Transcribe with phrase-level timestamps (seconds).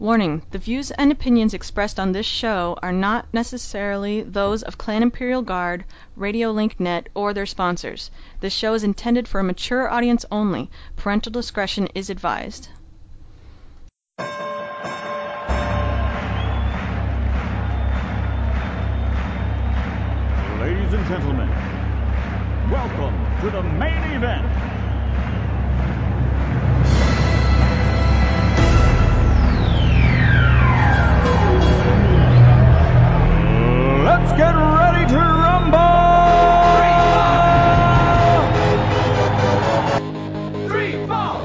[0.00, 5.04] Warning: The views and opinions expressed on this show are not necessarily those of Clan
[5.04, 5.84] Imperial Guard,
[6.18, 8.10] Radiolink Net, or their sponsors.
[8.40, 10.68] This show is intended for a mature audience only.
[10.96, 12.70] Parental discretion is advised.
[20.58, 21.48] Ladies and gentlemen,
[22.68, 24.73] welcome to the main event.
[34.24, 35.78] Let's get ready to rumble!
[40.66, 41.44] Three, four.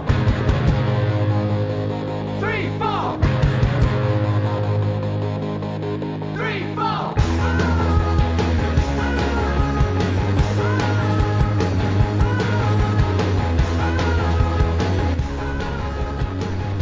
[2.40, 3.20] Three, four.
[6.38, 7.04] Three, four.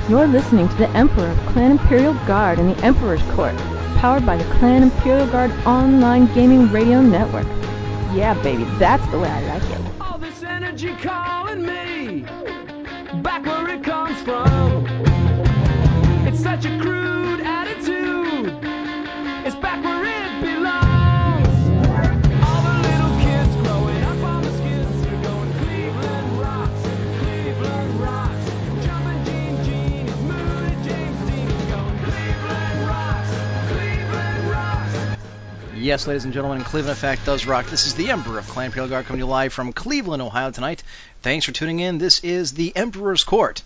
[0.07, 3.55] You're listening to the Emperor of Clan Imperial Guard and the Emperor's Court,
[3.97, 7.47] powered by the Clan Imperial Guard Online Gaming Radio Network.
[8.15, 11.36] Yeah, baby, that's the way I like it.
[35.87, 37.67] Yes, ladies and gentlemen, Cleveland Effect does rock.
[37.67, 40.83] This is the Emperor of Clan Guard coming to you live from Cleveland, Ohio tonight.
[41.21, 41.97] Thanks for tuning in.
[41.97, 43.63] This is the Emperor's Court,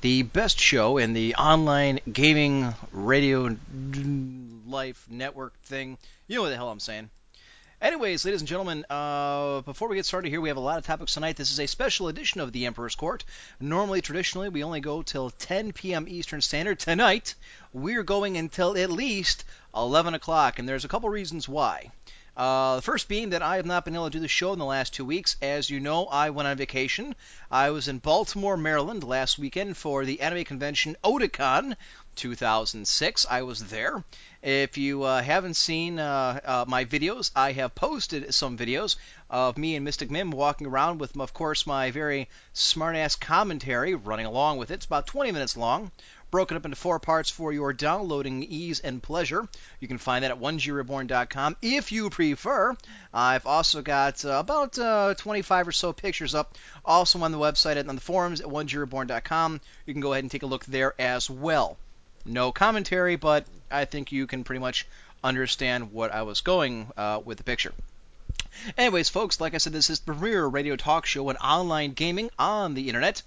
[0.00, 3.56] the best show in the online gaming radio
[4.68, 5.98] life network thing.
[6.28, 7.10] You know what the hell I'm saying.
[7.84, 10.86] Anyways, ladies and gentlemen, uh, before we get started here, we have a lot of
[10.86, 11.36] topics tonight.
[11.36, 13.26] This is a special edition of the Emperor's Court.
[13.60, 16.06] Normally, traditionally, we only go till 10 p.m.
[16.08, 16.78] Eastern Standard.
[16.78, 17.34] Tonight,
[17.74, 19.44] we're going until at least
[19.76, 21.90] 11 o'clock, and there's a couple reasons why.
[22.34, 24.58] Uh, the first being that I have not been able to do the show in
[24.58, 25.36] the last two weeks.
[25.42, 27.14] As you know, I went on vacation.
[27.50, 31.76] I was in Baltimore, Maryland last weekend for the anime convention Otakon
[32.14, 33.26] 2006.
[33.28, 34.04] I was there.
[34.42, 38.96] If you uh, haven't seen uh, uh, my videos, I have posted some videos
[39.30, 44.26] of me and Mystic Mim walking around with, of course, my very smartass commentary running
[44.26, 44.74] along with it.
[44.74, 45.90] It's about 20 minutes long
[46.34, 49.46] broken up into four parts for your downloading ease and pleasure.
[49.78, 52.76] You can find that at 1greborn.com if you prefer.
[53.12, 57.76] I've also got uh, about uh, 25 or so pictures up also on the website
[57.76, 59.60] and on the forums at 1greborn.com.
[59.86, 61.78] You can go ahead and take a look there as well.
[62.24, 64.86] No commentary, but I think you can pretty much
[65.22, 67.72] understand what I was going uh, with the picture.
[68.76, 72.30] Anyways, folks, like I said, this is the premier radio talk show and online gaming
[72.38, 73.22] on the internet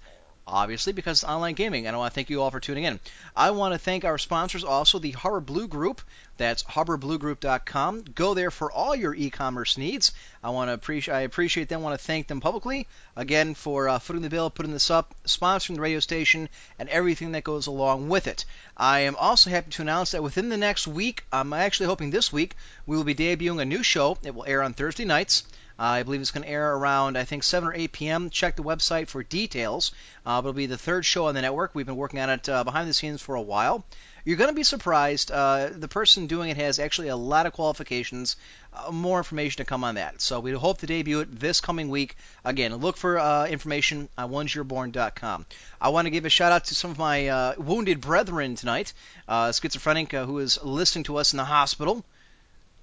[0.48, 2.98] obviously because it's online gaming and I want to thank you all for tuning in.
[3.36, 6.00] I want to thank our sponsors also the Harbor Blue Group.
[6.38, 8.04] That's harborbluegroup.com.
[8.14, 10.12] Go there for all your e-commerce needs.
[10.42, 11.82] I want to appreciate I appreciate them.
[11.82, 15.74] want to thank them publicly again for uh, footing the bill, putting this up, sponsoring
[15.74, 16.48] the radio station
[16.78, 18.44] and everything that goes along with it.
[18.76, 22.32] I am also happy to announce that within the next week, I'm actually hoping this
[22.32, 22.54] week,
[22.86, 24.16] we will be debuting a new show.
[24.22, 25.42] It will air on Thursday nights.
[25.78, 28.30] Uh, I believe it's going to air around, I think, 7 or 8 p.m.
[28.30, 29.92] Check the website for details.
[30.26, 31.72] Uh, it'll be the third show on the network.
[31.72, 33.84] We've been working on it uh, behind the scenes for a while.
[34.24, 35.30] You're going to be surprised.
[35.30, 38.36] Uh, the person doing it has actually a lot of qualifications.
[38.74, 40.20] Uh, more information to come on that.
[40.20, 42.16] So we hope to debut it this coming week.
[42.44, 45.46] Again, look for uh, information on onesyourborn.com.
[45.80, 48.92] I want to give a shout out to some of my wounded brethren tonight.
[49.28, 52.04] schizophrenic who is listening to us in the hospital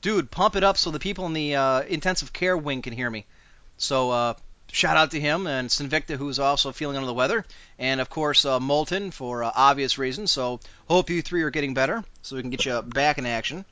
[0.05, 3.09] dude, pump it up so the people in the uh, intensive care wing can hear
[3.09, 3.25] me.
[3.77, 4.35] So uh,
[4.71, 7.43] shout out to him and Sinvicta, who's also feeling under the weather,
[7.79, 10.31] and of course uh, Molten for uh, obvious reasons.
[10.31, 13.65] So hope you three are getting better, so we can get you back in action.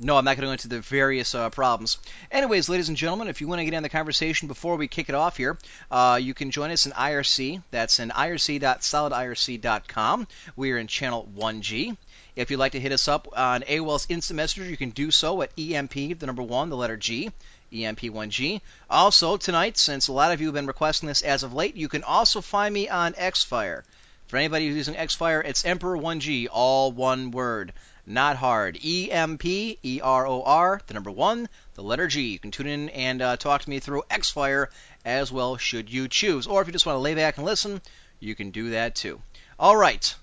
[0.00, 1.98] No, I'm not going to go into the various uh, problems.
[2.30, 5.10] Anyways, ladies and gentlemen, if you want to get in the conversation before we kick
[5.10, 5.58] it off here,
[5.90, 7.62] uh, you can join us in IRC.
[7.72, 10.26] That's in irc.solidirc.com.
[10.56, 11.98] We are in channel 1G.
[12.38, 15.42] If you'd like to hit us up on AOL's Instant Messenger, you can do so
[15.42, 17.32] at EMP, the number one, the letter G.
[17.72, 18.60] EMP1G.
[18.88, 21.88] Also, tonight, since a lot of you have been requesting this as of late, you
[21.88, 23.82] can also find me on Xfire.
[24.28, 27.72] For anybody who's using Xfire, it's Emperor1G, all one word.
[28.06, 28.78] Not hard.
[28.84, 32.28] E M P E R O R, the number one, the letter G.
[32.28, 34.68] You can tune in and uh, talk to me through Xfire
[35.04, 36.46] as well, should you choose.
[36.46, 37.82] Or if you just want to lay back and listen,
[38.20, 39.20] you can do that too.
[39.58, 40.14] All right,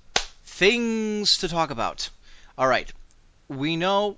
[0.56, 2.10] things to talk about.
[2.58, 2.92] All right,
[3.48, 4.18] we know.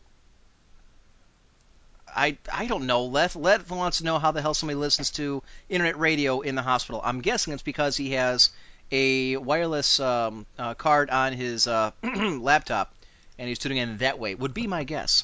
[2.07, 3.06] I I don't know.
[3.06, 6.62] Leth Leth wants to know how the hell somebody listens to internet radio in the
[6.62, 7.01] hospital.
[7.04, 8.51] I'm guessing it's because he has
[8.92, 12.94] a wireless um, uh, card on his uh, laptop,
[13.38, 14.36] and he's tuning in that way.
[14.36, 15.24] Would be my guess.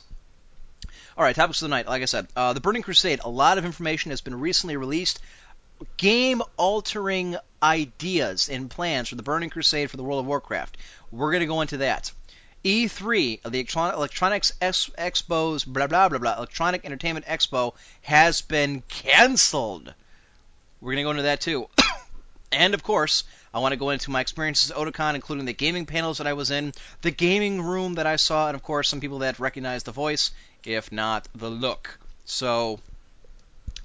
[1.16, 1.88] All right, topics of the night.
[1.88, 3.22] Like I said, uh, the Burning Crusade.
[3.24, 5.20] A lot of information has been recently released.
[5.98, 10.78] Game-altering ideas and plans for the Burning Crusade for the World of Warcraft.
[11.12, 12.12] We're going to go into that.
[12.64, 19.94] E3, the Electronics Expo's blah blah blah blah Electronic Entertainment Expo has been canceled.
[20.80, 21.68] We're gonna go into that too,
[22.54, 25.86] and of course, I want to go into my experiences at Otakon, including the gaming
[25.86, 29.02] panels that I was in, the gaming room that I saw, and of course, some
[29.02, 30.32] people that recognize the voice,
[30.64, 32.00] if not the look.
[32.24, 32.80] So,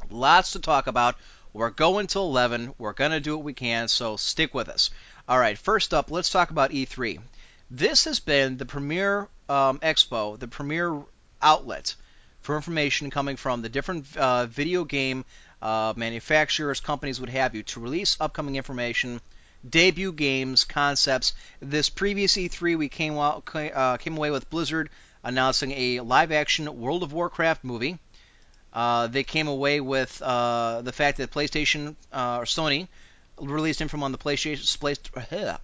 [0.08, 1.16] lots to talk about.
[1.58, 2.74] We're going till 11.
[2.78, 4.90] We're gonna do what we can, so stick with us.
[5.28, 7.18] All right, first up, let's talk about E3.
[7.68, 11.02] This has been the premier um, expo, the premier
[11.42, 11.96] outlet
[12.42, 15.24] for information coming from the different uh, video game
[15.60, 19.20] uh, manufacturers, companies, what have you, to release upcoming information,
[19.68, 21.32] debut games, concepts.
[21.58, 24.90] This previous E3, we came, uh, came away with Blizzard
[25.24, 27.98] announcing a live-action World of Warcraft movie.
[28.78, 32.86] Uh, they came away with uh, the fact that PlayStation uh, or Sony
[33.36, 34.60] released info on the PlayStation,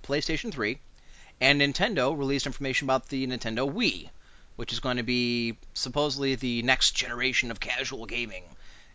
[0.02, 0.78] PlayStation 3
[1.40, 4.08] and Nintendo released information about the Nintendo Wii,
[4.56, 8.42] which is going to be supposedly the next generation of casual gaming.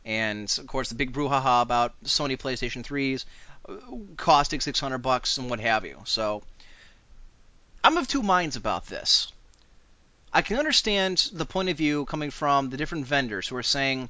[0.03, 3.23] And of course, the big brouhaha about Sony PlayStation 3s
[3.69, 6.01] uh, costing 600 bucks and what have you.
[6.03, 6.43] So
[7.85, 9.31] I'm of two minds about this.
[10.31, 14.09] I can understand the point of view coming from the different vendors who are saying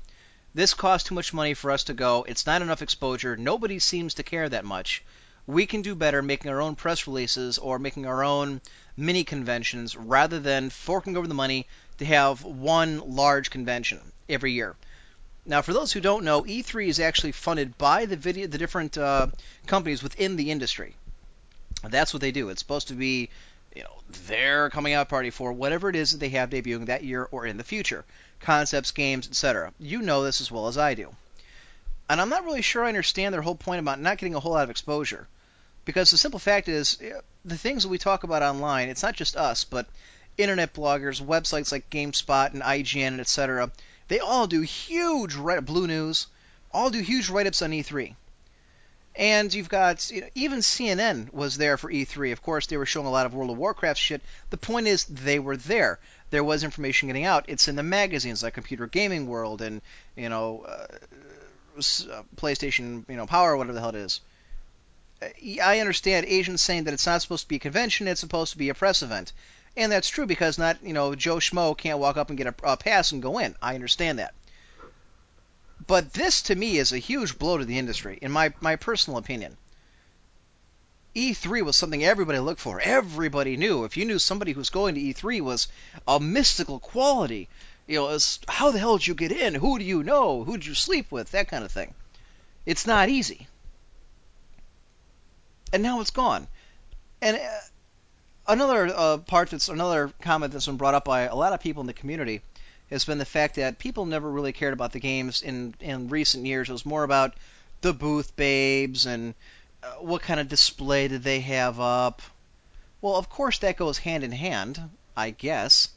[0.54, 2.26] this costs too much money for us to go.
[2.28, 3.38] It's not enough exposure.
[3.38, 5.04] Nobody seems to care that much
[5.50, 8.62] we can do better making our own press releases or making our own
[8.96, 11.66] mini conventions rather than forking over the money
[11.98, 14.00] to have one large convention
[14.30, 14.76] every year.
[15.48, 18.96] Now, for those who don't know, E3 is actually funded by the video, the different
[18.96, 19.28] uh,
[19.66, 20.96] companies within the industry.
[21.82, 22.50] That's what they do.
[22.50, 23.32] It's supposed to be,
[23.80, 23.96] you know,
[24.28, 27.46] their coming out party for whatever it is that they have debuting that year or
[27.46, 28.04] in the future,
[28.42, 29.72] concepts, games, etc.
[29.80, 31.16] You know this as well as I do.
[32.10, 34.52] And I'm not really sure I understand their whole point about not getting a whole
[34.52, 35.30] lot of exposure.
[35.86, 36.98] Because the simple fact is,
[37.46, 39.88] the things that we talk about online, it's not just us, but
[40.38, 43.72] internet bloggers, websites like GameSpot and IGN and etc.
[44.10, 46.28] They all do huge write Blue News,
[46.74, 48.14] all do huge write-ups on E3.
[49.20, 52.32] And you've got you know, even CNN was there for E3.
[52.32, 54.22] Of course, they were showing a lot of World of Warcraft shit.
[54.50, 56.00] The point is, they were there.
[56.30, 57.44] There was information getting out.
[57.50, 59.82] It's in the magazines like Computer Gaming World and
[60.16, 60.88] you know uh,
[61.78, 64.22] uh PlayStation, you know Power, whatever the hell it is.
[65.62, 68.58] I understand Asians saying that it's not supposed to be a convention, it's supposed to
[68.58, 69.34] be a press event.
[69.76, 72.56] And that's true because not, you know, Joe Schmo can't walk up and get a,
[72.64, 73.54] a pass and go in.
[73.62, 74.34] I understand that.
[75.90, 79.20] But this to me is a huge blow to the industry, in my, my personal
[79.20, 79.58] opinion.
[81.16, 82.80] E3 was something everybody looked for.
[82.80, 83.84] Everybody knew.
[83.84, 85.68] If you knew somebody who was going to E3 was
[86.08, 87.50] a mystical quality,
[87.88, 89.56] you know, how the hell did you get in?
[89.56, 90.46] Who do you know?
[90.46, 91.32] Who did you sleep with?
[91.32, 91.94] That kind of thing.
[92.66, 93.48] It's not easy
[95.72, 96.48] and now it's gone.
[97.22, 97.60] And uh,
[98.48, 101.82] another uh, part that's another comment that's been brought up by a lot of people
[101.82, 102.42] in the community
[102.90, 106.46] has been the fact that people never really cared about the games in in recent
[106.46, 106.70] years.
[106.70, 107.34] It was more about
[107.82, 109.34] the booth babes and
[109.84, 112.22] uh, what kind of display did they have up.
[113.02, 115.90] Well, of course that goes hand in hand, I guess,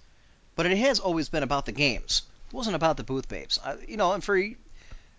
[0.54, 2.22] but it has always been about the games.
[2.48, 3.58] It wasn't about the booth babes.
[3.62, 4.40] Uh, you know, and for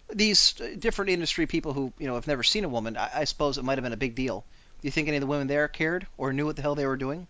[0.10, 3.58] these different industry people who you know have never seen a woman, I, I suppose
[3.58, 4.46] it might have been a big deal.
[4.82, 6.86] Do you think any of the women there cared or knew what the hell they
[6.86, 7.28] were doing?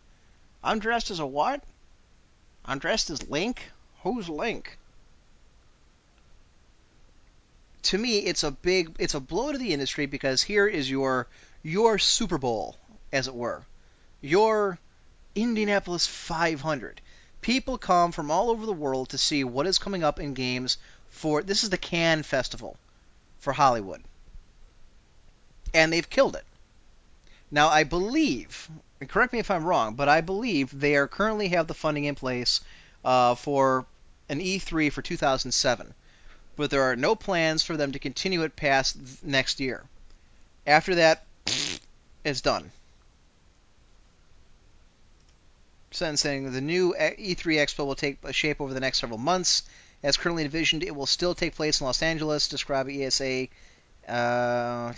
[0.64, 1.64] I'm dressed as a what?
[2.66, 3.62] I'm dressed as Link.
[4.04, 4.78] Who's Link?
[7.84, 11.28] To me, it's a big, it's a blow to the industry because here is your
[11.62, 12.76] your Super Bowl,
[13.14, 13.64] as it were,
[14.20, 14.78] your
[15.36, 17.00] Indianapolis 500.
[17.40, 20.78] People come from all over the world to see what is coming up in games
[21.10, 22.76] for this is the Cannes Festival
[23.40, 24.04] for Hollywood.
[25.74, 26.46] And they've killed it.
[27.50, 28.70] Now I believe,
[29.08, 32.16] correct me if I'm wrong, but I believe they are currently have the funding in
[32.16, 32.60] place
[33.06, 33.86] uh, for
[34.30, 35.94] an E3 for 2007,
[36.56, 39.84] but there are no plans for them to continue it past next year.
[40.66, 41.26] After that,
[42.24, 42.72] it's done.
[45.92, 49.62] saying the new E3 Expo will take shape over the next several months
[50.04, 52.50] as currently envisioned, it will still take place in Los Angeles.
[52.50, 53.48] Describe ESA.
[54.06, 54.92] Uh,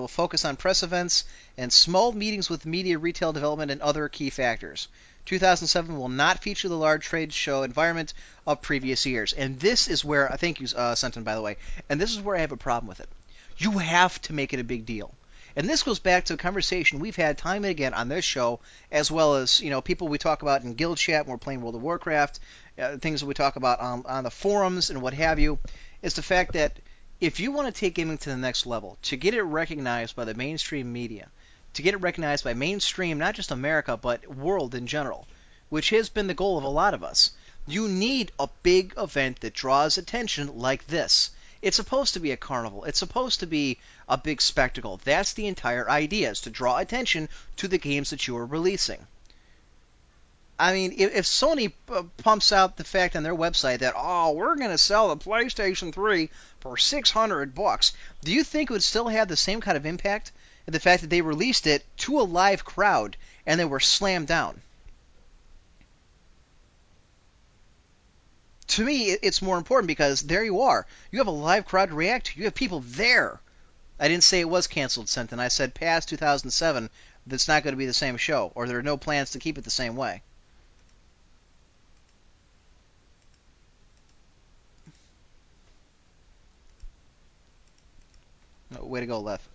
[0.00, 1.22] will focus on press events
[1.56, 4.88] and small meetings with media, retail development, and other key factors.
[5.26, 8.14] 2007 will not feature the large trade show environment
[8.46, 9.32] of previous years.
[9.32, 11.56] And this is where, I thank you, uh, Senton, by the way,
[11.88, 13.08] and this is where I have a problem with it.
[13.58, 15.14] You have to make it a big deal.
[15.54, 18.60] And this goes back to a conversation we've had time and again on this show,
[18.90, 21.60] as well as you know people we talk about in guild chat when we're playing
[21.60, 22.40] World of Warcraft,
[22.78, 25.58] uh, things that we talk about on on the forums and what have you,
[26.00, 26.78] is the fact that
[27.20, 30.24] if you want to take gaming to the next level, to get it recognized by
[30.24, 31.28] the mainstream media,
[31.74, 35.26] to get it recognized by mainstream, not just America, but world in general,
[35.68, 37.30] which has been the goal of a lot of us,
[37.66, 41.30] you need a big event that draws attention like this.
[41.62, 42.84] It's supposed to be a carnival.
[42.84, 45.00] It's supposed to be a big spectacle.
[45.04, 49.06] That's the entire idea, is to draw attention to the games that you are releasing.
[50.58, 54.32] I mean, if, if Sony uh, pumps out the fact on their website that oh,
[54.32, 58.82] we're going to sell the PlayStation 3 for 600 bucks, do you think it would
[58.82, 60.30] still have the same kind of impact?
[60.66, 63.16] The fact that they released it to a live crowd
[63.46, 64.62] and they were slammed down.
[68.68, 70.86] To me, it's more important because there you are.
[71.10, 72.38] You have a live crowd to react to.
[72.38, 73.38] You have people there.
[74.00, 75.38] I didn't say it was canceled, Senton.
[75.38, 76.88] I said past 2007,
[77.26, 79.58] that's not going to be the same show, or there are no plans to keep
[79.58, 80.22] it the same way.
[88.78, 89.46] Oh, way to go, Lef.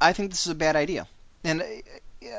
[0.00, 1.06] I think this is a bad idea.
[1.44, 1.62] And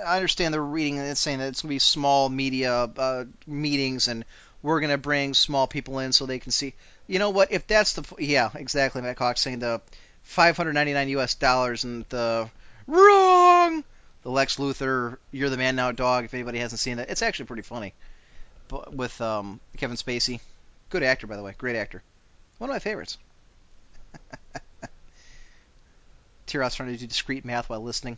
[0.06, 4.08] I understand they're reading and saying that it's going to be small media uh, meetings
[4.08, 4.26] and
[4.62, 6.74] we're going to bring small people in so they can see.
[7.08, 7.52] You know what?
[7.52, 9.02] If that's the yeah, exactly.
[9.02, 9.82] Matt Cox saying the
[10.24, 11.36] 599 U.S.
[11.36, 12.50] dollars and the
[12.88, 13.84] wrong.
[14.24, 16.26] The Lex Luthor, you're the man now, dog.
[16.26, 17.96] If anybody hasn't seen that, it's actually pretty funny.
[18.68, 20.40] But with um, Kevin Spacey,
[20.90, 22.04] good actor by the way, great actor,
[22.60, 23.18] one of my favorites.
[26.52, 28.18] Tiras trying to do discrete math while listening.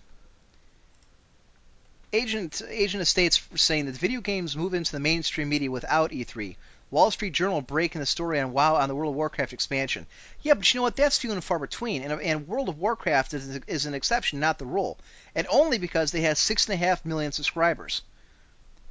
[2.12, 6.56] Agent Agent Estates saying that video games move into the mainstream media without E3.
[6.92, 10.06] Wall Street Journal breaking the story on WoW on the World of Warcraft expansion.
[10.44, 10.96] Yeah, but you know what?
[10.96, 12.04] That's few and far between.
[12.04, 15.00] And, and World of Warcraft is, is an exception, not the rule.
[15.34, 18.04] And only because they have six and a half million subscribers.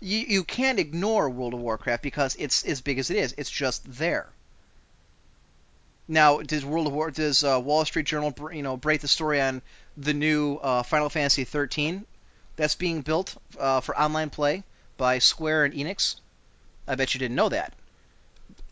[0.01, 3.37] You, you can't ignore World of Warcraft because it's as big as it is.
[3.39, 4.31] It's just there.
[6.09, 9.41] Now, does World of War does uh, Wall Street Journal you know break the story
[9.41, 9.63] on
[9.97, 12.05] the new uh, Final Fantasy 13
[12.57, 14.65] that's being built uh, for online play
[14.97, 16.17] by Square and Enix?
[16.87, 17.73] I bet you didn't know that.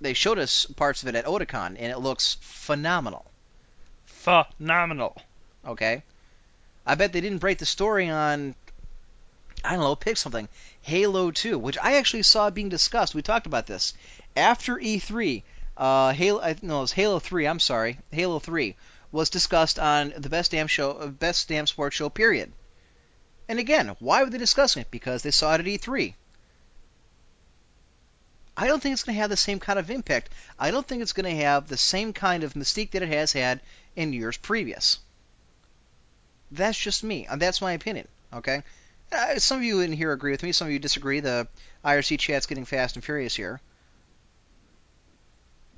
[0.00, 3.24] They showed us parts of it at Otakon, and it looks phenomenal.
[4.06, 5.20] Phenomenal.
[5.64, 6.02] Okay.
[6.86, 8.54] I bet they didn't break the story on
[9.62, 10.48] I don't know, pick something.
[10.82, 13.14] Halo 2, which I actually saw being discussed.
[13.14, 13.92] We talked about this
[14.34, 15.42] after E3.
[15.80, 17.48] Uh, Halo, no, it was Halo 3.
[17.48, 18.76] I'm sorry, Halo 3
[19.10, 22.10] was discussed on the best damn show, uh, best damn sports show.
[22.10, 22.52] Period.
[23.48, 24.90] And again, why were they discussing it?
[24.90, 26.12] Because they saw it at E3.
[28.58, 30.28] I don't think it's going to have the same kind of impact.
[30.58, 33.32] I don't think it's going to have the same kind of mystique that it has
[33.32, 33.62] had
[33.96, 34.98] in years previous.
[36.50, 37.26] That's just me.
[37.26, 38.06] And that's my opinion.
[38.34, 38.62] Okay.
[39.10, 40.52] Uh, some of you in here agree with me.
[40.52, 41.20] Some of you disagree.
[41.20, 41.48] The
[41.82, 43.62] IRC chat's getting fast and furious here.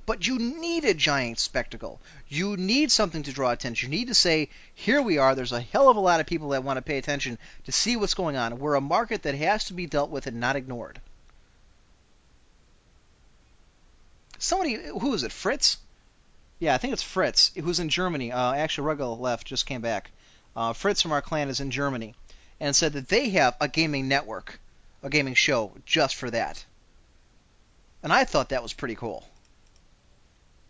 [0.05, 2.01] But you need a giant spectacle.
[2.27, 3.91] You need something to draw attention.
[3.91, 5.33] You need to say, here we are.
[5.33, 7.95] There's a hell of a lot of people that want to pay attention to see
[7.95, 8.59] what's going on.
[8.59, 10.99] We're a market that has to be dealt with and not ignored.
[14.39, 15.31] Somebody, who is it?
[15.31, 15.77] Fritz?
[16.59, 18.33] Yeah, I think it's Fritz, who's in Germany.
[18.33, 20.11] Uh, actually, Ruggle left, just came back.
[20.53, 22.13] Uh, Fritz from our clan is in Germany,
[22.59, 24.59] and said that they have a gaming network,
[25.01, 26.65] a gaming show just for that.
[28.03, 29.25] And I thought that was pretty cool.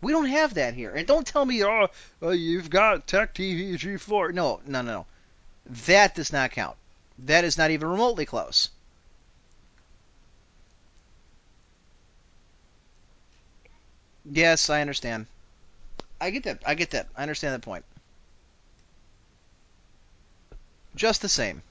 [0.04, 0.90] We don't have that here.
[0.94, 1.88] And don't tell me, oh,
[2.22, 4.34] uh, you've got Tech TV G4.
[4.34, 5.06] No, no, no, no.
[5.86, 6.76] That does not count.
[7.20, 8.68] That is not even remotely close.
[14.30, 15.26] Yes, I understand.
[16.20, 16.62] I get that.
[16.66, 17.08] I get that.
[17.16, 17.86] I understand that point.
[20.94, 21.62] Just the same.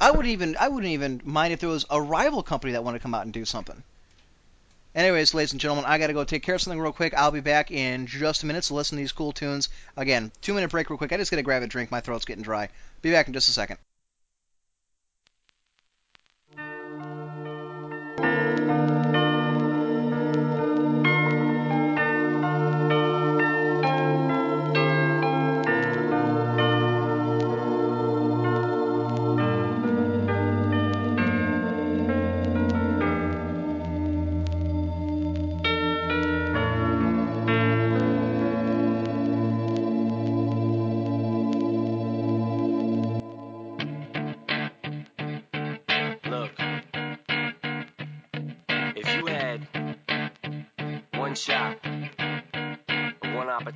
[0.00, 2.98] I wouldn't even I wouldn't even mind if there was a rival company that wanted
[2.98, 3.82] to come out and do something.
[4.94, 7.14] Anyways, ladies and gentlemen, I got to go take care of something real quick.
[7.14, 9.68] I'll be back in just a minute to listen to these cool tunes.
[9.96, 11.12] Again, two minute break real quick.
[11.12, 11.90] I just got to grab a drink.
[11.90, 12.68] My throat's getting dry.
[13.02, 13.78] Be back in just a second.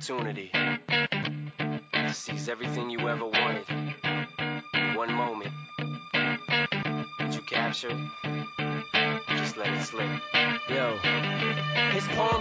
[0.03, 0.51] Opportunity
[1.93, 3.65] to seize everything you ever wanted.
[4.97, 5.51] One moment.
[7.31, 7.97] You capture?
[9.29, 10.32] Just let it slip.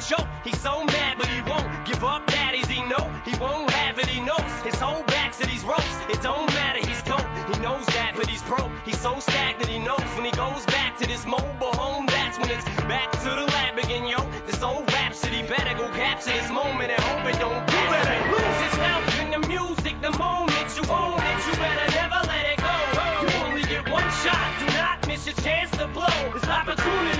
[0.00, 0.28] Choke.
[0.44, 2.26] He's so mad, but he won't give up.
[2.26, 4.06] Daddies, he know he won't have it.
[4.06, 5.96] He knows his whole back to these ropes.
[6.08, 6.78] It don't matter.
[6.86, 7.26] He's dope.
[7.52, 8.70] He knows that, but he's broke.
[8.84, 9.68] He's so stagnant.
[9.68, 12.06] He knows when he goes back to this mobile home.
[12.06, 14.22] That's when it's back to the lab again, yo.
[14.46, 17.58] This old rhapsody better go capture this moment and hope it don't.
[17.58, 20.00] You better lose yourself in the music.
[20.00, 22.76] The moment you own it, you better never let it go.
[23.22, 24.46] You only get one shot.
[24.60, 26.18] Do not miss your chance to blow.
[26.32, 27.17] This opportunity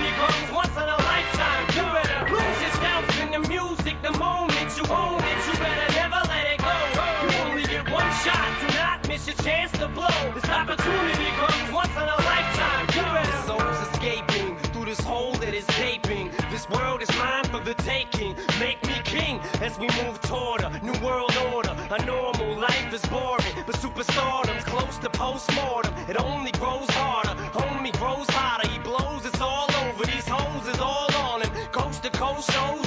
[9.29, 10.31] your chance to blow.
[10.33, 12.85] This opportunity comes once in a lifetime.
[12.95, 13.31] You better.
[13.31, 16.31] His soul's escaping through this hole that is gaping.
[16.49, 18.35] This world is mine for the taking.
[18.59, 21.75] Make me king as we move toward a new world order.
[21.91, 25.93] A normal life is boring, but superstardom's close to postmortem.
[26.09, 27.35] It only grows harder.
[27.53, 28.67] Homie grows hotter.
[28.67, 29.25] He blows.
[29.25, 30.05] It's all over.
[30.05, 31.51] These hoes is all on him.
[31.71, 32.78] Coast to coast shows.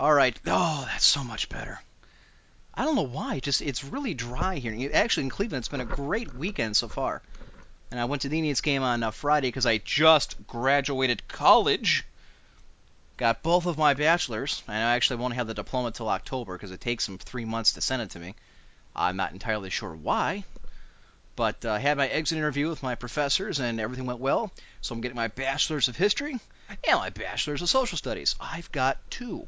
[0.00, 0.34] All right.
[0.46, 1.78] Oh, that's so much better.
[2.72, 3.38] I don't know why.
[3.38, 4.90] Just it's really dry here.
[4.94, 7.20] Actually, in Cleveland, it's been a great weekend so far.
[7.90, 12.02] And I went to the Indians game on uh, Friday because I just graduated college.
[13.18, 16.70] Got both of my bachelors, and I actually won't have the diploma till October because
[16.70, 18.34] it takes them three months to send it to me.
[18.96, 20.44] I'm not entirely sure why,
[21.36, 24.50] but uh, I had my exit interview with my professors, and everything went well.
[24.80, 26.38] So I'm getting my bachelor's of history
[26.88, 28.34] and my bachelor's of social studies.
[28.40, 29.46] I've got two,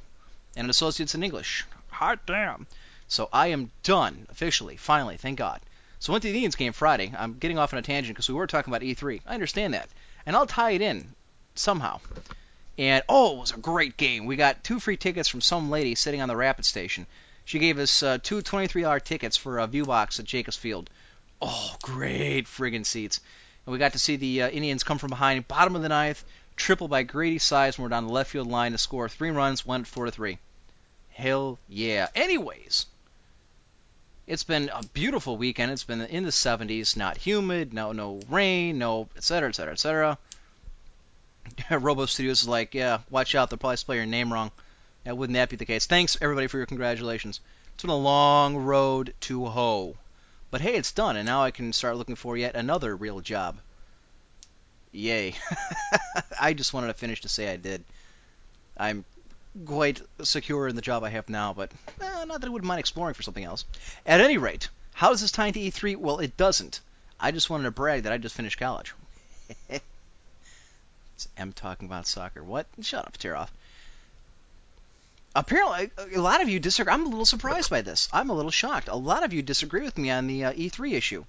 [0.56, 1.64] and an associate's in English.
[1.90, 2.66] Hot damn!
[3.08, 5.60] So I am done officially, finally, thank God.
[5.98, 7.12] So went to the Indians game Friday.
[7.16, 9.20] I'm getting off on a tangent because we were talking about E3.
[9.26, 9.88] I understand that,
[10.26, 11.14] and I'll tie it in
[11.54, 12.00] somehow.
[12.78, 14.24] And oh, it was a great game.
[14.24, 17.06] We got two free tickets from some lady sitting on the rapid station.
[17.44, 20.88] She gave us uh, two $23 tickets for a view box at Jacobs Field.
[21.40, 23.20] Oh, great friggin' seats.
[23.66, 26.24] And we got to see the uh, Indians come from behind, bottom of the ninth,
[26.56, 30.06] triple by Grady Sizemore down the left field line to score three runs, went four
[30.06, 30.38] to three.
[31.10, 32.08] Hell yeah.
[32.14, 32.86] Anyways,
[34.26, 35.72] it's been a beautiful weekend.
[35.72, 39.72] It's been in the 70s, not humid, no no rain, no et cetera, et cetera,
[39.72, 40.18] et cetera.
[41.70, 44.50] Robo Studios is like, yeah, watch out, they'll probably spell your name wrong.
[45.04, 45.86] Wouldn't that be the case?
[45.86, 47.40] Thanks everybody for your congratulations.
[47.74, 49.96] It's been a long road to hoe.
[50.52, 53.58] But hey, it's done, and now I can start looking for yet another real job.
[54.92, 55.35] Yay.
[56.40, 57.83] I just wanted to finish to say I did.
[58.76, 59.05] I'm
[59.66, 62.81] quite secure in the job I have now, but eh, not that I wouldn't mind
[62.81, 63.64] exploring for something else.
[64.07, 65.96] At any rate, how does this tie into E3?
[65.96, 66.81] Well, it doesn't.
[67.18, 68.94] I just wanted to brag that I just finished college.
[69.68, 69.83] it's
[71.37, 72.42] M talking about soccer.
[72.42, 72.66] What?
[72.81, 73.52] Shut up, tear off.
[75.35, 76.92] Apparently, a lot of you disagree.
[76.92, 78.09] I'm a little surprised by this.
[78.12, 78.88] I'm a little shocked.
[78.88, 81.24] A lot of you disagree with me on the uh, E3 issue.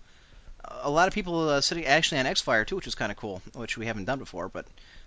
[0.70, 3.42] A lot of people uh, sitting actually on Xfire too, which is kind of cool,
[3.56, 4.50] which we haven't done before.
[4.50, 4.66] But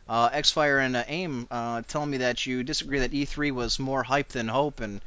[0.08, 4.02] uh, Xfire and uh, AIM uh, telling me that you disagree that E3 was more
[4.02, 5.00] hype than hope, and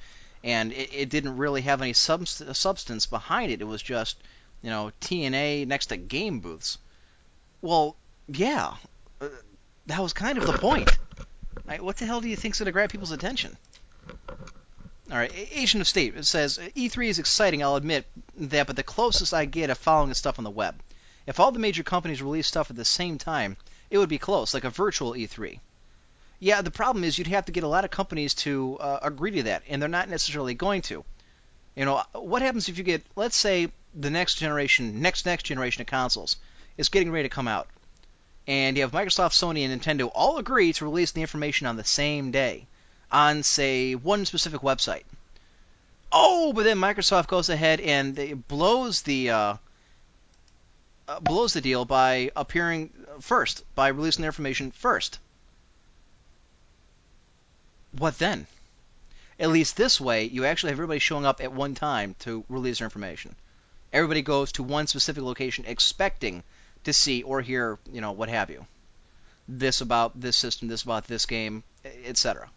[0.43, 3.61] and it, it didn't really have any subst- substance behind it.
[3.61, 4.17] It was just
[4.61, 6.77] you know TNA next to game booths.
[7.61, 7.95] Well,
[8.27, 8.75] yeah,
[9.21, 9.27] uh,
[9.87, 10.97] that was kind of the point.
[11.79, 13.55] What the hell do you think's going to grab people's attention?
[15.11, 17.63] All right, A- Agent of State it says E3 is exciting.
[17.63, 18.05] I'll admit
[18.37, 20.79] that, but the closest I get of following the stuff on the web.
[21.25, 23.57] If all the major companies release stuff at the same time,
[23.89, 25.59] it would be close, like a virtual E3.
[26.39, 29.31] Yeah, the problem is you'd have to get a lot of companies to uh, agree
[29.31, 31.03] to that, and they're not necessarily going to.
[31.75, 35.81] You know, what happens if you get, let's say, the next generation, next next generation
[35.81, 36.37] of consoles
[36.77, 37.67] is getting ready to come out,
[38.45, 41.83] and you have Microsoft, Sony, and Nintendo all agree to release the information on the
[41.83, 42.67] same day
[43.11, 45.03] on, say, one specific website.
[46.11, 49.55] Oh, but then Microsoft goes ahead and blows the uh,
[51.07, 55.19] uh, blows the deal by appearing first, by releasing their information first.
[57.91, 58.47] What then?
[59.39, 62.79] At least this way, you actually have everybody showing up at one time to release
[62.79, 63.35] their information.
[63.91, 66.43] Everybody goes to one specific location expecting
[66.83, 68.67] to see or hear, you know, what have you.
[69.47, 71.63] This about this system, this about this game,
[72.05, 72.49] etc.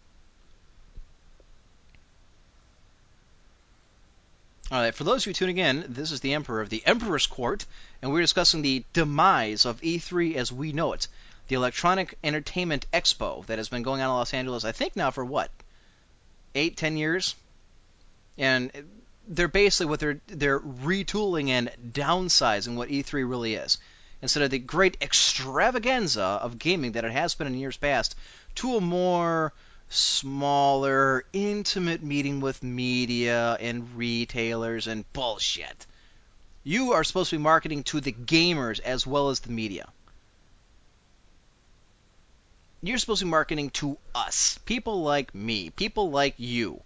[4.73, 7.63] All right, for those you tuning in, this is the Emperor of the Emperor's Court,
[8.01, 11.07] and we're discussing the demise of E3 as we know it,
[11.47, 15.11] the Electronic Entertainment Expo that has been going on in Los Angeles, I think now
[15.11, 15.51] for what,
[16.55, 17.35] eight, ten years,
[18.39, 18.71] and
[19.27, 23.77] they're basically what they're they're retooling and downsizing what E3 really is.
[24.23, 28.15] Instead of the great extravaganza of gaming that it has been in years past,
[28.55, 29.53] to a more
[29.93, 35.85] smaller, intimate meeting with media and retailers and bullshit.
[36.63, 39.87] You are supposed to be marketing to the gamers as well as the media.
[42.81, 46.81] You're supposed to be marketing to us, people like me, people like you,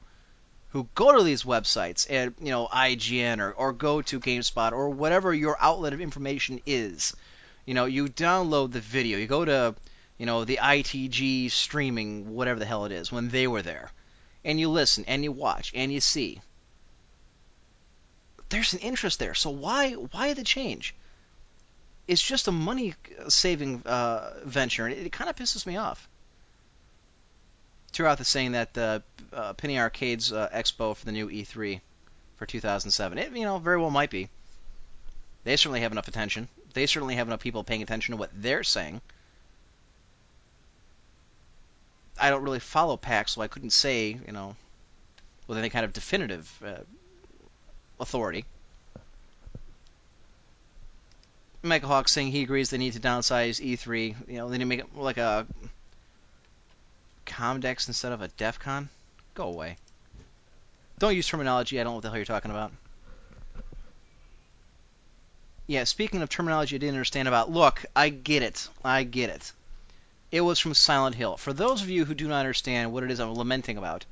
[0.70, 4.90] who go to these websites and you know IGN or, or go to GameSpot or
[4.90, 7.16] whatever your outlet of information is.
[7.66, 9.76] You know, you download the video, you go to
[10.18, 13.92] you know, the ITG streaming, whatever the hell it is, when they were there.
[14.44, 16.42] And you listen and you watch and you see.
[18.50, 19.34] There's an interest there.
[19.34, 20.96] So why why the change?
[22.08, 22.96] It's just a money
[23.28, 26.08] saving uh, venture, and it, it kind of pisses me off.
[27.92, 29.04] Throughout the saying that the
[29.34, 31.82] uh, Penny Arcade's uh, expo for the new E3
[32.38, 34.30] for 2007, it you know very well might be.
[35.44, 36.48] They certainly have enough attention.
[36.74, 39.02] They certainly have enough people paying attention to what they're saying.
[42.20, 44.56] I don't really follow PAX, so I couldn't say, you know,
[45.48, 46.82] with any kind of definitive uh,
[48.00, 48.46] authority.
[51.64, 54.16] Michael Hawk saying he agrees they need to downsize E3.
[54.28, 55.46] You know, they need to make it more like a
[57.26, 58.88] Comdex instead of a DEFCON.
[59.34, 59.78] Go away.
[61.00, 62.72] Don't use terminology I don't know what the hell you're talking about.
[65.68, 68.68] Yeah, speaking of terminology I didn't understand about, look, I get it.
[68.84, 69.52] I get it.
[70.32, 71.38] It was from Silent Hill.
[71.38, 74.06] For those of you who do not understand what it is I'm lamenting about,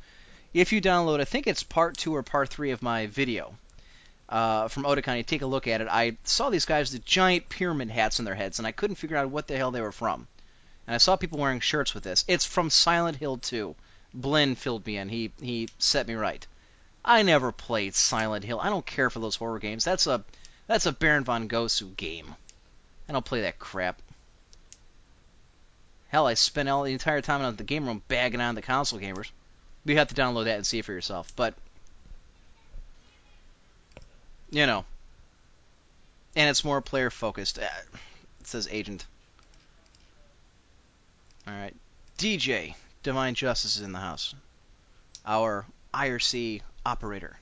[0.53, 3.55] if you download, I think it's part two or part three of my video
[4.27, 5.87] uh, from Otakon, you take a look at it.
[5.89, 9.17] I saw these guys with giant pyramid hats on their heads, and I couldn't figure
[9.17, 10.27] out what the hell they were from.
[10.87, 12.25] And I saw people wearing shirts with this.
[12.27, 13.75] It's from Silent Hill 2.
[14.13, 15.09] Blinn filled me in.
[15.09, 16.45] He he set me right.
[17.03, 18.59] I never played Silent Hill.
[18.59, 19.83] I don't care for those horror games.
[19.83, 20.23] That's a
[20.67, 22.33] that's a Baron von Gosu game.
[23.09, 24.01] I don't play that crap.
[26.15, 29.01] Hell, I spent all the entire time in the game room bagging on the console
[29.01, 29.31] gamers.
[29.83, 31.35] You have to download that and see it for yourself.
[31.35, 31.55] But
[34.49, 34.85] you know,
[36.33, 37.59] and it's more player focused.
[37.59, 37.67] Uh,
[38.39, 39.05] it says agent.
[41.49, 41.75] All right,
[42.17, 44.33] DJ Divine Justice is in the house.
[45.25, 47.37] Our IRC operator.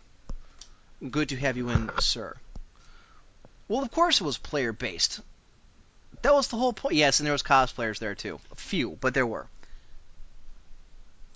[1.11, 2.35] Good to have you in, sir.
[3.67, 5.19] Well, of course it was player based.
[6.21, 6.95] That was the whole point.
[6.95, 8.39] Yes, and there was cosplayers there too.
[8.51, 9.47] A few, but there were.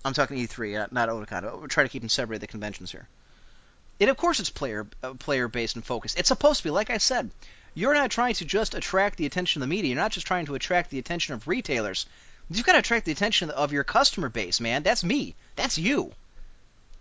[0.04, 1.60] I'm talking E3, not Otakon.
[1.60, 3.08] We're trying to keep them separate the conventions here.
[4.00, 6.18] And of course, it's player uh, player based and focused.
[6.18, 6.70] It's supposed to be.
[6.70, 7.30] Like I said,
[7.74, 9.90] you're not trying to just attract the attention of the media.
[9.90, 12.06] You're not just trying to attract the attention of retailers.
[12.50, 14.82] You've got to attract the attention of your customer base, man.
[14.82, 15.34] That's me.
[15.56, 16.12] That's you.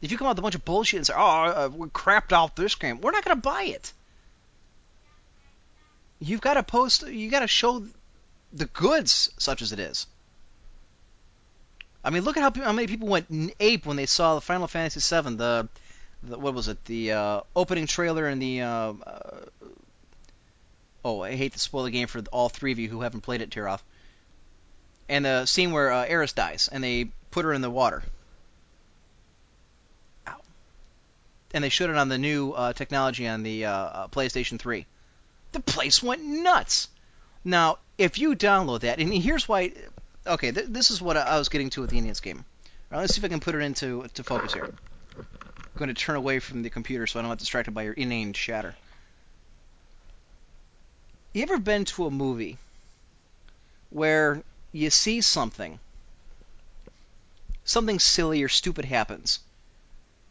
[0.02, 2.34] If you come out with a bunch of bullshit and say, "Oh, uh, we crapped
[2.34, 3.94] out this game," we're not going to buy it.
[6.20, 7.08] You've got to post.
[7.08, 7.86] You got to show
[8.54, 10.08] the goods, such as it is.
[12.04, 14.68] I mean, look at how, how many people went ape when they saw the Final
[14.68, 15.68] Fantasy VII, the,
[16.24, 18.62] the what was it, the uh, opening trailer and the.
[18.62, 19.40] Uh, uh,
[21.04, 23.42] oh, I hate to spoil the game for all three of you who haven't played
[23.42, 23.84] it, tear off.
[25.10, 28.04] And the scene where uh, Aeris dies, and they put her in the water.
[31.54, 34.86] And they showed it on the new uh, technology on the uh, uh, PlayStation 3
[35.52, 36.90] the place went nuts.
[37.44, 39.74] Now, if you download that, and here's why.
[40.26, 42.44] Okay, th- this is what I was getting to with the Indians game.
[42.92, 44.68] Right, let's see if I can put it into to focus here.
[44.68, 47.94] I'm going to turn away from the computer so I don't get distracted by your
[47.94, 48.76] inane chatter.
[51.34, 52.58] You ever been to a movie
[53.90, 55.80] where you see something,
[57.64, 59.40] something silly or stupid happens,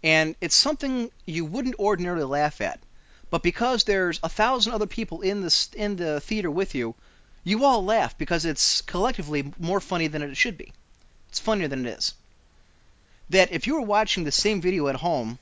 [0.03, 2.81] and it's something you wouldn't ordinarily laugh at,
[3.31, 6.95] but because there's a thousand other people in the in the theater with you,
[7.45, 10.73] you all laugh because it's collectively more funny than it should be.
[11.29, 12.15] It's funnier than it is.
[13.31, 15.39] That if you were watching the same video at home,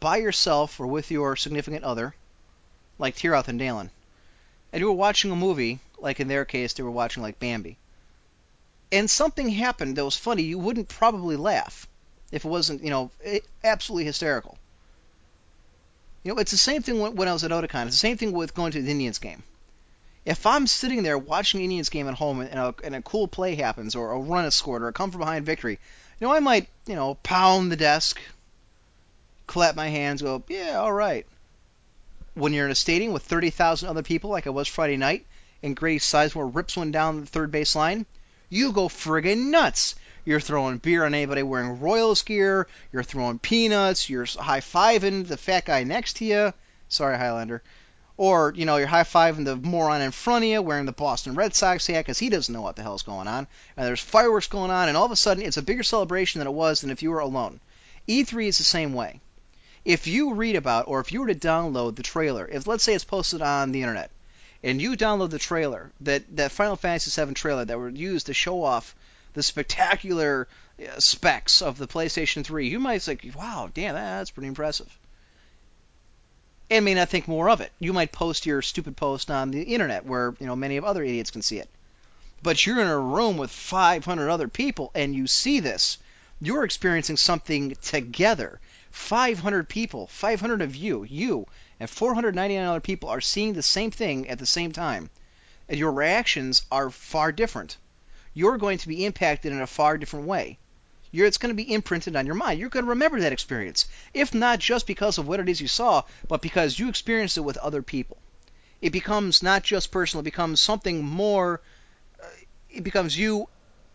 [0.00, 2.14] by yourself or with your significant other,
[2.98, 3.90] like Tiroth and Dalen,
[4.72, 7.78] and you were watching a movie, like in their case, they were watching like Bambi,
[8.92, 11.88] and something happened that was funny, you wouldn't probably laugh
[12.32, 13.10] if it wasn't, you know,
[13.62, 14.58] absolutely hysterical.
[16.24, 17.86] You know, it's the same thing when, I was at Otakon.
[17.86, 19.42] It's the same thing with going to the Indians game.
[20.24, 23.28] If I'm sitting there watching the Indians game at home and a, and a cool
[23.28, 25.78] play happens, or a run is scored, or a come from behind victory,
[26.18, 28.18] you know, I might, you know, pound the desk,
[29.46, 31.26] clap my hands, go, yeah, all right.
[32.32, 35.26] When you're in a stadium with 30,000 other people, like I was Friday night,
[35.62, 38.06] and Grady Sizemore rips one down the third base line,
[38.48, 39.94] you go friggin' nuts.
[40.24, 42.66] You're throwing beer on anybody wearing Royals gear.
[42.92, 44.08] You're throwing peanuts.
[44.08, 46.54] You're high fiving the fat guy next to you.
[46.88, 47.62] Sorry, Highlander.
[48.16, 51.34] Or, you know, you're high fiving the moron in front of you wearing the Boston
[51.34, 53.46] Red Sox hat because he doesn't know what the hell's going on.
[53.76, 56.46] And there's fireworks going on, and all of a sudden it's a bigger celebration than
[56.46, 57.60] it was than if you were alone.
[58.08, 59.20] E3 is the same way.
[59.84, 62.94] If you read about, or if you were to download the trailer, if let's say
[62.94, 64.10] it's posted on the internet,
[64.62, 68.32] and you download the trailer, that, that Final Fantasy VII trailer that were used to
[68.32, 68.94] show off
[69.34, 70.48] the spectacular
[70.80, 74.96] uh, specs of the PlayStation 3, you might say, wow, damn, that's pretty impressive.
[76.70, 77.70] And may not think more of it.
[77.78, 81.02] You might post your stupid post on the internet where, you know, many of other
[81.02, 81.68] idiots can see it.
[82.42, 85.98] But you're in a room with 500 other people and you see this.
[86.40, 88.60] You're experiencing something together.
[88.92, 91.46] 500 people, 500 of you, you,
[91.80, 95.10] and 499 other people are seeing the same thing at the same time.
[95.68, 97.78] And your reactions are far different
[98.34, 100.58] you're going to be impacted in a far different way.
[101.12, 102.58] You're, it's going to be imprinted on your mind.
[102.58, 105.68] You're going to remember that experience, if not just because of what it is you
[105.68, 108.16] saw, but because you experienced it with other people.
[108.82, 111.60] It becomes not just personal; it becomes something more.
[112.20, 112.26] Uh,
[112.68, 113.48] it becomes you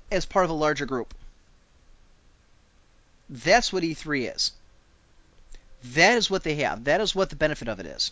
[0.10, 1.14] as part of a larger group.
[3.30, 4.54] That's what E3 is.
[5.84, 6.86] That is what they have.
[6.86, 8.12] That is what the benefit of it is.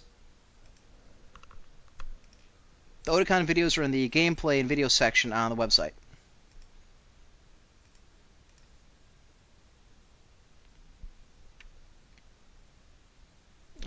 [3.06, 5.94] The Otakon videos are in the gameplay and video section on the website.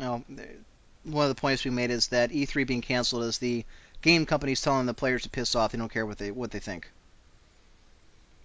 [0.01, 0.25] You know,
[1.05, 3.65] one of the points we made is that E3 being canceled is the
[4.01, 5.73] game companies telling the players to piss off.
[5.73, 6.91] They don't care what they what they think.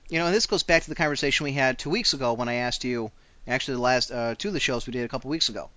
[0.10, 2.50] You know, and this goes back to the conversation we had two weeks ago when
[2.50, 3.12] I asked you,
[3.48, 5.70] actually the last uh, two of the shows we did a couple weeks ago,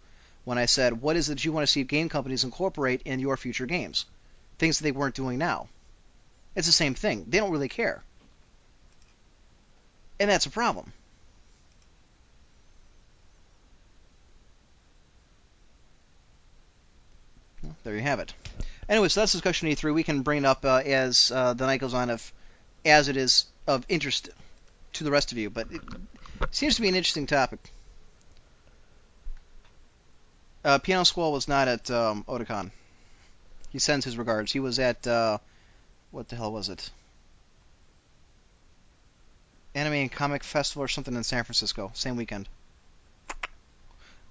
[0.45, 3.37] when I said, what is it you want to see game companies incorporate in your
[3.37, 4.05] future games?
[4.59, 5.69] Things that they weren't doing now.
[6.57, 7.27] It's the same thing.
[7.29, 8.03] They don't really care.
[10.19, 10.93] And that's a problem.
[17.89, 18.35] There you have it.
[18.87, 19.95] Anyway, so that's discussion E3.
[19.95, 22.35] We can bring it up uh, as uh, the night goes on, if
[22.85, 24.29] as it is of interest
[24.93, 25.49] to the rest of you.
[25.49, 25.81] But it
[26.51, 27.61] seems to be an interesting topic.
[30.63, 32.73] Uh, Piano Squall was not at um, Otakon.
[33.71, 34.53] He sends his regards.
[34.53, 35.39] He was at uh,
[36.11, 36.91] what the hell was it?
[39.75, 42.51] Anime and Comic Festival or something in San Francisco, same weekend.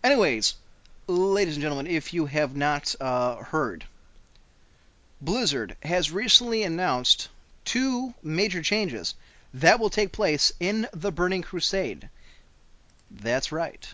[0.04, 0.54] Anyways,
[1.08, 3.86] ladies and gentlemen, if you have not uh, heard,
[5.22, 7.30] Blizzard has recently announced
[7.64, 9.16] two major changes
[9.54, 12.10] that will take place in the Burning Crusade.
[13.10, 13.88] That's right.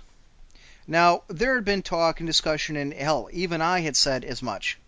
[0.87, 4.79] Now, there had been talk and discussion, and hell, even I had said as much,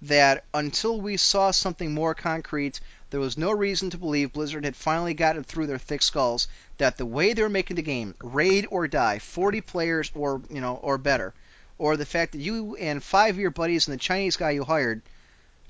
[0.00, 4.74] that until we saw something more concrete, there was no reason to believe Blizzard had
[4.74, 8.66] finally gotten through their thick skulls that the way they were making the game, raid
[8.70, 11.34] or die, 40 players or you know or better,
[11.78, 14.64] or the fact that you and five of your buddies and the Chinese guy you
[14.64, 15.00] hired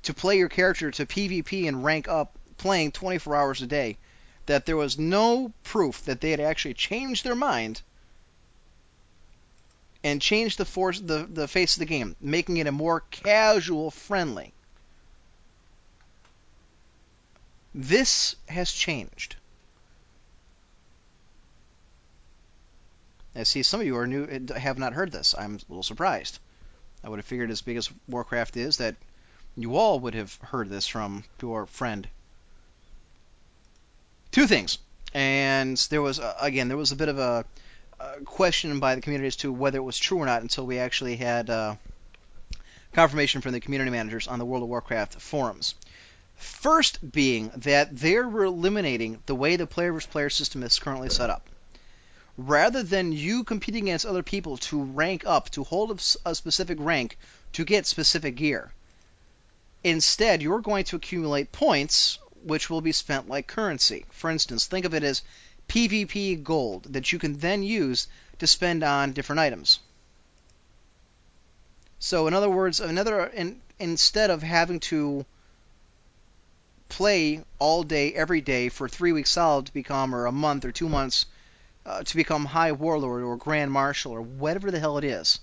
[0.03, 3.97] to play your character to PvP and rank up playing 24 hours a day,
[4.45, 7.81] that there was no proof that they had actually changed their mind
[10.03, 13.91] and changed the force the, the face of the game, making it a more casual
[13.91, 14.53] friendly.
[17.73, 19.35] This has changed.
[23.39, 25.33] I see some of you are new have not heard this.
[25.37, 26.39] I'm a little surprised.
[27.03, 28.97] I would have figured as big as Warcraft is that
[29.55, 32.05] you all would have heard this from your friend.
[34.31, 34.77] Two things,
[35.13, 37.45] and there was uh, again there was a bit of a,
[38.25, 41.15] question by the community as to whether it was true or not until we actually
[41.15, 41.75] had uh,
[42.93, 45.75] confirmation from the community managers on the World of Warcraft forums.
[46.35, 51.29] First being that they're eliminating the way the player versus player system is currently set
[51.29, 51.49] up
[52.47, 57.17] rather than you competing against other people to rank up, to hold a specific rank,
[57.51, 58.71] to get specific gear.
[59.83, 64.05] Instead, you're going to accumulate points, which will be spent like currency.
[64.11, 65.21] For instance, think of it as
[65.67, 68.07] PvP gold that you can then use
[68.39, 69.79] to spend on different items.
[71.99, 75.25] So in other words, another in, instead of having to
[76.87, 80.71] play all day every day for three weeks solid to become, or a month or
[80.71, 81.25] two months
[81.89, 85.39] uh, to become High Warlord or Grand Marshal or whatever the hell it is,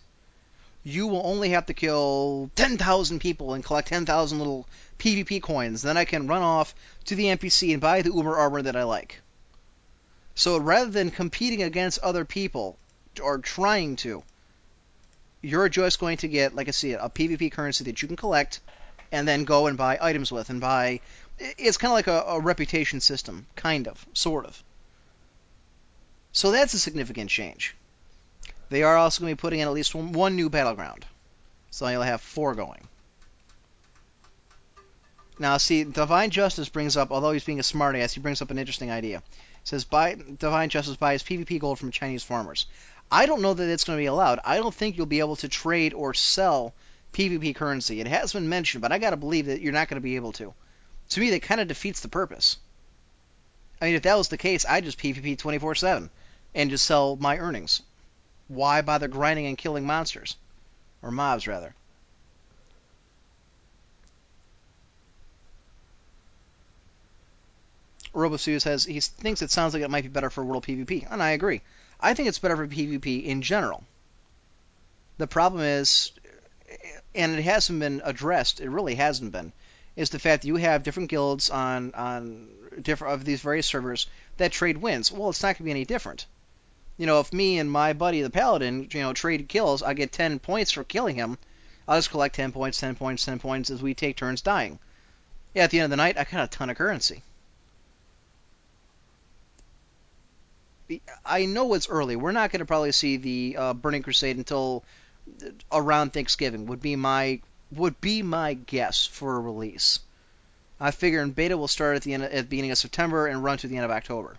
[0.85, 4.69] you will only have to kill 10,000 people and collect 10,000 little
[5.01, 5.83] PvP coins.
[5.83, 6.73] Then I can run off
[7.07, 9.21] to the NPC and buy the Uber armor that I like.
[10.37, 12.79] So rather than competing against other people
[13.21, 14.23] or trying to,
[15.43, 18.17] you're just going to get, like I see, it, a PvP currency that you can
[18.17, 18.61] collect
[19.11, 21.01] and then go and buy items with and buy.
[21.41, 24.63] It's kind of like a, a reputation system, kind of, sort of.
[26.37, 27.75] So that's a significant change.
[28.69, 31.07] They are also going to be putting in at least one, new battleground.
[31.71, 32.87] So you'll have four going.
[35.39, 38.59] Now, see, Divine Justice brings up, although he's being a smartass, he brings up an
[38.59, 39.23] interesting idea.
[39.31, 42.67] He says, buy, Divine Justice buys PvP gold from Chinese farmers.
[43.11, 44.41] I don't know that it's going to be allowed.
[44.45, 46.75] I don't think you'll be able to trade or sell
[47.15, 47.99] PvP currency.
[48.03, 50.17] It has been mentioned, but I got to believe that you're not going to be
[50.17, 50.53] able to.
[51.09, 52.59] To me, that kind of defeats the purpose.
[53.81, 56.11] I mean, if that was the case, I'd just PvP 24 7
[56.57, 57.83] and just sell my earnings.
[58.49, 60.37] Why bother grinding and killing monsters?
[61.03, 61.75] Or mobs, rather.
[68.15, 71.23] Robosu says he thinks it sounds like it might be better for World PvP, and
[71.23, 71.61] I agree.
[72.01, 73.85] I think it's better for PvP in general.
[75.19, 76.13] The problem is,
[77.15, 78.61] and it hasn't been addressed.
[78.61, 79.53] It really hasn't been.
[79.97, 82.49] Is the fact that you have different guilds on on
[82.81, 84.07] different of these various servers
[84.39, 85.13] that trade wins.
[85.13, 86.27] Well, it's not going to be any different.
[86.97, 90.13] You know, if me and my buddy the paladin, you know, trade kills, I get
[90.13, 91.39] 10 points for killing him.
[91.87, 94.79] I'll just collect 10 points, 10 points, 10 points as we take turns dying.
[95.55, 97.23] Yeah, at the end of the night, I got a ton of currency.
[101.25, 102.17] I know it's early.
[102.17, 104.85] We're not going to probably see the uh, Burning Crusade until
[105.73, 106.67] around Thanksgiving.
[106.67, 107.41] Would be my
[107.73, 109.99] would be my guess for a release.
[110.79, 113.43] I figure in beta will start at the end at the beginning of September and
[113.43, 114.37] run to the end of October,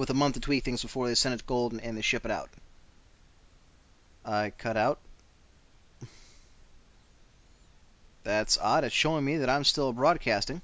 [0.00, 2.00] with a month to tweak things before they send it to gold and, and they
[2.00, 2.48] ship it out.
[4.24, 4.98] I cut out.
[8.24, 8.84] That's odd.
[8.84, 10.62] It's showing me that I'm still broadcasting.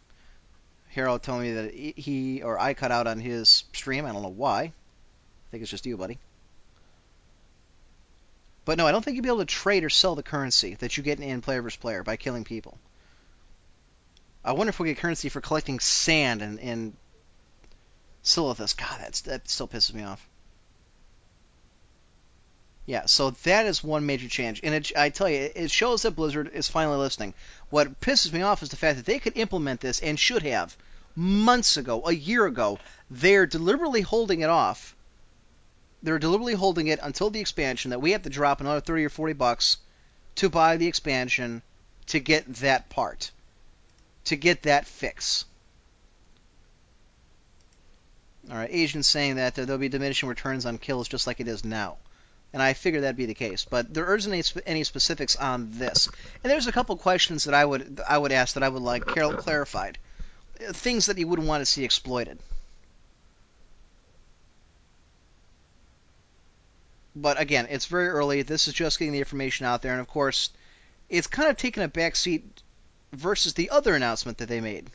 [0.89, 4.07] Harold told me that he or I cut out on his stream.
[4.07, 4.61] I don't know why.
[4.63, 4.73] I
[5.51, 6.19] think it's just you, buddy.
[8.65, 10.97] But no, I don't think you'll be able to trade or sell the currency that
[10.97, 12.79] you get in player versus player by killing people.
[14.43, 16.97] I wonder if we get currency for collecting sand and, in
[18.27, 18.77] Silithus.
[18.77, 20.27] God, that's, that still pisses me off.
[22.85, 26.13] Yeah, so that is one major change, and it, I tell you, it shows that
[26.13, 27.35] Blizzard is finally listening.
[27.69, 30.77] What pisses me off is the fact that they could implement this and should have
[31.17, 32.79] months ago, a year ago.
[33.11, 34.95] They're deliberately holding it off.
[36.03, 39.09] They're deliberately holding it until the expansion that we have to drop another 30 or
[39.09, 39.79] 40 bucks
[40.37, 41.63] to buy the expansion
[42.07, 43.33] to get that part,
[44.27, 45.45] to get that fix.
[48.51, 51.49] All right, Asian's saying that uh, there'll be diminishing returns on kills just like it
[51.49, 51.97] is now
[52.57, 53.67] and I figured that'd be the case.
[53.69, 56.09] But there isn't any, any specifics on this.
[56.43, 59.07] And there's a couple questions that I would I would ask that I would like
[59.07, 59.99] Carol clarified,
[60.73, 62.39] things that you wouldn't want to see exploited.
[67.15, 68.41] But again, it's very early.
[68.41, 70.51] This is just getting the information out there, and of course,
[71.11, 72.43] it's kind of taken a backseat
[73.13, 74.91] versus the other announcement that they made.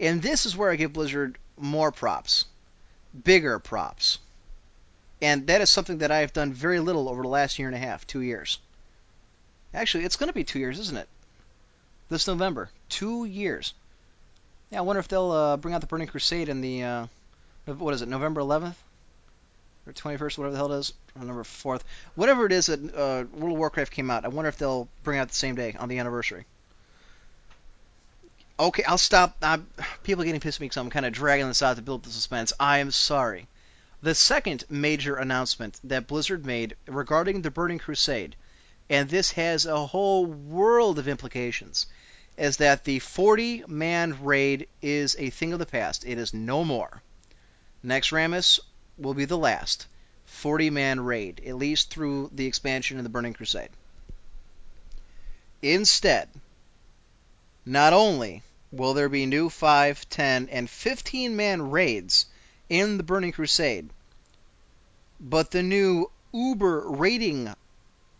[0.00, 2.44] And this is where I give Blizzard more props,
[3.24, 4.18] bigger props
[5.22, 7.74] and that is something that I have done very little over the last year and
[7.74, 8.58] a half, two years.
[9.72, 11.08] Actually, it's going to be two years, isn't it?
[12.08, 13.74] This November, two years.
[14.70, 17.06] Yeah, I wonder if they'll uh, bring out the Burning Crusade in the uh,
[17.66, 18.74] what is it, November 11th
[19.86, 21.82] or 21st, whatever the hell it is, or November 4th,
[22.14, 24.24] whatever it is that uh, World of Warcraft came out.
[24.24, 26.44] I wonder if they'll bring out the same day on the anniversary.
[28.58, 29.36] Okay, I'll stop.
[29.42, 29.66] I'm,
[30.02, 32.04] people are getting pissed at me because I'm kind of dragging this out to build
[32.04, 32.54] the suspense.
[32.58, 33.48] I am sorry.
[34.00, 38.34] The second major announcement that Blizzard made regarding the Burning Crusade,
[38.88, 41.86] and this has a whole world of implications,
[42.38, 46.06] is that the 40 man raid is a thing of the past.
[46.06, 47.02] It is no more.
[47.84, 48.58] Naxxramas
[48.96, 49.86] will be the last
[50.24, 53.70] 40 man raid, at least through the expansion of the Burning Crusade.
[55.60, 56.30] Instead,
[57.66, 58.42] not only
[58.76, 62.26] will there be new 5, 10, and 15 man raids
[62.68, 63.90] in the Burning Crusade,
[65.18, 67.54] but the new Uber rating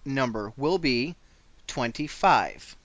[0.05, 1.15] number will be
[1.67, 2.77] 25.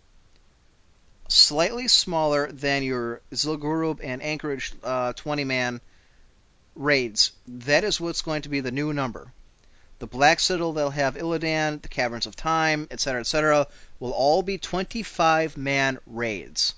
[1.28, 5.82] Slightly smaller than your Zul'Gurub and Ahn'Qiraj uh, 20 man
[6.76, 7.32] raids.
[7.48, 9.32] That is what's going to be the new number.
[10.00, 13.68] The Black Citadel, they'll have Illidan, the Caverns of Time, etc., etc.,
[14.00, 16.74] will all be 25 man raids.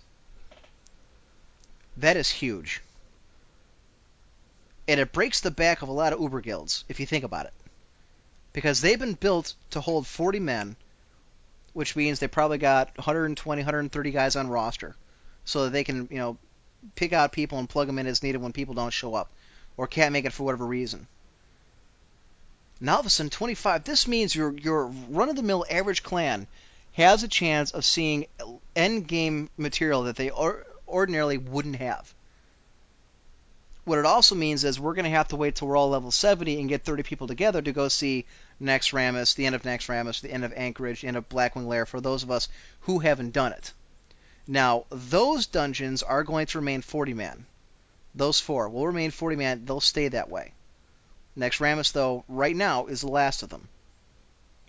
[1.98, 2.82] That is huge.
[4.88, 7.46] And it breaks the back of a lot of Uber guilds, if you think about
[7.46, 7.54] it.
[8.52, 10.76] Because they've been built to hold 40 men,
[11.74, 14.96] which means they probably got 120, 130 guys on roster,
[15.46, 16.38] so that they can, you know,
[16.96, 19.30] pick out people and plug them in as needed when people don't show up
[19.78, 21.08] or can't make it for whatever reason.
[22.80, 23.86] Now all of a sudden, 25.
[23.86, 26.48] This means your your run-of-the-mill average clan
[26.94, 28.26] has a chance of seeing
[28.76, 32.14] end game material that they or, ordinarily wouldn't have.
[33.86, 36.12] What it also means is we're going to have to wait till we're all level
[36.12, 38.26] 70 and get 30 people together to go see
[38.62, 42.00] Naxxramas, the end of Naxxramas, the end of Ahn'Qiraj, the end of Blackwing Lair for
[42.00, 42.48] those of us
[42.82, 43.74] who haven't done it.
[44.48, 47.46] Now, those dungeons are going to remain 40 man.
[48.16, 49.66] Those four will remain 40 man.
[49.66, 50.54] They'll stay that way.
[51.38, 53.68] Naxxramas, though, right now is the last of them.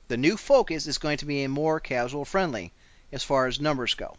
[0.08, 2.72] The new focus is going to be more casual friendly
[3.12, 4.16] as far as numbers go.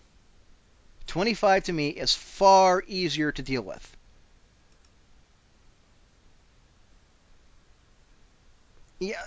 [1.08, 3.96] 25 to me is far easier to deal with.
[9.00, 9.22] Yeah,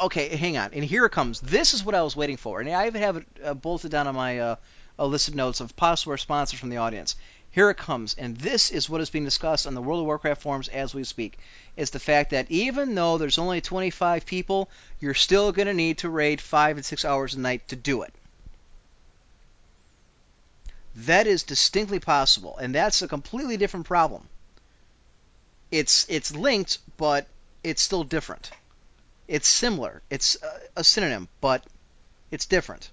[0.00, 0.70] okay, hang on.
[0.74, 1.40] And here it comes.
[1.40, 2.60] This is what I was waiting for.
[2.60, 4.56] And I even have it uh, bolted down on my uh,
[4.98, 7.16] list of notes of possible responses from the audience.
[7.50, 10.42] Here it comes, and this is what is being discussed on the World of Warcraft
[10.42, 11.38] forums as we speak.
[11.76, 14.68] Is the fact that even though there's only 25 people,
[14.98, 18.02] you're still going to need to raid five and six hours a night to do
[18.02, 18.12] it.
[20.96, 24.28] That is distinctly possible, and that's a completely different problem.
[25.72, 27.26] It's it's linked, but
[27.64, 28.50] it's still different.
[29.26, 30.02] It's similar.
[30.08, 31.64] It's a, a synonym, but
[32.30, 32.90] it's different.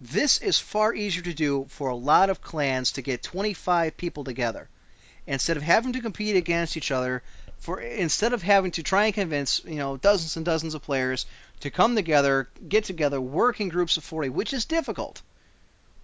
[0.00, 4.24] This is far easier to do for a lot of clans to get 25 people
[4.24, 4.68] together.
[5.26, 7.22] Instead of having to compete against each other,
[7.58, 11.26] for instead of having to try and convince, you know, dozens and dozens of players
[11.60, 15.22] to come together, get together, work in groups of 40, which is difficult.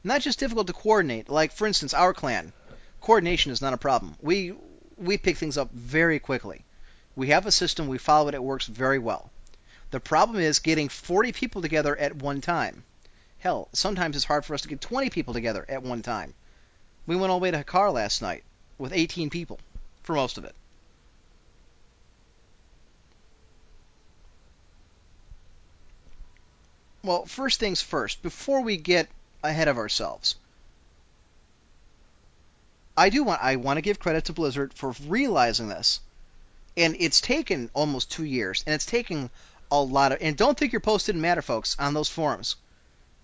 [0.07, 1.31] Not just difficult to coordinate.
[1.31, 2.53] Like for instance, our clan.
[3.01, 4.17] Coordination is not a problem.
[4.21, 4.55] We
[4.99, 6.65] we pick things up very quickly.
[7.17, 9.31] We have a system, we follow it, it works very well.
[9.91, 12.85] The problem is getting 40 people together at one time.
[13.39, 16.35] Hell, sometimes it's hard for us to get 20 people together at one time.
[17.07, 18.45] We went all the way to Hakkar last night
[18.77, 19.59] with 18 people
[20.03, 20.55] for most of it.
[27.03, 29.09] Well, first things first, before we get
[29.45, 30.36] ahead of ourselves,
[32.97, 36.01] I do want I want to give credit to Blizzard for realizing this.
[36.76, 39.30] And it's taken almost 2 years and it's taken
[39.70, 42.57] a lot of and don't think your post didn't matter folks on those forums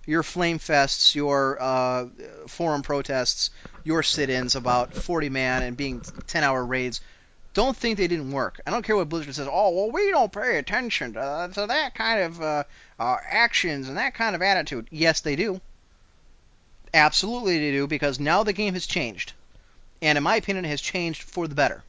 [0.06, 2.06] your flame fests, your uh,
[2.48, 3.50] forum protests,
[3.84, 7.00] your sit-ins about 40 man and being 10 hour raids.
[7.52, 8.60] Don't think they didn't work.
[8.66, 9.48] I don't care what Blizzard says.
[9.50, 12.64] Oh well, we don't pay attention to, to that kind of uh,
[12.98, 14.86] uh, actions and that kind of attitude.
[14.90, 15.60] Yes, they do.
[16.92, 19.32] Absolutely, they do because now the game has changed,
[20.02, 21.84] and in my opinion, it has changed for the better.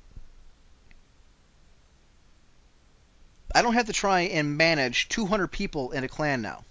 [3.53, 6.63] I don't have to try and manage 200 people in a clan now.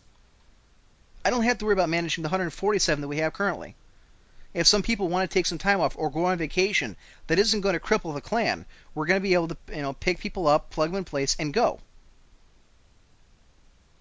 [1.24, 3.74] I don't have to worry about managing the 147 that we have currently.
[4.54, 7.60] If some people want to take some time off or go on vacation, that isn't
[7.60, 8.64] going to cripple the clan.
[8.94, 11.36] We're going to be able to, you know, pick people up, plug them in place,
[11.38, 11.80] and go.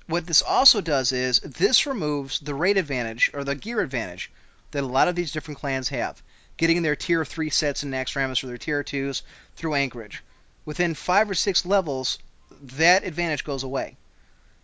[0.09, 4.31] What this also does is this removes the rate advantage or the gear advantage
[4.71, 6.23] that a lot of these different clans have,
[6.57, 9.21] getting their tier 3 sets in Naxxramas or their tier 2s
[9.55, 10.15] through Ahn'Qiraj.
[10.65, 12.17] Within 5 or 6 levels,
[12.59, 13.97] that advantage goes away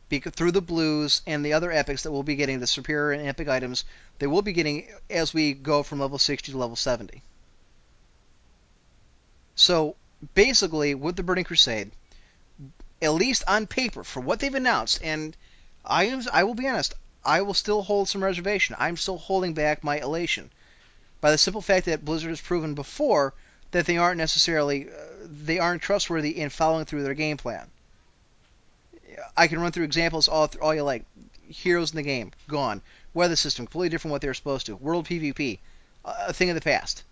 [0.09, 3.27] Because through the blues and the other epics that we'll be getting, the superior and
[3.27, 3.85] epic items
[4.17, 7.21] that we'll be getting as we go from level 60 to level 70.
[9.53, 9.95] So
[10.33, 11.91] basically, with the Burning Crusade,
[13.01, 15.35] at least on paper, for what they've announced, and
[15.83, 16.93] I am, I will be honest,
[17.23, 18.75] I will still hold some reservation.
[18.79, 20.51] I'm still holding back my elation
[21.21, 23.33] by the simple fact that Blizzard has proven before
[23.71, 24.93] that they aren't necessarily uh,
[25.25, 27.69] they aren't trustworthy in following through their game plan.
[29.35, 31.05] I can run through examples all all you like.
[31.47, 32.81] Heroes in the game gone.
[33.13, 34.75] Weather system completely different from what they were supposed to.
[34.75, 35.59] World PvP
[36.05, 37.03] a thing of the past.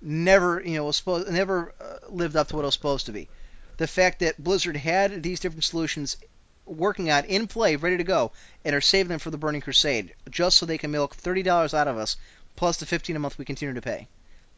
[0.00, 3.12] Never you know was supposed never uh, lived up to what it was supposed to
[3.12, 3.28] be.
[3.76, 6.16] The fact that Blizzard had these different solutions
[6.64, 8.32] working on in play, ready to go,
[8.64, 11.74] and are saving them for the Burning Crusade just so they can milk thirty dollars
[11.74, 12.16] out of us
[12.56, 14.08] plus the fifteen a month we continue to pay.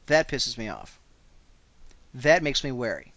[0.07, 0.99] That pisses me off.
[2.15, 3.13] That makes me wary.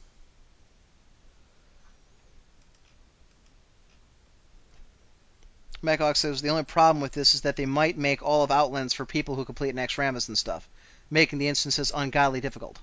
[5.81, 8.93] Macox says the only problem with this is that they might make all of Outlands
[8.93, 10.67] for people who complete Naxxramas and stuff,
[11.09, 12.77] making the instances ungodly difficult.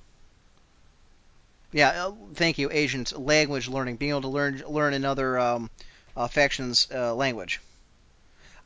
[1.76, 3.12] Yeah, uh, thank you, Agent.
[3.20, 5.68] Language learning, being able to learn learn another um,
[6.16, 7.60] uh, faction's uh, language.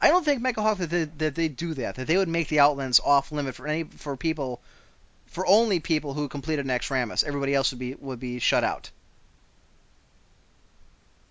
[0.00, 1.96] I don't think Mechahawk that they, that they do that.
[1.96, 4.60] That they would make the Outlands off limit for any for people,
[5.26, 7.24] for only people who completed Naxxramas.
[7.24, 8.90] Everybody else would be would be shut out.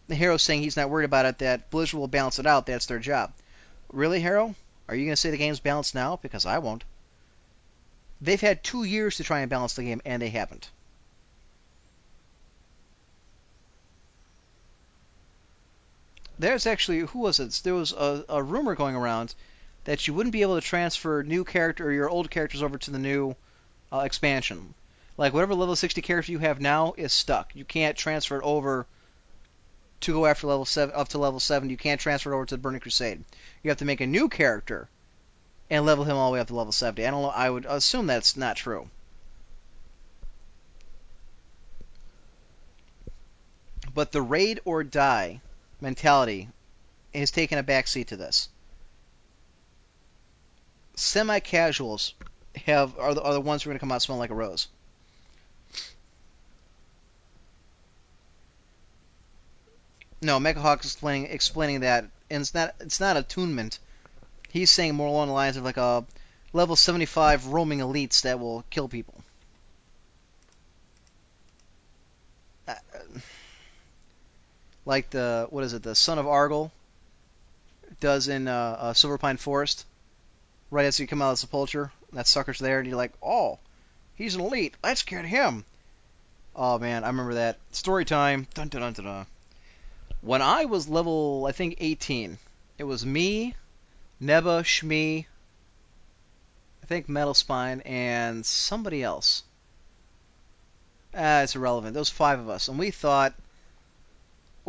[0.09, 1.37] The hero's saying he's not worried about it.
[1.37, 2.65] That Blizzard will balance it out.
[2.65, 3.31] That's their job.
[3.93, 4.53] Really, Hero?
[4.89, 6.19] Are you going to say the game's balanced now?
[6.21, 6.83] Because I won't.
[8.19, 10.69] They've had two years to try and balance the game, and they haven't.
[16.39, 17.59] There's actually who was it?
[17.63, 19.35] There was a, a rumor going around
[19.83, 22.91] that you wouldn't be able to transfer new character or your old characters over to
[22.91, 23.35] the new
[23.91, 24.73] uh, expansion.
[25.17, 27.53] Like whatever level 60 character you have now is stuck.
[27.55, 28.85] You can't transfer it over
[29.99, 31.69] to go after level seven up to level seven.
[31.69, 33.21] You can't transfer it over to the Burning Crusade.
[33.61, 34.87] You have to make a new character
[35.69, 37.05] and level him all the way up to level 70.
[37.05, 37.29] I don't know.
[37.29, 38.89] I would assume that's not true.
[43.93, 45.41] But the raid or die
[45.81, 46.49] mentality
[47.13, 48.49] has taken a backseat to this.
[50.95, 52.13] Semi-casuals
[52.65, 54.35] have are the, are the ones who are going to come out smelling like a
[54.35, 54.67] rose.
[60.21, 63.79] No, Mechahawk is explaining explaining that, and it's not it's not attunement.
[64.49, 66.05] He's saying more along the lines of like a
[66.51, 69.23] level 75 roaming elites that will kill people.
[72.67, 72.75] Uh,
[74.89, 75.83] like the what is it?
[75.83, 76.71] The Son of Arugal
[77.99, 79.85] does in uh, uh, Silverpine Forest.
[80.71, 83.59] Right as you come out of the sepulcher, that sucker's there, and you're like, oh,
[84.15, 84.73] he's an elite.
[84.83, 85.63] Let's get him.
[86.55, 87.59] Oh man, I remember that.
[87.71, 88.47] Story time.
[88.55, 89.05] Dun dun dun dun.
[89.05, 89.25] dun.
[90.21, 92.39] When I was level, I think 18,
[92.79, 93.53] it was me,
[94.19, 95.25] Neba, Shmi,
[96.83, 99.43] I think Metal Spine, and somebody else.
[101.13, 101.93] Ah, it's irrelevant.
[101.93, 103.33] Those five of us, and we thought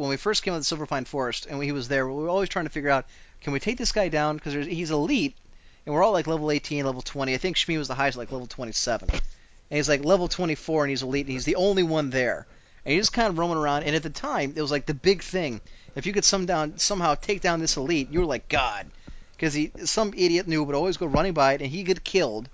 [0.01, 2.29] when we first came out of the Silverpine Forest and he was there, we were
[2.31, 3.05] always trying to figure out
[3.43, 5.37] can we take this guy down because he's elite,
[5.85, 7.35] and we're all like level 18, level 20.
[7.35, 9.21] I think Shmi was the highest, like level 27, and
[9.69, 12.47] he's like level 24 and he's elite, and he's the only one there.
[12.85, 13.83] And he's just kind of roaming around.
[13.83, 15.61] And at the time, it was like the big thing.
[15.95, 18.87] If you could some down, somehow take down this elite, you were like God,
[19.37, 22.49] because some idiot knew would always go running by it, and he get killed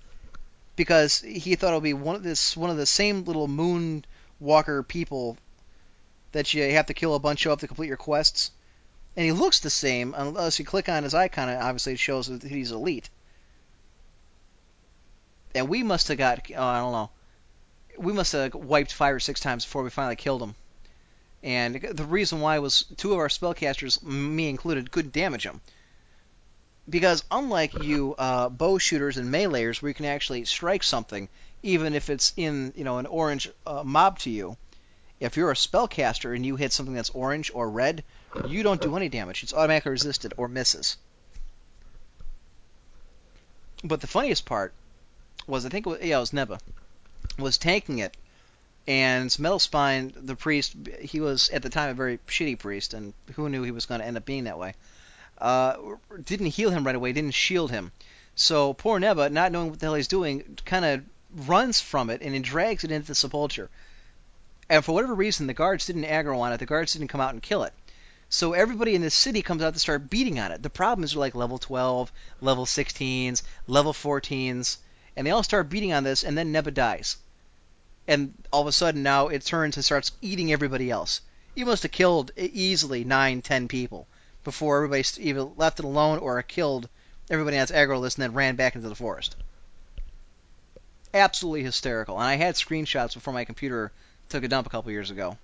[0.75, 4.05] because he thought it would be one of this one of the same little moon
[4.41, 5.39] walker people
[6.37, 8.51] that you have to kill a bunch of to complete your quests.
[9.17, 11.49] And he looks the same unless you click on his icon.
[11.49, 13.09] It obviously shows that he's elite.
[15.55, 17.11] And we must have got oh, I don't know.
[17.97, 20.55] We must have wiped five or six times before we finally killed him.
[21.43, 25.63] And the reason why was two of our spellcasters, me included, couldn't damage him.
[26.87, 31.31] Because unlike you uh, bow shooters and meleeers, where you can actually strike something,
[31.63, 34.59] even if it's in you know an orange uh, mob to you,
[35.21, 38.05] if you're a spellcaster and you hit something that's orange or red,
[38.49, 39.43] you don't do any damage.
[39.43, 40.97] It's automatically resisted or misses.
[43.83, 44.73] But the funniest part
[45.47, 46.59] was I think it was, yeah, it was Neba
[47.39, 48.17] was tanking it,
[48.87, 53.13] and Metal Spine, the priest, he was at the time a very shitty priest, and
[53.35, 54.75] who knew he was going to end up being that way.
[55.39, 55.77] Uh,
[56.25, 57.93] didn't heal him right away, didn't shield him.
[58.35, 61.05] So poor Neba, not knowing what the hell he's doing, kind of
[61.49, 63.69] runs from it and he drags it into the sepulcher.
[64.69, 66.59] And for whatever reason, the guards didn't aggro on it.
[66.59, 67.73] The guards didn't come out and kill it.
[68.29, 70.63] So everybody in the city comes out to start beating on it.
[70.63, 72.11] The problem is like level 12,
[72.41, 74.79] level 16s, level 14s,
[75.17, 77.17] and they all start beating on this, and then Neba dies.
[78.09, 81.21] And all of a sudden now it turns and starts eating everybody else.
[81.55, 84.09] You must have killed easily nine, ten people
[84.43, 86.89] before everybody either left it alone or killed
[87.31, 89.37] everybody its aggro list and then ran back into the forest.
[91.15, 92.17] Absolutely hysterical.
[92.17, 93.93] And I had screenshots before my computer
[94.29, 95.37] took a dump a couple years ago.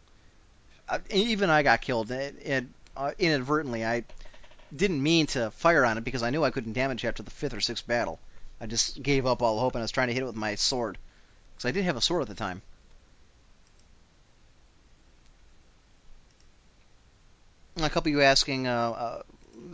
[0.89, 2.67] I, even I got killed it, it,
[2.97, 3.85] uh, inadvertently.
[3.85, 4.05] I
[4.75, 7.31] didn't mean to fire on it because I knew I couldn't damage it after the
[7.31, 8.19] fifth or sixth battle.
[8.61, 10.55] I just gave up all hope and I was trying to hit it with my
[10.55, 10.99] sword.
[11.55, 12.63] Because I did have a sword at the time.
[17.77, 19.23] A couple of you asking, uh, uh,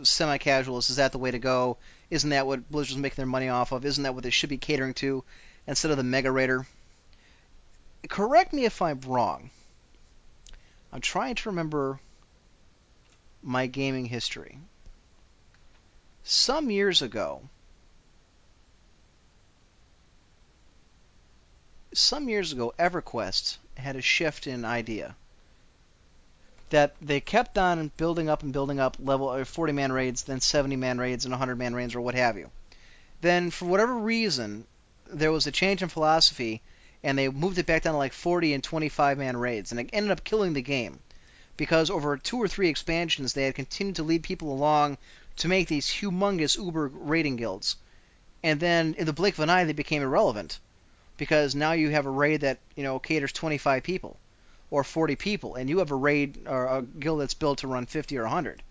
[0.03, 1.77] semi-casuals, is that the way to go?
[2.09, 3.85] Isn't that what Blizzard's making their money off of?
[3.85, 5.23] Isn't that what they should be catering to
[5.67, 6.65] instead of the Mega Raider?
[8.07, 9.49] Correct me if I'm wrong.
[10.91, 11.99] I'm trying to remember
[13.43, 14.57] my gaming history.
[16.23, 17.41] Some years ago,
[21.93, 25.15] some years ago, EverQuest had a shift in idea
[26.69, 30.39] that they kept on building up and building up level uh, 40 man raids, then
[30.39, 32.51] 70 man raids, and 100 man raids, or what have you.
[33.21, 34.65] Then, for whatever reason,
[35.07, 36.61] there was a change in philosophy,
[37.03, 39.89] and they moved it back down to like 40 and 25 man raids, and it
[39.93, 40.99] ended up killing the game
[41.57, 44.97] because over two or three expansions they had continued to lead people along
[45.37, 47.75] to make these humongous uber raiding guilds,
[48.43, 50.59] and then in the blink of an eye they became irrelevant
[51.17, 54.17] because now you have a raid that you know caters 25 people
[54.71, 57.85] or 40 people, and you have a raid or a guild that's built to run
[57.85, 58.61] 50 or 100.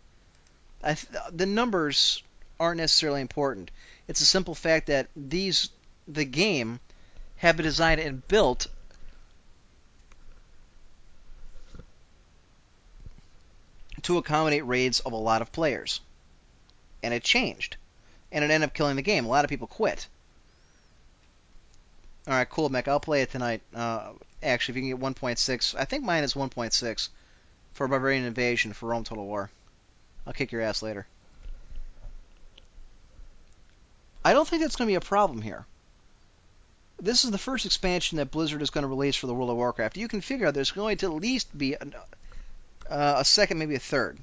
[0.84, 2.22] Th- the numbers
[2.60, 3.70] aren't necessarily important.
[4.06, 5.70] It's a simple fact that these
[6.06, 6.80] the game
[7.38, 8.66] have been designed and built
[14.02, 16.00] to accommodate raids of a lot of players.
[17.02, 17.76] And it changed.
[18.32, 19.24] And it ended up killing the game.
[19.24, 20.06] A lot of people quit.
[22.26, 22.88] Alright, cool, Mech.
[22.88, 23.62] I'll play it tonight.
[23.74, 24.12] Uh,
[24.42, 27.08] actually, if you can get 1.6, I think mine is 1.6
[27.72, 29.50] for Barbarian Invasion for Rome Total War.
[30.26, 31.06] I'll kick your ass later.
[34.24, 35.64] I don't think that's going to be a problem here.
[37.00, 39.56] This is the first expansion that Blizzard is going to release for the World of
[39.56, 39.96] Warcraft.
[39.96, 41.86] You can figure out there's going to at least be a,
[42.90, 44.18] uh, a second, maybe a third.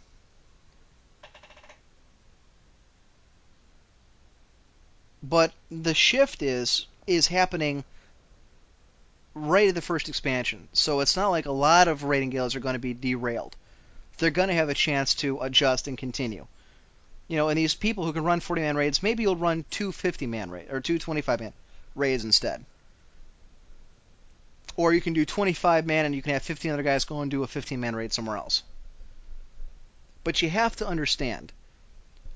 [5.24, 7.84] But the shift is is happening
[9.34, 10.68] right at the first expansion.
[10.74, 13.56] So it's not like a lot of raiding guilds are going to be derailed.
[14.18, 16.46] They're going to have a chance to adjust and continue.
[17.28, 19.92] You know, and these people who can run 40 man raids, maybe you'll run two
[19.92, 21.54] 50 man raids or two 25 man
[21.96, 22.66] raids instead.
[24.76, 27.32] Or you can do 25 man and you can have 15 other guys go and
[27.32, 28.64] do a 15 man raid somewhere else.
[30.24, 31.54] But you have to understand,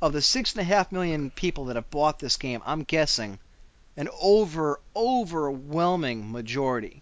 [0.01, 3.39] of the six and a half million people that have bought this game, I'm guessing
[3.97, 7.01] an over overwhelming majority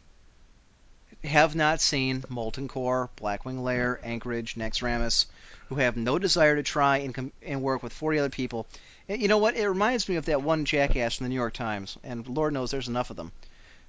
[1.23, 5.25] have not seen Molten Core, Blackwing Lair, Ahn'Qiraj, Naxxramas,
[5.69, 8.67] who have no desire to try and, com- and work with 40 other people.
[9.09, 9.55] And you know what?
[9.55, 12.71] It reminds me of that one jackass from the New York Times, and Lord knows
[12.71, 13.31] there's enough of them.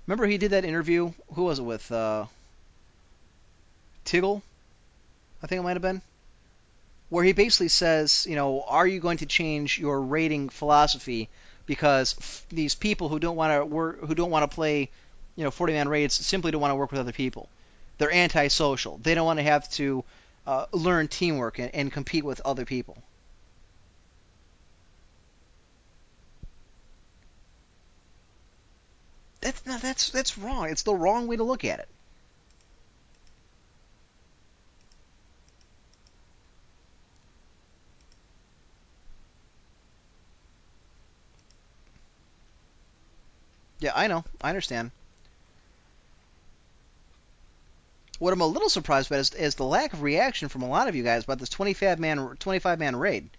[0.06, 1.12] Remember he did that interview?
[1.34, 1.90] Who was it with?
[1.90, 2.26] Uh,
[4.04, 4.42] Tigole,
[5.42, 6.00] I think it might have been,
[7.10, 11.28] where he basically says, you know, are you going to change your rating philosophy
[11.66, 14.88] because f- these people who don't want to work, who don't want to play,
[15.36, 17.50] you know, 40 man raids simply don't want to work with other people.
[17.98, 18.98] They're antisocial.
[19.02, 20.04] They don't want to have to
[20.46, 22.96] uh, learn teamwork and, and compete with other people.
[29.49, 30.68] That's no, that's that's wrong.
[30.68, 31.88] It's the wrong way to look at it.
[43.80, 44.24] Yeah, I know.
[44.40, 44.92] I understand.
[48.20, 50.86] What I'm a little surprised about is, is the lack of reaction from a lot
[50.86, 53.30] of you guys about this 25 man 25 man raid.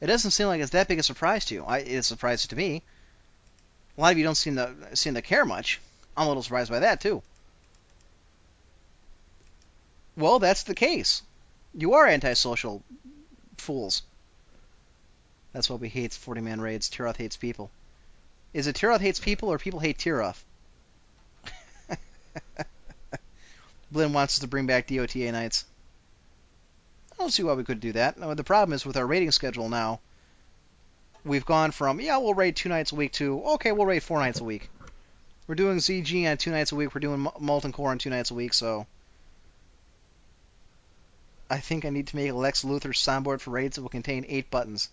[0.00, 1.64] It doesn't seem like it's that big a surprise to you.
[1.64, 2.82] I, it's a surprise to me.
[3.96, 5.80] A lot of you don't seem to seem to care much.
[6.16, 7.22] I'm a little surprised by that too.
[10.16, 11.22] Well, that's the case.
[11.74, 12.82] You are antisocial
[13.56, 14.02] fools.
[15.52, 16.88] That's why we hate 40 man raids.
[16.88, 17.70] Tiroth hates people.
[18.52, 20.42] Is it Tiroth hates people or people hate Tiroth?
[23.90, 25.64] Blinn wants us to bring back DOTA nights.
[27.12, 28.16] I don't see why we could do that.
[28.36, 30.00] the problem is with our rating schedule now,
[31.24, 34.18] we've gone from, yeah, we'll raid two nights a week to, okay, we'll raid four
[34.18, 34.70] nights a week.
[35.46, 36.94] We're doing ZG on two nights a week.
[36.94, 38.86] We're doing Molten Core on two nights a week, so.
[41.50, 44.24] I think I need to make a Lex Luthor soundboard for raids that will contain
[44.28, 44.88] eight buttons.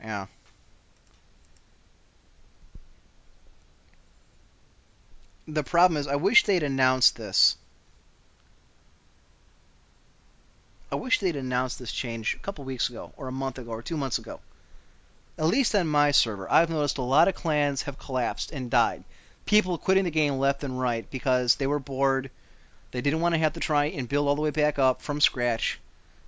[0.00, 0.26] Yeah.
[5.46, 7.56] The problem is, I wish they'd announced this.
[10.90, 13.82] I wish they'd announced this change a couple weeks ago, or a month ago, or
[13.82, 14.40] two months ago
[15.38, 19.04] at least on my server, I've noticed a lot of clans have collapsed and died.
[19.46, 22.30] People quitting the game left and right because they were bored,
[22.90, 25.20] they didn't want to have to try and build all the way back up from
[25.20, 25.80] scratch,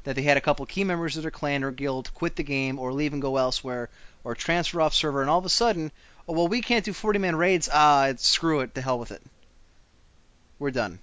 [0.05, 2.79] that they had a couple key members of their clan or guild quit the game
[2.79, 3.91] or leave and go elsewhere
[4.25, 5.93] or transfer off server, and all of a sudden,
[6.27, 7.69] oh, well, we can't do 40 man raids.
[7.73, 9.23] Ah, screw it, To hell with it.
[10.59, 10.99] We're done.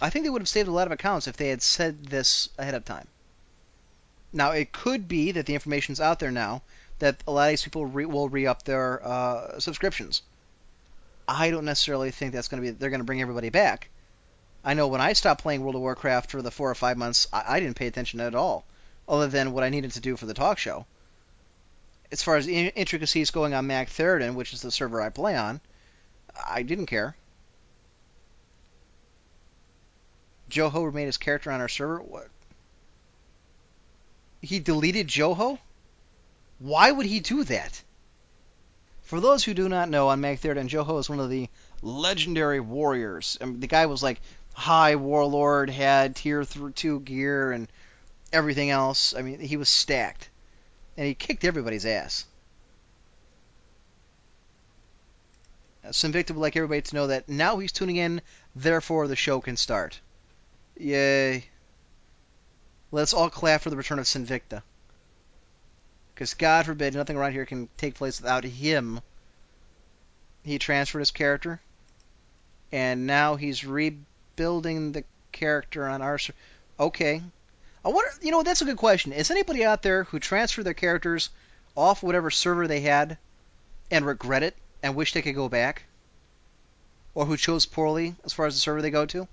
[0.00, 2.50] I think they would have saved a lot of accounts if they had said this
[2.58, 3.08] ahead of time.
[4.32, 6.62] Now, it could be that the information's out there now
[6.98, 10.22] that a lot of these people re- will re-up their uh, subscriptions.
[11.28, 13.88] I don't necessarily think that's going to be they're going to bring everybody back.
[14.64, 17.28] I know when I stopped playing World of Warcraft for the four or five months,
[17.32, 18.64] I, I didn't pay attention at all,
[19.08, 20.86] other than what I needed to do for the talk show.
[22.12, 25.60] As far as in- intricacies going on Magtheridon, which is the server I play on,
[26.48, 27.16] I didn't care.
[30.50, 31.98] Joho made his character on our server.
[31.98, 32.28] What?
[34.46, 35.58] He deleted Joho?
[36.60, 37.82] Why would he do that?
[39.02, 41.48] For those who do not know, on Magtheridon, Joho is one of the
[41.82, 43.36] legendary warriors.
[43.40, 44.20] I mean, the guy was like
[44.54, 47.66] high warlord, had tier two gear and
[48.32, 49.14] everything else.
[49.16, 50.28] I mean, he was stacked,
[50.96, 52.24] and he kicked everybody's ass.
[55.86, 58.22] Sinvicta would like everybody to know that now he's tuning in,
[58.54, 60.00] therefore the show can start.
[60.76, 61.46] Yay.
[62.92, 64.62] Let's all clap for the return of Sinvicta.
[66.14, 69.00] Because God forbid nothing around here can take place without him.
[70.44, 71.60] He transferred his character,
[72.70, 76.18] and now he's rebuilding the character on our.
[76.78, 77.22] Okay.
[77.84, 79.12] I wonder, you know, that's a good question.
[79.12, 81.30] Is anybody out there who transferred their characters
[81.76, 83.18] off whatever server they had
[83.90, 85.84] and regret it and wish they could go back?
[87.14, 89.28] Or who chose poorly as far as the server they go to?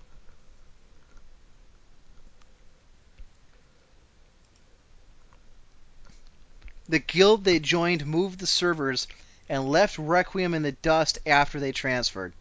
[6.94, 9.08] The guild they joined moved the servers
[9.50, 12.34] and left Requiem in the dust after they transferred.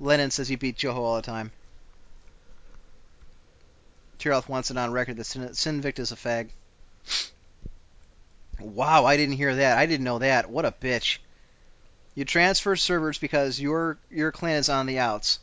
[0.00, 1.52] Lennon says he beat Joho all the time.
[4.18, 6.48] Tyrelth wants it on record that Sin, Sinvicta's a fag.
[8.58, 9.78] Wow, I didn't hear that.
[9.78, 10.50] I didn't know that.
[10.50, 11.18] What a bitch.
[12.16, 15.38] You transfer servers because your your clan is on the outs.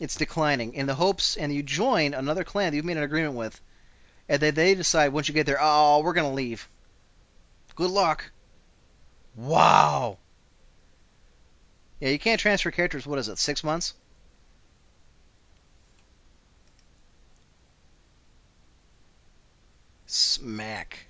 [0.00, 0.72] It's declining.
[0.72, 3.60] In the hopes, and you join another clan that you've made an agreement with,
[4.30, 6.66] and then they decide once you get there, oh, we're gonna leave.
[7.74, 8.30] Good luck.
[9.34, 10.18] Wow.
[12.00, 13.06] Yeah, you can't transfer characters.
[13.06, 13.38] What is it?
[13.38, 13.94] Six months?
[20.06, 21.06] Smack.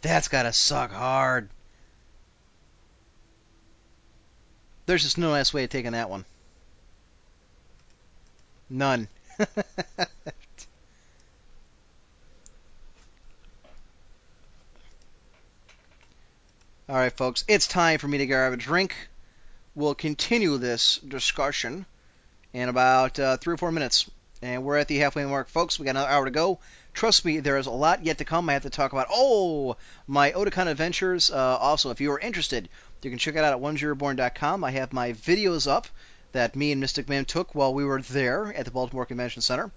[0.00, 1.50] That's gotta suck hard.
[4.86, 6.24] There's just no nice way of taking that one.
[8.70, 9.08] None.
[16.86, 18.94] All right, folks, it's time for me to grab a drink.
[19.74, 21.86] We'll continue this discussion
[22.52, 24.10] in about uh, three or four minutes.
[24.42, 25.78] And we're at the halfway mark, folks.
[25.78, 26.58] We got another hour to go.
[26.92, 28.50] Trust me, there is a lot yet to come.
[28.50, 31.30] I have to talk about, oh, my Otakon adventures.
[31.30, 32.68] Uh, also, if you are interested,
[33.00, 34.62] you can check it out at onezeroborn.com.
[34.62, 35.86] I have my videos up
[36.32, 39.70] that me and Mystic Man took while we were there at the Baltimore Convention Center.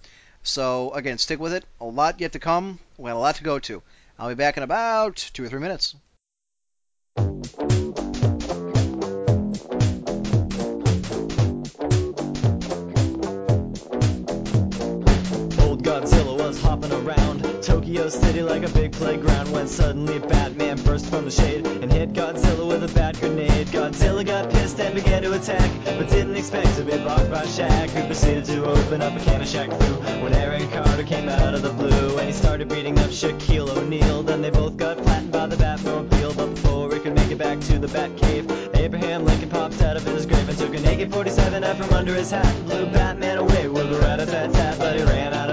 [0.44, 1.64] So, again, stick with it.
[1.80, 2.80] A lot yet to come.
[2.98, 3.82] We got a lot to go to.
[4.20, 5.96] I'll be back in about two or three minutes.
[7.18, 8.07] Old
[17.88, 22.12] Tokyo City like a big playground when suddenly Batman burst from the shade and hit
[22.12, 23.68] Godzilla with a bat grenade.
[23.68, 27.90] Godzilla got pissed and began to attack, but didn't expect to be blocked by Shaq,
[27.92, 31.54] who proceeded to open up a can of Shaq Fu when Aaron Carter came out
[31.54, 34.22] of the blue and he started beating up Shaquille O'Neal.
[34.22, 37.62] Then they both got flattened by the Batmobile, but before he could make it back
[37.62, 41.78] to the Batcave, Abraham Lincoln popped out of his grave and took an AK-47 out
[41.78, 44.78] from under his hat and blew Batman away with a rat-a-tat-tat.
[44.78, 45.47] But he ran out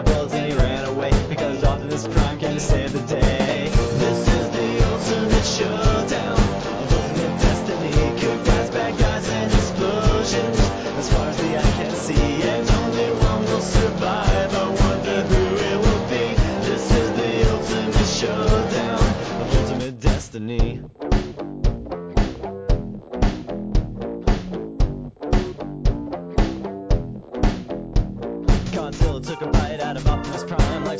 [1.98, 3.70] save the day.
[3.70, 8.20] This is the ultimate showdown of ultimate destiny.
[8.20, 10.58] Good bad guys, and explosions.
[10.98, 14.54] As far as the eye can see, and only one will survive.
[14.54, 16.34] I wonder who it will be.
[16.66, 18.98] This is the ultimate showdown
[19.40, 20.73] of ultimate destiny.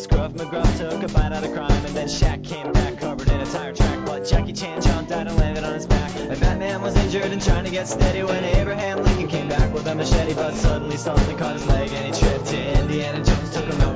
[0.05, 3.27] Like Scruff McGruff took a bite out of crime and then Shaq came back covered
[3.29, 4.05] in a tire track.
[4.05, 6.15] But Jackie Chan jumped out and landed on his back.
[6.17, 9.87] And Batman was injured and trying to get steady when Abraham Lincoln came back with
[9.87, 12.53] a machete but suddenly something caught his leg and he tripped.
[12.53, 13.94] Indiana Jones took him out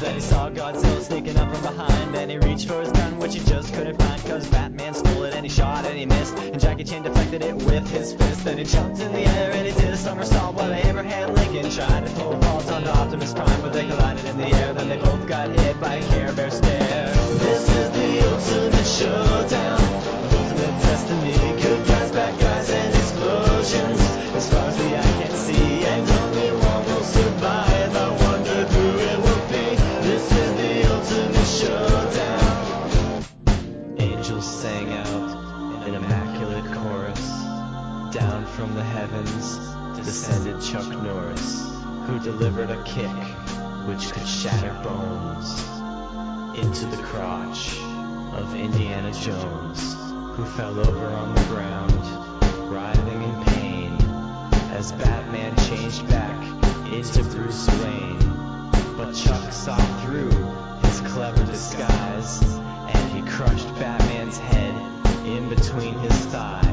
[0.00, 2.16] then he saw Godzilla sneaking up from behind.
[2.16, 5.34] And he reached for his gun which he just couldn't find cause Batman stole it
[5.34, 6.36] and he shot and he missed.
[6.38, 8.44] And Jackie Chan deflected it with his fist.
[8.44, 12.06] Then he jumped in the air and he did a somersault while Abraham Lincoln tried
[12.06, 14.72] to pull balls onto Optimus Prime but they collided in the air.
[14.72, 16.90] Then they both got hit by a Care Bear stare
[17.38, 19.80] this is the ultimate showdown.
[20.32, 24.09] Ultimate destiny good guys bad guys and explosions
[40.10, 41.72] descended Chuck Norris,
[42.04, 43.16] who delivered a kick
[43.86, 45.60] which could shatter bones
[46.58, 47.78] into the crotch
[48.32, 49.94] of Indiana Jones,
[50.34, 53.92] who fell over on the ground, writhing in pain
[54.72, 56.42] as Batman changed back
[56.92, 58.18] into Bruce Wayne.
[58.96, 60.32] But Chuck saw through
[60.88, 64.74] his clever disguise and he crushed Batman's head
[65.24, 66.69] in between his thighs.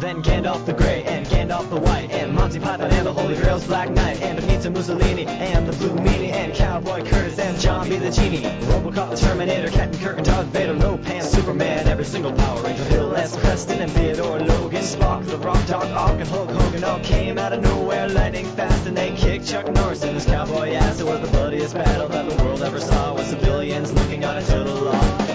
[0.00, 3.66] Then Gandalf the Grey and Gandalf the White and Monty Python and the Holy Grail's
[3.66, 8.10] Black Knight and Benito Mussolini and the Blue Meanie and Cowboy Curtis and Jambi the
[8.10, 8.42] Genie.
[8.66, 12.84] Robocop the Terminator, Captain Kirk and Darth Vader, Lo Pan, Superman, every single Power Ranger,
[12.88, 13.36] Bill S.
[13.36, 17.52] Preston and Theodore Logan, Spock, the Rock, Doc Ock and Hulk Hogan all came out
[17.52, 21.00] of nowhere, lightning fast, and they kicked Chuck Norris in his cowboy ass.
[21.00, 24.64] It was the bloodiest battle that the world ever saw, with civilians looking on until
[24.64, 25.29] the law.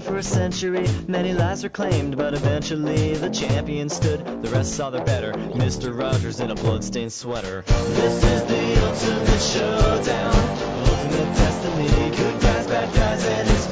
[0.00, 4.24] For a century, many lives were claimed, but eventually the champion stood.
[4.42, 5.96] The rest saw their better, Mr.
[5.96, 7.62] Rogers in a bloodstained sweater.
[7.66, 10.34] This is the ultimate showdown,
[10.88, 13.63] ultimate destiny, good guys, bad guys, and explosions.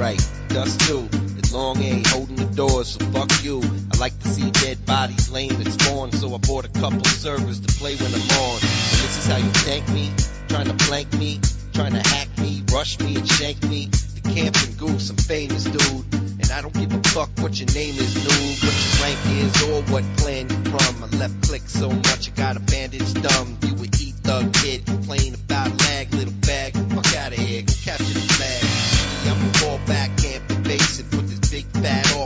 [0.00, 1.06] Strike, dust too.
[1.36, 3.60] It's long A holding the doors, so fuck you.
[3.92, 7.60] I like to see dead bodies laying at spawn, so I bought a couple servers
[7.60, 8.54] to play when I'm on.
[8.54, 10.10] And this is how you thank me,
[10.48, 11.38] trying to flank me,
[11.74, 13.90] trying to hack me, rush me and shank me.
[14.14, 16.14] The camp and goose, I'm famous dude.
[16.14, 19.52] And I don't give a fuck what your name is, noob, what your rank is,
[19.68, 21.04] or what clan you from.
[21.04, 23.58] I left click so much I got a bandaged thumb.
[23.68, 26.72] You a E thug kid, complain about lag, little bag.
[26.72, 28.29] Fuck out of here, go capture the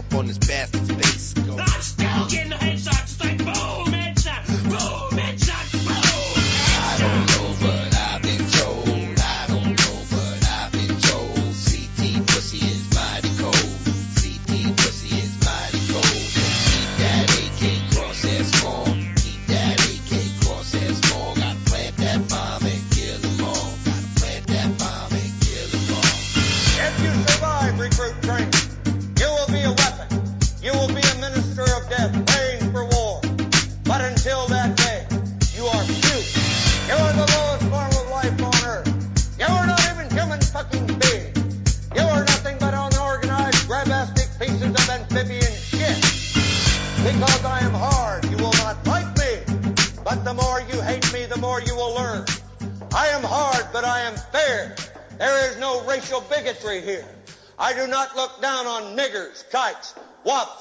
[0.05, 0.84] off on this bastard's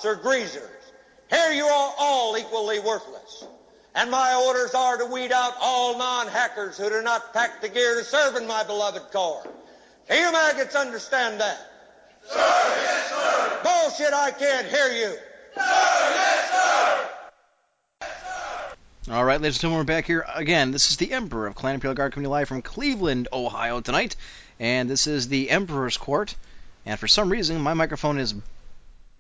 [0.03, 0.69] wops, or greasers.
[1.29, 3.45] Here you are all equally worthless.
[3.95, 7.95] And my orders are to weed out all non-hackers who do not pack the gear
[7.95, 9.45] to serve in my beloved corps.
[10.09, 11.57] Do you maggots understand that?
[12.25, 13.59] Sir, yes, sir.
[13.63, 15.15] Bullshit, I can't hear you.
[15.55, 17.09] Sir, yes, sir.
[19.11, 20.71] All right, ladies and gentlemen, we're back here again.
[20.71, 24.15] This is the Emperor of Clan Imperial Guard coming to live from Cleveland, Ohio tonight,
[24.59, 26.33] and this is the Emperor's Court.
[26.85, 28.33] And for some reason, my microphone is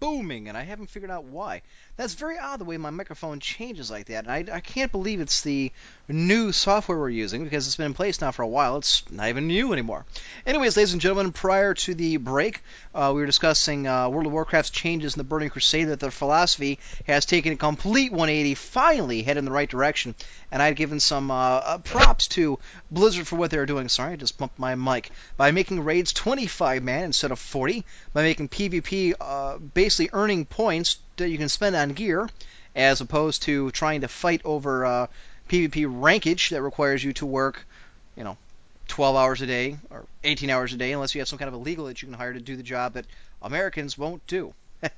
[0.03, 1.61] booming, and I haven't figured out why.
[1.95, 5.21] That's very odd the way my microphone changes like that, and I, I can't believe
[5.21, 5.71] it's the
[6.09, 8.77] new software we're using because it's been in place now for a while.
[8.77, 10.05] It's not even new anymore.
[10.45, 12.61] Anyways, ladies and gentlemen, prior to the break,
[12.93, 16.11] uh, we were discussing uh, World of Warcraft's changes in the Burning Crusade, that their
[16.11, 20.13] philosophy has taken a complete 180, finally head in the right direction,
[20.51, 22.59] and I'd given some uh, uh, props to
[22.91, 23.87] Blizzard for what they were doing.
[23.87, 25.09] Sorry, I just bumped my mic.
[25.37, 30.97] By making raids 25 man instead of 40, by making PvP uh, basically earning points
[31.15, 32.29] that you can spend on gear,
[32.75, 35.07] as opposed to trying to fight over uh,
[35.49, 37.65] PvP rankage that requires you to work,
[38.15, 38.37] you know,
[38.87, 41.55] 12 hours a day or 18 hours a day, unless you have some kind of
[41.55, 43.05] illegal that you can hire to do the job that
[43.41, 44.53] Americans won't do.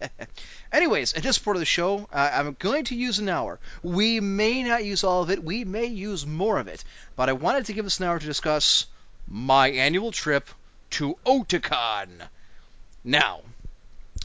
[0.72, 3.60] Anyways, at this part of the show, uh, I'm going to use an hour.
[3.84, 6.84] We may not use all of it, we may use more of it,
[7.16, 8.88] but I wanted to give us an hour to discuss
[9.28, 10.50] my annual trip
[10.92, 12.10] to Otakon.
[13.04, 13.42] Now,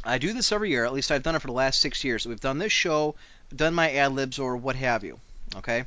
[0.04, 2.26] I do this every year, at least I've done it for the last six years.
[2.26, 3.14] We've done this show,
[3.54, 5.18] done my ad libs, or what have you.
[5.56, 5.84] Okay?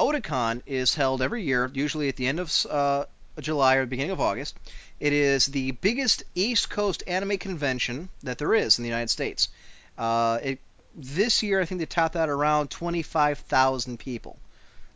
[0.00, 3.04] Otakon is held every year, usually at the end of uh,
[3.38, 4.56] July or the beginning of August.
[4.98, 9.50] It is the biggest East Coast anime convention that there is in the United States.
[9.98, 10.58] Uh, it,
[10.94, 14.38] this year, I think they topped out around 25,000 people.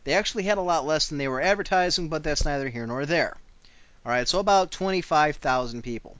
[0.05, 3.05] They actually had a lot less than they were advertising, but that's neither here nor
[3.05, 3.37] there.
[4.05, 6.17] All right, so about 25,000 people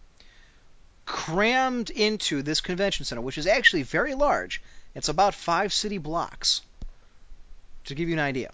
[1.07, 4.61] crammed into this convention center, which is actually very large.
[4.93, 6.61] It's about five city blocks,
[7.85, 8.51] to give you an idea.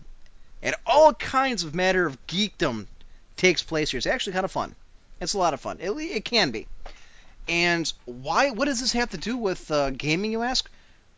[0.62, 2.88] And all kinds of matter of geekdom
[3.36, 3.98] takes place here.
[3.98, 4.76] It's actually kind of fun.
[5.20, 5.78] It's a lot of fun.
[5.80, 6.68] It, it can be.
[7.48, 8.52] And why?
[8.52, 10.70] What does this have to do with uh, gaming, you ask?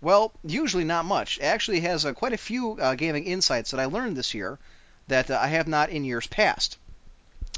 [0.02, 1.38] Well, usually not much.
[1.38, 4.60] It actually has uh, quite a few uh, gaming insights that I learned this year
[5.08, 6.78] that uh, I have not in years past.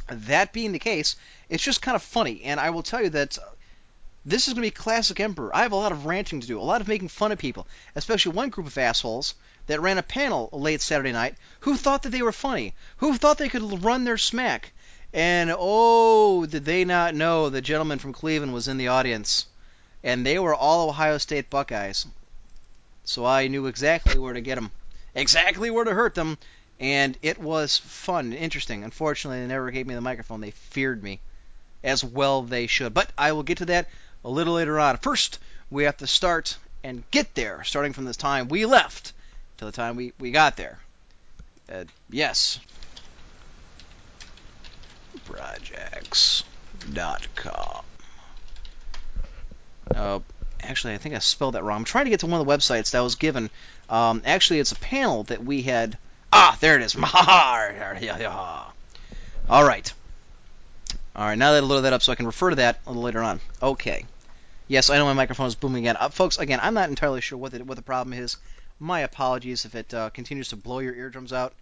[0.07, 1.15] That being the case,
[1.49, 3.39] it's just kind of funny, and I will tell you that
[4.25, 5.55] this is going to be classic Emperor.
[5.55, 7.67] I have a lot of ranting to do, a lot of making fun of people,
[7.95, 9.35] especially one group of assholes
[9.67, 13.37] that ran a panel late Saturday night who thought that they were funny, who thought
[13.37, 14.71] they could run their smack.
[15.13, 19.45] And oh, did they not know the gentleman from Cleveland was in the audience?
[20.03, 22.05] And they were all Ohio State Buckeyes.
[23.05, 24.71] So I knew exactly where to get them,
[25.13, 26.37] exactly where to hurt them,
[26.79, 28.83] and it was fun, and interesting.
[28.83, 30.41] Unfortunately, they never gave me the microphone.
[30.41, 31.19] They feared me,
[31.83, 32.93] as well they should.
[32.93, 33.87] But I will get to that
[34.23, 34.97] a little later on.
[34.97, 35.39] First,
[35.69, 39.13] we have to start and get there, starting from the time we left
[39.57, 40.79] to the time we, we got there.
[41.71, 42.59] Uh, yes.
[45.25, 46.45] Projects.com.
[49.95, 50.19] Uh,
[50.61, 51.77] actually, I think I spelled that wrong.
[51.77, 53.49] I'm trying to get to one of the websites that was given.
[53.89, 55.97] Um, actually, it's a panel that we had.
[56.33, 56.95] Ah, there it is.
[59.49, 59.93] All right.
[61.15, 62.89] All right, now that I loaded that up so I can refer to that a
[62.89, 63.39] little later on.
[63.63, 64.05] Okay.
[64.67, 65.95] Yes, I know my microphone is booming again.
[65.97, 68.37] Uh, folks, again, I'm not entirely sure what the, what the problem is.
[68.79, 71.53] My apologies if it uh, continues to blow your eardrums out.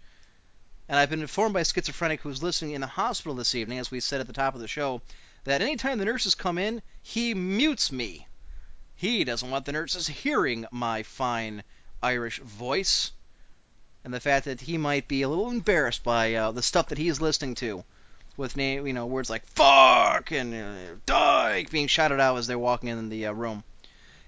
[0.88, 3.90] And I've been informed by a schizophrenic who's listening in the hospital this evening, as
[3.90, 5.00] we said at the top of the show,
[5.44, 8.26] that anytime the nurses come in, he mutes me.
[8.96, 11.62] He doesn't want the nurses hearing my fine
[12.02, 13.12] Irish voice,
[14.04, 16.98] and the fact that he might be a little embarrassed by uh, the stuff that
[16.98, 17.84] he's listening to,
[18.36, 22.58] with name, you know, words like "fuck" and uh, "dyke" being shouted out as they're
[22.58, 23.64] walking in the uh, room.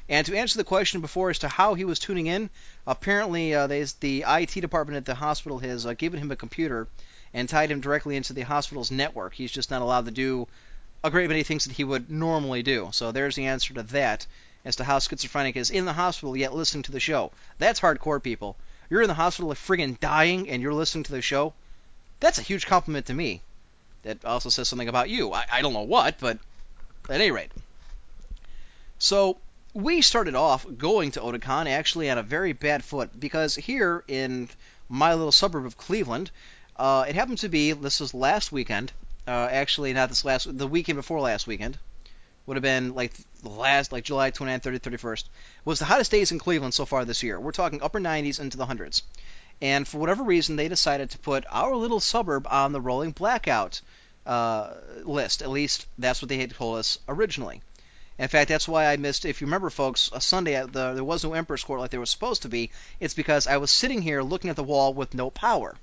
[0.08, 2.48] And to answer the question before as to how he was tuning in,
[2.86, 6.86] apparently uh, they, the IT department at the hospital has uh, given him a computer
[7.34, 9.34] and tied him directly into the hospital's network.
[9.34, 10.46] He's just not allowed to do
[11.02, 12.88] a great many things that he would normally do.
[12.92, 14.26] So there's the answer to that
[14.64, 17.32] as to how schizophrenic is in the hospital yet listening to the show.
[17.58, 18.56] That's hardcore, people.
[18.88, 21.52] You're in the hospital friggin' dying and you're listening to the show.
[22.20, 23.42] That's a huge compliment to me.
[24.02, 25.32] That also says something about you.
[25.32, 26.38] I, I don't know what, but
[27.08, 27.50] at any rate.
[28.98, 29.38] So
[29.76, 34.48] we started off going to Otakon actually on a very bad foot because here in
[34.88, 36.30] my little suburb of Cleveland,
[36.76, 38.90] uh, it happened to be this was last weekend.
[39.28, 41.76] Uh, actually, not this last, the weekend before last weekend
[42.46, 43.12] would have been like
[43.42, 45.24] the last, like July 29th, 30th, 31st,
[45.66, 47.38] was the hottest days in Cleveland so far this year.
[47.38, 49.02] We're talking upper 90s into the hundreds.
[49.60, 53.82] And for whatever reason, they decided to put our little suburb on the rolling blackout
[54.24, 54.72] uh,
[55.04, 55.42] list.
[55.42, 57.60] At least that's what they had told us originally.
[58.18, 59.26] In fact, that's why I missed.
[59.26, 62.08] If you remember, folks, a Sunday the, there was no Emperor's Court like there was
[62.08, 62.70] supposed to be.
[62.98, 65.76] It's because I was sitting here looking at the wall with no power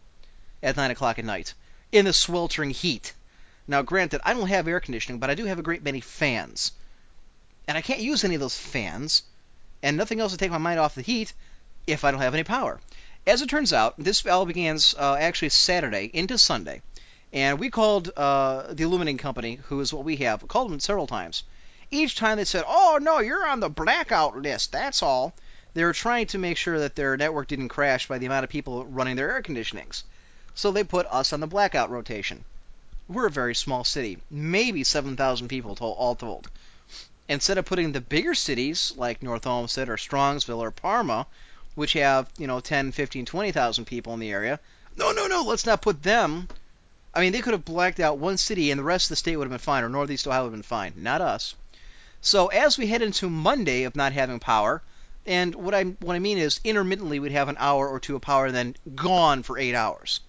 [0.63, 1.53] at nine o'clock at night
[1.91, 3.13] in the sweltering heat.
[3.67, 6.71] Now, granted, I don't have air conditioning, but I do have a great many fans,
[7.67, 9.21] and I can't use any of those fans,
[9.83, 11.33] and nothing else to take my mind off the heat
[11.85, 12.81] if I don't have any power.
[13.27, 16.81] As it turns out, this all begins uh, actually Saturday into Sunday,
[17.31, 21.05] and we called uh, the illuminating company, who is what we have, called them several
[21.05, 21.43] times
[21.93, 25.33] each time they said, "Oh no, you're on the blackout list." That's all.
[25.73, 28.49] They were trying to make sure that their network didn't crash by the amount of
[28.49, 30.03] people running their air conditionings.
[30.55, 32.45] So they put us on the blackout rotation.
[33.07, 36.49] We're a very small city, maybe 7,000 people all told.
[37.27, 41.25] Instead of putting the bigger cities like North Olmsted or Strongsville or Parma,
[41.75, 44.59] which have, you know, 10, 15, 20,000 people in the area,
[44.95, 46.47] no, no, no, let's not put them.
[47.15, 49.37] I mean, they could have blacked out one city and the rest of the state
[49.37, 50.93] would have been fine, or Northeast Ohio would have been fine.
[50.97, 51.55] Not us.
[52.25, 54.81] So as we head into Monday of not having power,
[55.25, 58.21] and what I what I mean is intermittently we'd have an hour or two of
[58.21, 60.21] power and then gone for eight hours,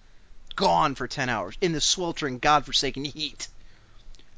[0.57, 3.47] gone for ten hours in the sweltering godforsaken heat.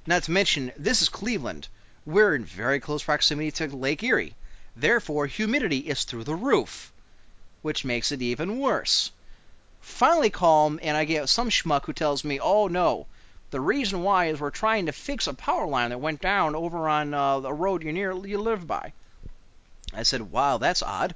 [0.06, 1.68] Not to mention this is Cleveland.
[2.06, 4.36] We're in very close proximity to Lake Erie.
[4.76, 6.94] Therefore, humidity is through the roof,
[7.64, 9.12] which makes it even worse.
[9.82, 13.08] Finally calm, and I get some schmuck who tells me, "Oh no,
[13.50, 16.90] the reason why is we're trying to fix a power line that went down over
[16.90, 18.92] on uh, the road you near you live by.
[19.94, 21.16] I said, "Wow, that's odd.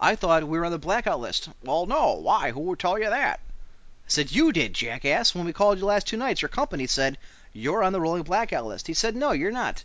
[0.00, 2.14] I thought we were on the blackout list." Well, no.
[2.14, 2.50] Why?
[2.50, 3.38] Who would tell you that?
[3.38, 5.36] I said, "You did, jackass.
[5.36, 7.16] When we called you last two nights, your company said
[7.52, 9.84] you're on the rolling blackout list." He said, "No, you're not.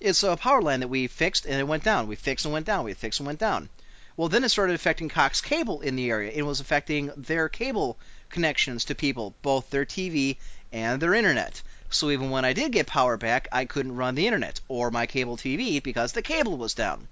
[0.00, 2.06] It's a power line that we fixed and it went down.
[2.06, 2.84] We fixed and went down.
[2.84, 3.68] We fixed and went down."
[4.16, 6.32] Well, then it started affecting Cox Cable in the area.
[6.32, 7.98] It was affecting their cable
[8.30, 10.36] connections to people, both their TV
[10.74, 11.62] and their internet.
[11.88, 15.06] So even when I did get power back, I couldn't run the internet or my
[15.06, 17.06] cable TV because the cable was down.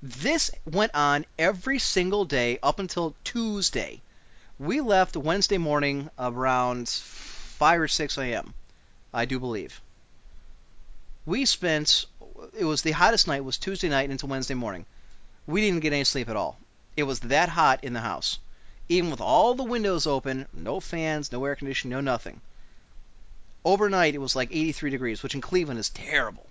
[0.00, 4.00] This went on every single day up until Tuesday.
[4.60, 8.54] We left Wednesday morning around 5 or 6 a.m.,
[9.12, 9.80] I do believe.
[11.26, 12.06] We spent,
[12.56, 14.86] it was the hottest night, was Tuesday night into Wednesday morning.
[15.48, 16.58] We didn't get any sleep at all.
[16.96, 18.38] It was that hot in the house.
[18.88, 22.40] Even with all the windows open, no fans, no air conditioning, no nothing.
[23.64, 26.46] Overnight, it was like 83 degrees, which in Cleveland is terrible.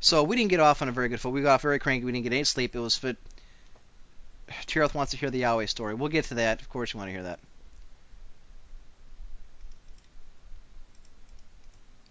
[0.00, 1.30] So we didn't get off on a very good foot.
[1.30, 2.04] We got off very cranky.
[2.04, 2.74] We didn't get any sleep.
[2.74, 3.16] It was fit.
[4.66, 5.94] Tiroth wants to hear the yaoi story.
[5.94, 6.60] We'll get to that.
[6.60, 7.38] Of course, you want to hear that.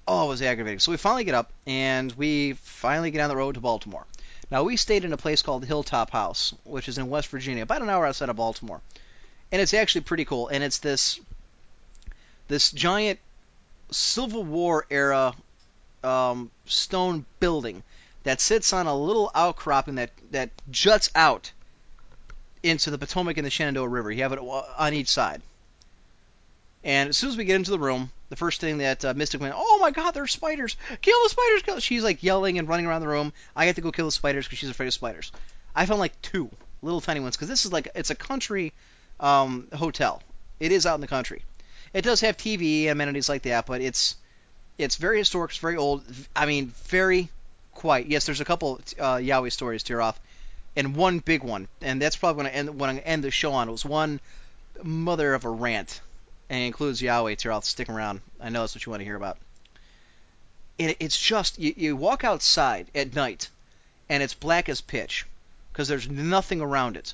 [0.07, 0.79] Oh, it was aggravating.
[0.79, 4.05] So we finally get up and we finally get on the road to Baltimore.
[4.51, 7.81] Now we stayed in a place called Hilltop House, which is in West Virginia, about
[7.81, 8.81] an hour outside of Baltimore,
[9.51, 10.47] and it's actually pretty cool.
[10.49, 11.19] And it's this
[12.49, 13.19] this giant
[13.94, 15.34] Civil War era
[16.04, 17.84] um, stone building
[18.24, 21.52] that sits on a little outcropping that that juts out
[22.62, 24.12] into the Potomac and the Shenandoah River.
[24.12, 25.41] You have it on each side.
[26.84, 29.39] And as soon as we get into the room, the first thing that uh, Mystic
[29.39, 30.76] went, "Oh my God, there's spiders!
[31.02, 31.80] Kill the spiders!" Kill!
[31.80, 33.32] She's like yelling and running around the room.
[33.56, 35.32] I have to go kill the spiders because she's afraid of spiders.
[35.76, 36.50] I found like two
[36.82, 38.74] little tiny ones because this is like it's a country
[39.20, 40.22] um, hotel.
[40.60, 41.44] It is out in the country.
[41.94, 44.16] It does have TV amenities like that, but it's
[44.78, 45.52] it's very historic.
[45.52, 46.04] It's very old.
[46.36, 47.30] I mean, very
[47.76, 48.08] quiet.
[48.08, 50.20] Yes, there's a couple uh, yaoi stories to off,
[50.76, 53.54] and one big one, and that's probably when I end when I end the show
[53.54, 53.70] on.
[53.70, 54.20] It was one
[54.82, 56.02] mother of a rant
[56.50, 58.22] and includes yaoi to I'll stick around.
[58.39, 59.38] I know that's what you want to hear about.
[60.78, 63.50] It, it's just you, you walk outside at night,
[64.10, 65.26] and it's black as pitch,
[65.72, 67.14] because there's nothing around it.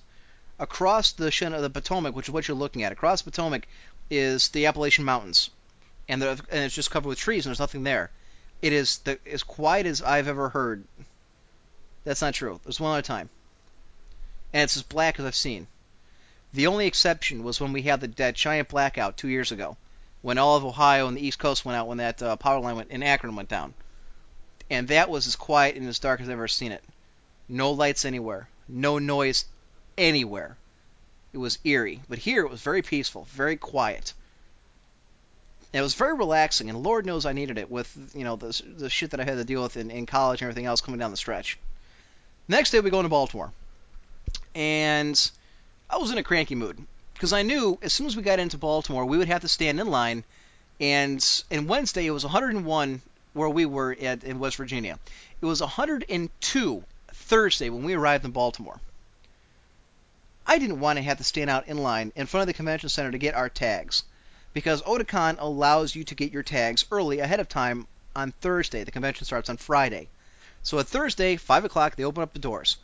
[0.57, 3.67] Across the Shen of the Potomac, which is what you're looking at, across the Potomac
[4.09, 5.49] is the Appalachian Mountains,
[6.07, 8.11] and, and it's just covered with trees, and there's nothing there.
[8.61, 10.83] It is the, as quiet as I've ever heard.
[12.03, 12.59] That's not true.
[12.63, 13.29] There's one other time,
[14.53, 15.67] and it's as black as I've seen.
[16.53, 19.77] The only exception was when we had the, that giant blackout two years ago,
[20.21, 22.75] when all of Ohio and the East Coast went out when that uh, power line
[22.75, 23.73] went in Akron went down,
[24.69, 26.83] and that was as quiet and as dark as I've ever seen it.
[27.47, 29.45] No lights anywhere, no noise
[29.97, 30.57] anywhere.
[31.31, 34.13] It was eerie, but here it was very peaceful, very quiet.
[35.71, 38.89] it was very relaxing, and Lord knows I needed it with you know the the
[38.89, 41.11] shit that I had to deal with in, in college and everything else coming down
[41.11, 41.57] the stretch.
[42.47, 43.51] Next day we go into Baltimore,
[44.55, 45.31] and
[45.89, 48.57] I was in a cranky mood because I knew as soon as we got into
[48.57, 50.23] Baltimore, we would have to stand in line.
[50.79, 53.01] And and Wednesday it was 101
[53.33, 54.97] where we were at in West Virginia.
[55.41, 58.79] It was 102 Thursday when we arrived in Baltimore.
[60.49, 62.89] I didn't want to have to stand out in line in front of the convention
[62.89, 64.03] center to get our tags
[64.51, 68.83] because Otakon allows you to get your tags early ahead of time on Thursday.
[68.83, 70.09] The convention starts on Friday.
[70.63, 72.77] So at Thursday, 5 o'clock, they open up the doors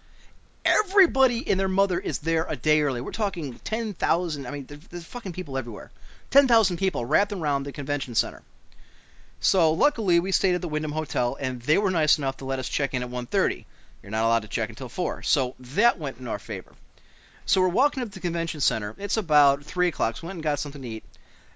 [0.65, 2.99] everybody and their mother is there a day early.
[2.99, 4.47] We're talking 10,000.
[4.47, 5.91] I mean, there's, there's fucking people everywhere.
[6.31, 8.41] 10,000 people wrapped around the convention center.
[9.39, 12.57] So luckily, we stayed at the Wyndham Hotel, and they were nice enough to let
[12.57, 13.65] us check in at 1:30.
[14.01, 16.73] You're not allowed to check until 4, so that went in our favor.
[17.45, 18.95] So we're walking up to the convention center.
[18.97, 20.17] It's about 3 o'clock.
[20.17, 21.03] So we went and got something to eat.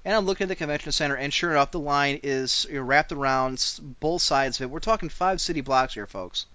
[0.05, 3.79] And I'm looking at the convention center, and sure enough, the line is wrapped around
[3.99, 4.69] both sides of it.
[4.69, 6.45] We're talking five city blocks here, folks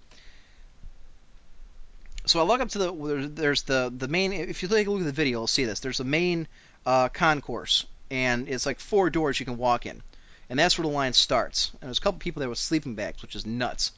[2.26, 4.32] so I look up to the there's the the main.
[4.32, 5.80] If you take a look at the video, you'll see this.
[5.80, 6.48] There's a main
[6.86, 10.02] uh, concourse, and it's like four doors you can walk in,
[10.48, 11.70] and that's where the line starts.
[11.80, 13.92] And there's a couple people there with sleeping bags, which is nuts.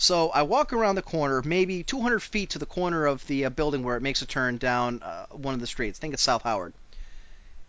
[0.00, 3.50] So I walk around the corner, maybe 200 feet to the corner of the uh,
[3.50, 5.98] building where it makes a turn down uh, one of the streets.
[5.98, 6.72] I think it's South Howard.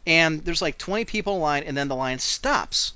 [0.07, 2.93] And there's like 20 people in line, and then the line stops.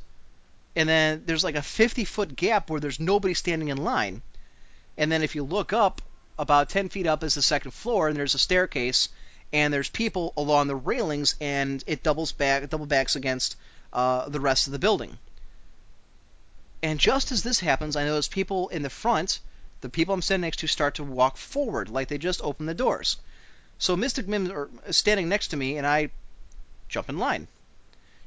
[0.73, 4.21] And then there's like a 50 foot gap where there's nobody standing in line.
[4.97, 6.01] And then if you look up,
[6.39, 9.09] about 10 feet up is the second floor, and there's a staircase,
[9.51, 13.57] and there's people along the railings, and it doubles back, double backs against
[13.91, 15.17] uh, the rest of the building.
[16.85, 19.39] And just as this happens, I notice people in the front,
[19.81, 22.75] the people I'm standing next to, start to walk forward, like they just opened the
[22.75, 23.17] doors.
[23.79, 26.11] So Mystic Mim is standing next to me, and I
[26.87, 27.47] jump in line.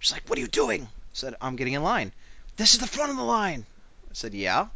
[0.00, 2.10] She's like, "What are you doing?" I said, "I'm getting in line."
[2.56, 3.64] This is the front of the line.
[4.10, 4.66] I said, "Yeah."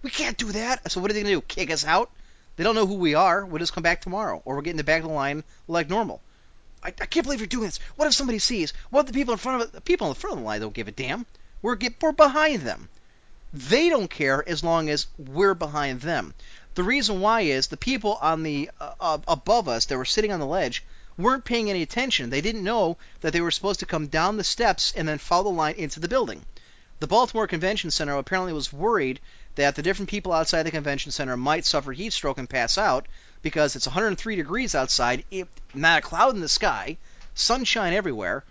[0.00, 0.90] We can't do that.
[0.90, 1.42] So what are they gonna do?
[1.42, 2.10] Kick us out?
[2.56, 3.44] They don't know who we are.
[3.44, 6.22] We'll just come back tomorrow, or we're getting the back of the line like normal.
[6.82, 7.80] I, I can't believe you're doing this.
[7.96, 8.72] What if somebody sees?
[8.88, 9.72] What if the people in front of?
[9.72, 11.26] The people in the front of the line don't give a damn.
[11.60, 12.88] We're get, we're behind them.
[13.52, 16.34] They don't care as long as we're behind them.
[16.74, 20.30] The reason why is the people on the uh, uh, above us that were sitting
[20.30, 20.84] on the ledge
[21.18, 22.30] weren't paying any attention.
[22.30, 25.50] They didn't know that they were supposed to come down the steps and then follow
[25.50, 26.44] the line into the building.
[27.00, 29.20] The Baltimore Convention Center apparently was worried
[29.56, 33.06] that the different people outside the convention center might suffer heat stroke and pass out
[33.42, 35.24] because it's 103 degrees outside,
[35.74, 36.98] not a cloud in the sky,
[37.34, 38.44] sunshine everywhere,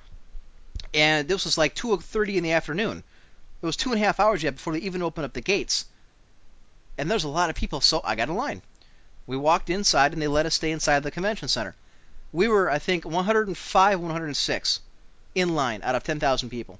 [0.94, 3.04] and this was like 2:30 in the afternoon.
[3.62, 5.86] It was two and a half hours yet before they even opened up the gates,
[6.98, 8.62] and there's a lot of people, so I got a line.
[9.26, 11.76] We walked inside, and they let us stay inside the convention center.
[12.32, 14.80] We were, I think, 105, 106
[15.36, 16.80] in line out of 10,000 people.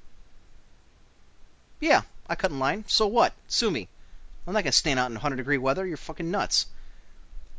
[1.80, 2.86] Yeah, I cut in line.
[2.88, 3.34] So what?
[3.48, 3.88] Sue me.
[4.46, 5.86] I'm not gonna stand out in 100 degree weather.
[5.86, 6.66] You're fucking nuts.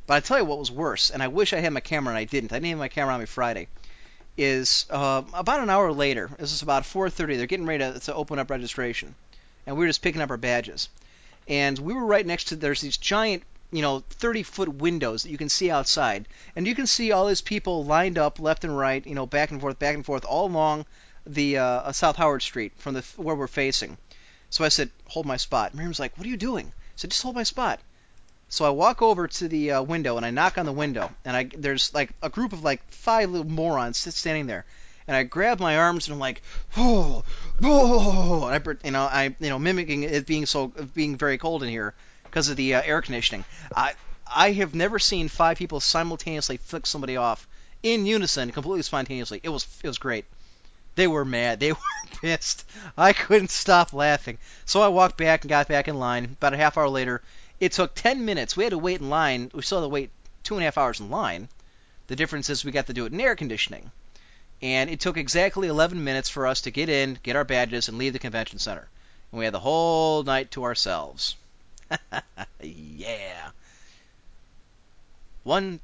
[0.06, 2.18] But I tell you what was worse, and I wish I had my camera and
[2.18, 2.52] I didn't.
[2.52, 3.68] I didn't have my camera on me Friday.
[4.42, 6.30] Is uh, about an hour later.
[6.38, 7.36] This is about 4:30.
[7.36, 9.14] They're getting ready to, to open up registration,
[9.66, 10.88] and we were just picking up our badges.
[11.46, 12.56] And we were right next to.
[12.56, 16.26] There's these giant, you know, 30 foot windows that you can see outside,
[16.56, 19.50] and you can see all these people lined up left and right, you know, back
[19.50, 20.86] and forth, back and forth, all along
[21.26, 23.98] the uh, South Howard Street from the where we're facing.
[24.48, 25.74] So I said, hold my spot.
[25.74, 26.68] Miriam's like, what are you doing?
[26.68, 27.78] I said, just hold my spot.
[28.52, 31.36] So I walk over to the uh, window and I knock on the window, and
[31.36, 34.64] I there's like a group of like five little morons standing there,
[35.06, 36.42] and I grab my arms and I'm like,
[36.76, 37.22] oh,
[37.62, 41.62] oh, and I, you know, I, you know, mimicking it being so being very cold
[41.62, 41.94] in here
[42.24, 43.44] because of the uh, air conditioning.
[43.74, 43.94] I
[44.26, 47.46] I have never seen five people simultaneously flick somebody off
[47.84, 49.40] in unison, completely spontaneously.
[49.44, 50.24] It was it was great.
[50.96, 51.60] They were mad.
[51.60, 51.78] They were
[52.20, 52.64] pissed.
[52.98, 54.38] I couldn't stop laughing.
[54.64, 56.24] So I walked back and got back in line.
[56.24, 57.22] About a half hour later,
[57.60, 58.56] it took 10 minutes.
[58.56, 59.50] We had to wait in line.
[59.52, 60.10] We still had to wait
[60.42, 61.48] two and a half hours in line.
[62.06, 63.92] The difference is we got to do it in air conditioning.
[64.62, 67.98] And it took exactly 11 minutes for us to get in, get our badges, and
[67.98, 68.88] leave the convention center.
[69.30, 71.36] And we had the whole night to ourselves.
[72.60, 73.50] yeah.
[75.44, 75.80] One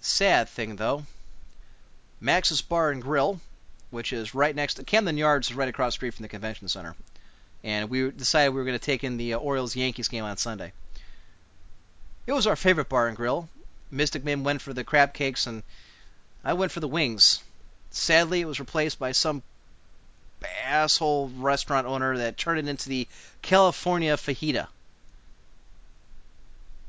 [0.00, 1.04] sad thing, though
[2.20, 3.40] Max's Bar and Grill,
[3.90, 6.68] which is right next to Camden Yards, is right across the street from the convention
[6.68, 6.94] center.
[7.62, 10.36] And we decided we were going to take in the uh, Orioles Yankees game on
[10.36, 10.72] Sunday.
[12.26, 13.48] It was our favorite bar and grill.
[13.90, 15.62] Mystic Mim went for the crab cakes, and
[16.44, 17.42] I went for the wings.
[17.90, 19.42] Sadly, it was replaced by some
[20.64, 23.06] asshole restaurant owner that turned it into the
[23.42, 24.66] California fajita.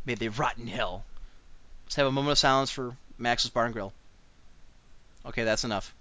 [0.05, 1.05] May they rot in hell.
[1.85, 3.93] Let's have a moment of silence for Max's Bar and Grill.
[5.25, 5.93] Okay, that's enough.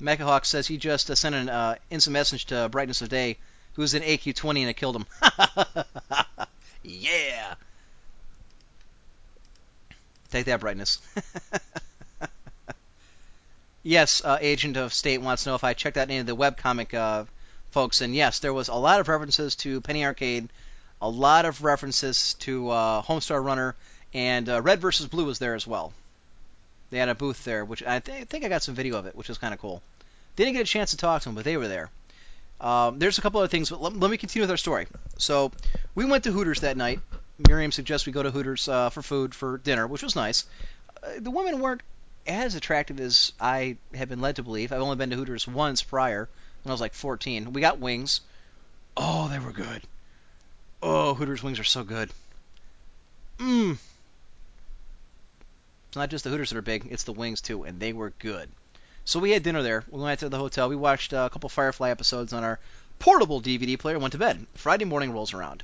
[0.00, 3.38] Mechahawk says he just uh, sent an uh, instant message to Brightness of Day,
[3.74, 5.06] who was in AQ20 and it killed him.
[6.86, 7.54] yeah.
[10.30, 11.00] Take that, Brightness.
[13.82, 16.36] yes, uh, Agent of State wants to know if I checked out any of the
[16.36, 17.24] webcomic uh,
[17.70, 20.48] folks, and yes, there was a lot of references to Penny Arcade,
[21.00, 23.74] a lot of references to uh, Homestar Runner,
[24.14, 25.92] and uh, Red versus Blue was there as well.
[26.90, 29.06] They had a booth there, which I, th- I think I got some video of
[29.06, 29.82] it, which was kind of cool.
[30.36, 31.90] Didn't get a chance to talk to them, but they were there.
[32.60, 34.86] Um, there's a couple other things, but let, let, me continue with our story.
[35.18, 35.52] So
[35.94, 37.00] we went to Hooters that night.
[37.48, 40.46] Miriam suggests we go to Hooters uh, for food for dinner, which was nice.
[41.02, 41.82] Uh, the women weren't
[42.26, 44.72] as attractive as I had been led to believe.
[44.72, 46.28] I've only been to Hooters once prior,
[46.62, 47.52] when I was like 14.
[47.52, 48.22] We got wings.
[48.96, 49.82] Oh, they were good.
[50.82, 52.10] Oh, Hooters wings are so good.
[53.38, 53.76] Mmm.
[55.88, 58.12] It's not just the Hooters that are big, it's the wings too, and they were
[58.18, 58.48] good.
[59.06, 59.84] So we had dinner there.
[59.90, 60.68] We went to the hotel.
[60.68, 62.58] We watched uh, a couple Firefly episodes on our
[62.98, 63.94] portable DVD player.
[63.94, 64.46] And went to bed.
[64.54, 65.62] Friday morning rolls around.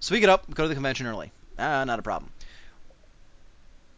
[0.00, 1.30] So we get up, go to the convention early.
[1.58, 2.32] Ah, not a problem.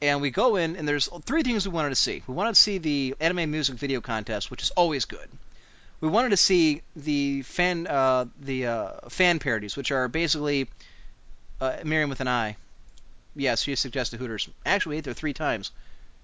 [0.02, 2.22] And we go in, and there's three things we wanted to see.
[2.26, 5.28] We wanted to see the anime music video contest, which is always good.
[6.00, 10.68] We wanted to see the fan uh, the uh, fan parodies, which are basically
[11.60, 12.56] uh, Miriam with an eye
[13.34, 14.48] yes, she suggested Hooters.
[14.66, 15.70] Actually, we ate there three times.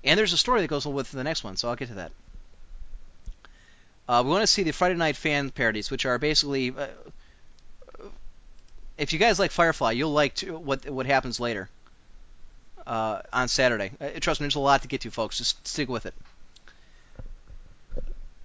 [0.05, 2.13] And there's a story that goes with the next one, so I'll get to that.
[4.09, 6.75] Uh, we want to see the Friday Night fan parodies, which are basically.
[6.77, 6.87] Uh,
[8.99, 11.69] if you guys like Firefly, you'll like what what happens later
[12.87, 13.91] uh, on Saturday.
[14.01, 15.39] Uh, trust me, there's a lot to get to, folks.
[15.39, 16.15] Just stick with it.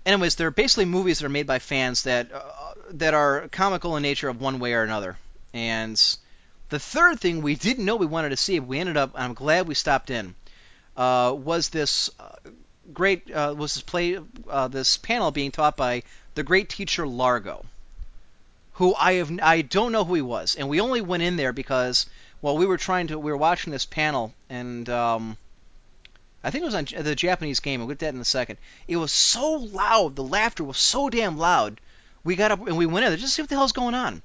[0.06, 4.04] Anyways, they're basically movies that are made by fans that uh, that are comical in
[4.04, 5.18] nature of one way or another,
[5.54, 6.02] and
[6.70, 9.12] the third thing we didn't know we wanted to see, we ended up.
[9.14, 10.34] I'm glad we stopped in.
[10.98, 12.10] Uh, was this
[12.94, 13.32] great?
[13.32, 14.18] Uh, was this play?
[14.50, 16.04] Uh, this panel being taught by
[16.36, 17.66] the great teacher Largo,
[18.74, 21.54] who I have I don't know who he was, and we only went in there
[21.54, 22.06] because
[22.42, 24.90] well we were trying to we were watching this panel and.
[24.90, 25.38] Um,
[26.44, 27.82] I think it was on the Japanese game.
[27.82, 28.58] I'll get that in a second.
[28.88, 30.16] It was so loud.
[30.16, 31.80] The laughter was so damn loud.
[32.24, 33.94] We got up and we went in there just to see what the hell's going
[33.94, 34.24] on.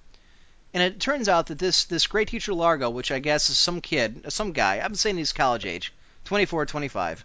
[0.72, 3.80] And it turns out that this this great teacher Largo, which I guess is some
[3.80, 5.92] kid, some guy, I'm saying he's college age,
[6.24, 7.24] 24, 25,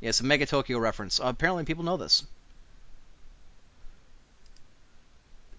[0.01, 1.21] Yeah, it's a Mega Tokyo reference.
[1.21, 2.25] Uh, apparently, people know this.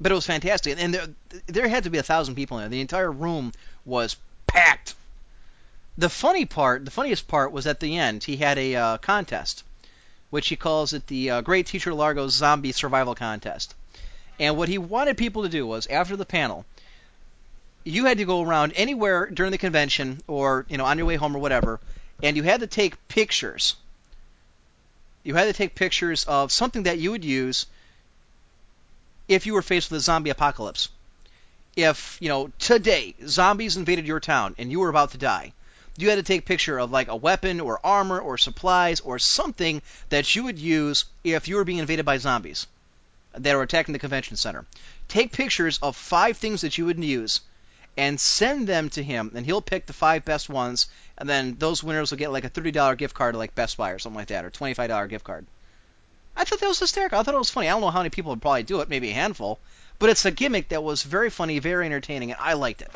[0.02, 1.08] But it was fantastic, and there
[1.46, 2.70] there had to be a thousand people in there.
[2.70, 3.54] The entire room
[3.86, 4.18] was
[4.48, 4.96] packed.
[5.96, 8.24] The funny part, the funniest part, was at the end.
[8.24, 9.64] He had a uh, contest,
[10.32, 13.76] which he calls it the uh, Great Teacher Largo Zombie Survival Contest.
[14.40, 16.66] And what he wanted people to do was, after the panel,
[17.84, 21.16] you had to go around anywhere during the convention or you know on your way
[21.16, 21.80] home or whatever,
[22.24, 23.76] and you had to take pictures.
[25.22, 27.68] You had to take pictures of something that you would use
[29.28, 30.90] if you were faced with a zombie apocalypse.
[31.76, 35.54] If you know today zombies invaded your town and you were about to die,
[35.98, 39.20] you had to take a picture of like a weapon or armor or supplies or
[39.20, 42.68] something that you would use if you were being invaded by zombies
[43.34, 44.66] that are attacking the convention center.
[45.08, 47.42] Take pictures of five things that you would use
[47.98, 50.88] and send them to him, and he'll pick the five best ones,
[51.18, 53.92] and then those winners will get like a $30 gift card to like Best Buy
[53.92, 55.46] or something like that, or $25 gift card.
[56.42, 57.20] I thought that was hysterical.
[57.20, 57.68] I thought it was funny.
[57.68, 59.60] I don't know how many people would probably do it, maybe a handful,
[60.00, 62.90] but it's a gimmick that was very funny, very entertaining, and I liked it.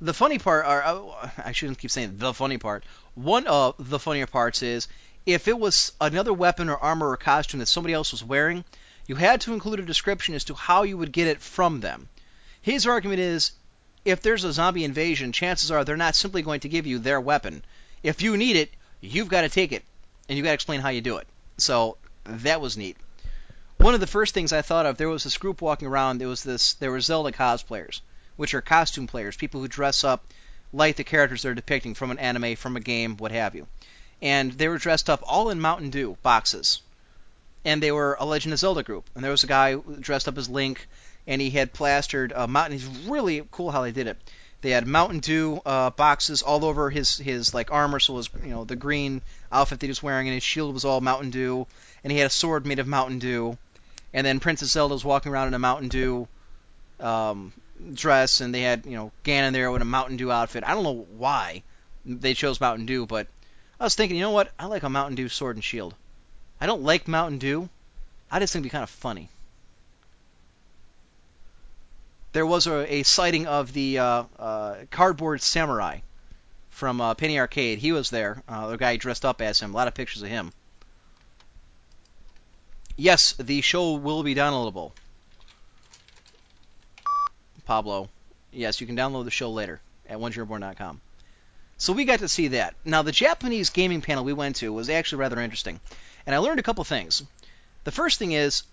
[0.00, 2.84] The funny part, or uh, I shouldn't keep saying the funny part.
[3.16, 4.86] One of the funnier parts is
[5.26, 8.64] if it was another weapon or armor or costume that somebody else was wearing,
[9.08, 12.08] you had to include a description as to how you would get it from them.
[12.62, 13.50] His argument is
[14.04, 17.20] if there's a zombie invasion, chances are they're not simply going to give you their
[17.20, 17.64] weapon.
[18.04, 19.82] If you need it, you've got to take it,
[20.28, 21.26] and you've got to explain how you do it.
[21.58, 22.96] So that was neat.
[23.78, 26.18] One of the first things I thought of, there was this group walking around.
[26.18, 28.00] There was this, there were Zelda cosplayers,
[28.36, 30.24] which are costume players, people who dress up
[30.72, 33.66] like the characters they're depicting from an anime, from a game, what have you
[34.22, 36.80] and they were dressed up all in Mountain Dew boxes.
[37.64, 39.08] And they were a Legend of Zelda group.
[39.14, 40.88] And there was a guy dressed up as Link,
[41.26, 42.76] and he had plastered a Mountain.
[42.76, 44.16] It's really cool how they did it.
[44.62, 48.30] They had Mountain Dew uh, boxes all over his his like armor, so it was
[48.44, 51.30] you know the green outfit that he was wearing, and his shield was all Mountain
[51.30, 51.66] Dew,
[52.04, 53.56] and he had a sword made of Mountain Dew,
[54.12, 56.28] and then Princess Zelda was walking around in a Mountain Dew
[57.00, 57.52] um,
[57.94, 60.64] dress, and they had you know Ganon there with a Mountain Dew outfit.
[60.66, 61.62] I don't know why
[62.04, 63.28] they chose Mountain Dew, but
[63.78, 64.52] I was thinking, you know what?
[64.58, 65.94] I like a Mountain Dew sword and shield.
[66.60, 67.70] I don't like Mountain Dew.
[68.30, 69.30] I just think it'd be kind of funny.
[72.32, 76.00] There was a, a sighting of the uh, uh, cardboard samurai
[76.70, 77.78] from uh, Penny Arcade.
[77.78, 78.42] He was there.
[78.48, 79.72] Uh, the guy dressed up as him.
[79.72, 80.52] A lot of pictures of him.
[82.96, 84.92] Yes, the show will be downloadable.
[87.64, 88.08] Pablo.
[88.52, 91.00] Yes, you can download the show later at onezeroborn.com.
[91.78, 92.74] So we got to see that.
[92.84, 95.80] Now, the Japanese gaming panel we went to was actually rather interesting,
[96.26, 97.22] and I learned a couple things.
[97.84, 98.64] The first thing is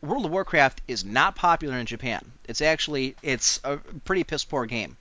[0.00, 2.32] World of Warcraft is not popular in Japan.
[2.46, 4.96] It's actually it's a pretty piss poor game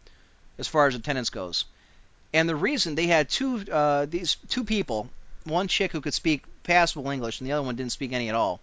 [0.57, 1.65] as far as attendance goes.
[2.33, 5.09] And the reason they had two uh, these two people,
[5.43, 8.35] one chick who could speak passable English, and the other one didn't speak any at
[8.35, 8.59] all,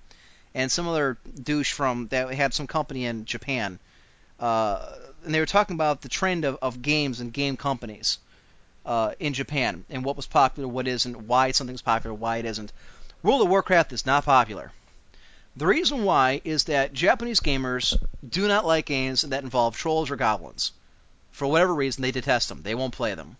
[0.55, 3.78] and some other douche from that had some company in Japan.
[4.39, 4.94] Uh,
[5.24, 8.19] and they were talking about the trend of, of games and game companies
[8.86, 12.73] uh, in Japan and what was popular, what isn't, why something's popular, why it isn't.
[13.23, 14.73] World of Warcraft is not popular.
[15.56, 17.97] The reason why is that Japanese gamers
[18.27, 20.70] do not like games that involve trolls or goblins.
[21.32, 22.62] For whatever reason, they detest them.
[22.62, 23.36] They won't play them.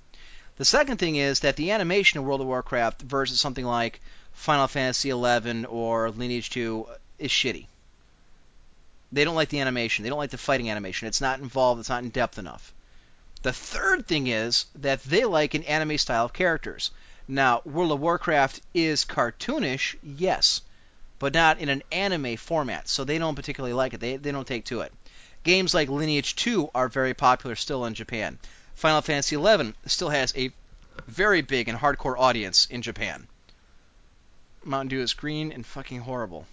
[0.57, 4.01] The second thing is that the animation of World of Warcraft versus something like
[4.33, 6.87] Final Fantasy XI or Lineage 2
[7.21, 7.67] is shitty.
[9.13, 10.03] They don't like the animation.
[10.03, 11.09] They don't like the fighting animation.
[11.09, 11.81] It's not involved.
[11.81, 12.73] It's not in depth enough.
[13.43, 16.91] The third thing is that they like an anime style of characters.
[17.29, 20.61] Now, World of Warcraft is cartoonish, yes,
[21.21, 24.01] but not in an anime format, so they don't particularly like it.
[24.01, 24.93] They, they don't take to it.
[25.45, 28.39] Games like Lineage 2 are very popular still in Japan.
[28.75, 30.51] Final Fantasy XI still has a
[31.07, 33.29] very big and hardcore audience in Japan.
[34.65, 36.47] Mountain Dew is green and fucking horrible.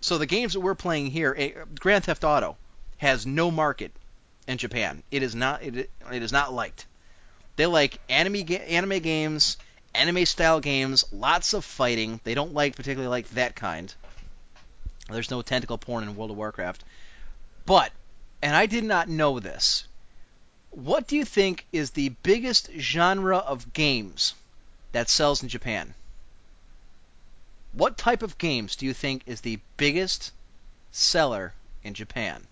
[0.00, 2.56] So the games that we're playing here, eh, Grand Theft Auto,
[2.98, 3.92] has no market
[4.46, 5.02] in Japan.
[5.10, 6.86] It is not it, it is not liked.
[7.56, 9.56] They like anime anime games,
[9.96, 12.20] anime style games, lots of fighting.
[12.24, 13.92] They don't like particularly like that kind.
[15.08, 16.84] There's no tentacle porn in World of Warcraft.
[17.64, 17.92] But
[18.42, 19.86] and I did not know this.
[20.70, 24.34] What do you think is the biggest genre of games
[24.92, 25.94] that sells in Japan?
[27.72, 30.32] What type of games do you think is the biggest
[30.92, 32.46] seller in Japan?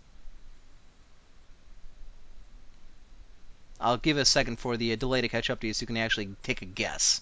[3.81, 5.97] I'll give a second for the delay to catch up to you so you can
[5.97, 7.21] actually take a guess.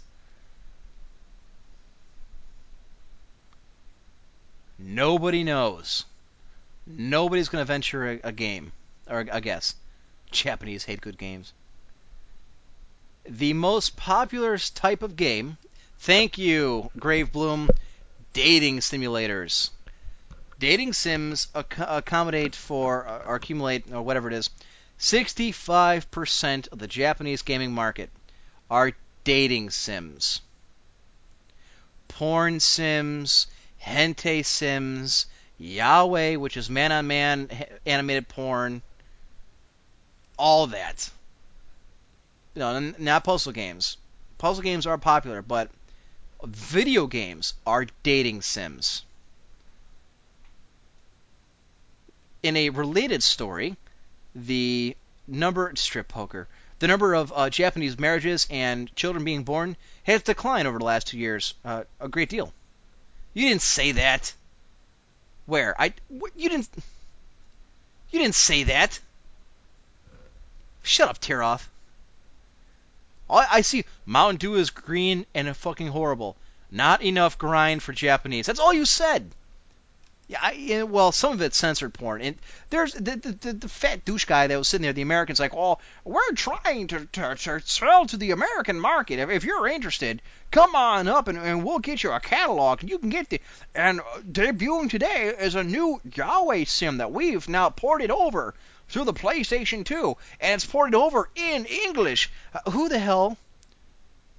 [4.78, 6.04] Nobody knows.
[6.86, 8.72] Nobody's going to venture a, a game
[9.08, 9.74] or a, a guess.
[10.30, 11.52] Japanese hate good games.
[13.28, 15.58] The most popular type of game,
[16.00, 17.68] thank you, Grave Bloom,
[18.32, 19.70] dating simulators.
[20.58, 24.50] Dating sims ac- accommodate for uh, or accumulate or whatever it is
[24.98, 28.10] 65% of the Japanese gaming market
[28.70, 28.92] are
[29.24, 30.40] dating sims.
[32.08, 33.48] Porn sims,
[33.84, 35.26] hentai sims,
[35.60, 37.48] yaoi, which is man on man
[37.86, 38.82] animated porn,
[40.36, 41.10] all that.
[42.54, 43.96] No, not puzzle games.
[44.38, 45.70] Puzzle games are popular, but
[46.44, 49.02] video games are dating sims.
[52.42, 53.76] In a related story,
[54.34, 54.96] the
[55.28, 56.48] number strip poker,
[56.80, 61.06] the number of uh, Japanese marriages and children being born has declined over the last
[61.06, 62.52] two years uh, a great deal.
[63.34, 64.34] You didn't say that.
[65.46, 66.68] Where I what, you didn't
[68.10, 69.00] you didn't say that.
[70.82, 71.68] Shut up, tear off.
[73.28, 76.36] I, I see Mountain Dew is green and fucking horrible.
[76.70, 78.46] Not enough grind for Japanese.
[78.46, 79.32] That's all you said.
[80.32, 82.38] Yeah, I, yeah, well, some of it's censored porn, and
[82.70, 84.94] there's the, the the, the fat douche guy that was sitting there.
[84.94, 85.76] The American's like, "Oh,
[86.06, 89.18] we're trying to, to, to sell to the American market.
[89.18, 92.88] If, if you're interested, come on up, and, and we'll get you a catalog, and
[92.88, 93.42] you can get the
[93.74, 98.54] and debuting today is a new yaoi sim that we've now ported over
[98.92, 102.30] to the PlayStation 2, and it's ported over in English.
[102.54, 103.36] Uh, who the hell?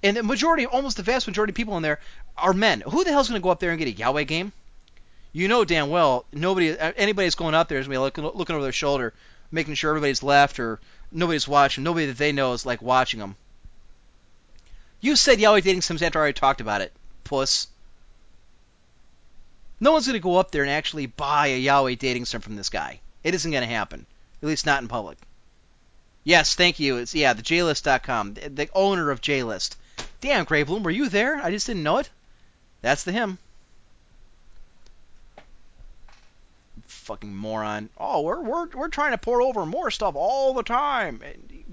[0.02, 2.00] And the majority, almost the vast majority of people in there
[2.36, 2.80] are men.
[2.80, 4.52] Who the hell's going to go up there and get a yaoi game?
[5.36, 8.22] You know damn well nobody, uh, anybody that's going out there is going to be
[8.22, 9.12] looking, looking over their shoulder,
[9.50, 10.78] making sure everybody's left or
[11.10, 11.82] nobody's watching.
[11.82, 13.34] Nobody that they know is like watching them.
[15.00, 16.92] You said yaoi dating sims after I already talked about it,
[17.24, 17.66] puss.
[19.80, 22.54] No one's going to go up there and actually buy a yaoi dating sim from
[22.54, 23.00] this guy.
[23.24, 24.06] It isn't going to happen,
[24.40, 25.18] at least not in public.
[26.22, 26.98] Yes, thank you.
[26.98, 29.74] It's yeah, the JList.com, the, the owner of JList.
[30.20, 31.36] Damn, Grey Bloom, were you there?
[31.42, 32.08] I just didn't know it.
[32.82, 33.38] That's the him.
[37.04, 37.90] Fucking moron.
[37.98, 41.20] Oh, we're we're we're trying to pour over more stuff all the time.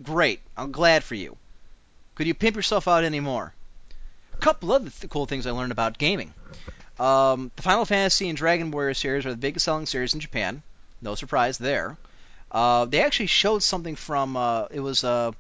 [0.04, 0.42] Great.
[0.58, 1.38] I'm glad for you.
[2.16, 3.54] Could you pimp yourself out anymore?
[4.34, 6.34] A couple other th- cool things I learned about gaming.
[7.00, 10.62] Um, the Final Fantasy and Dragon Warrior series are the biggest selling series in Japan.
[11.02, 11.98] No surprise there.
[12.52, 15.32] Uh, they actually showed something from uh, it was uh,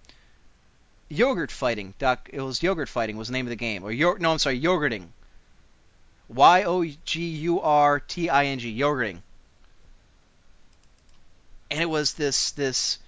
[1.09, 1.93] yogurt fighting.
[1.99, 3.84] Doc, it was yogurt fighting was the name of the game.
[3.84, 5.09] Or yo- no, I'm sorry, yogurting.
[6.30, 9.22] Y o g u r t i n g, yogurting
[11.72, 12.99] and it was this this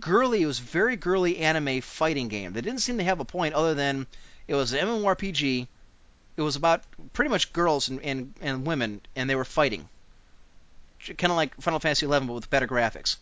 [0.00, 3.54] girly, it was very girly anime fighting game that didn't seem to have a point
[3.54, 4.06] other than
[4.48, 5.66] it was an MMORPG.
[6.36, 6.82] It was about
[7.12, 9.88] pretty much girls and and, and women, and they were fighting,
[11.06, 13.16] kind of like Final Fantasy XI, but with better graphics.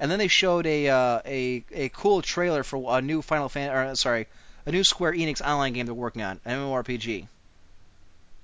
[0.00, 3.70] And then they showed a uh, a a cool trailer for a new Final Fan,
[3.70, 4.26] or sorry,
[4.66, 7.28] a new Square Enix online game they're working on, an MMORPG.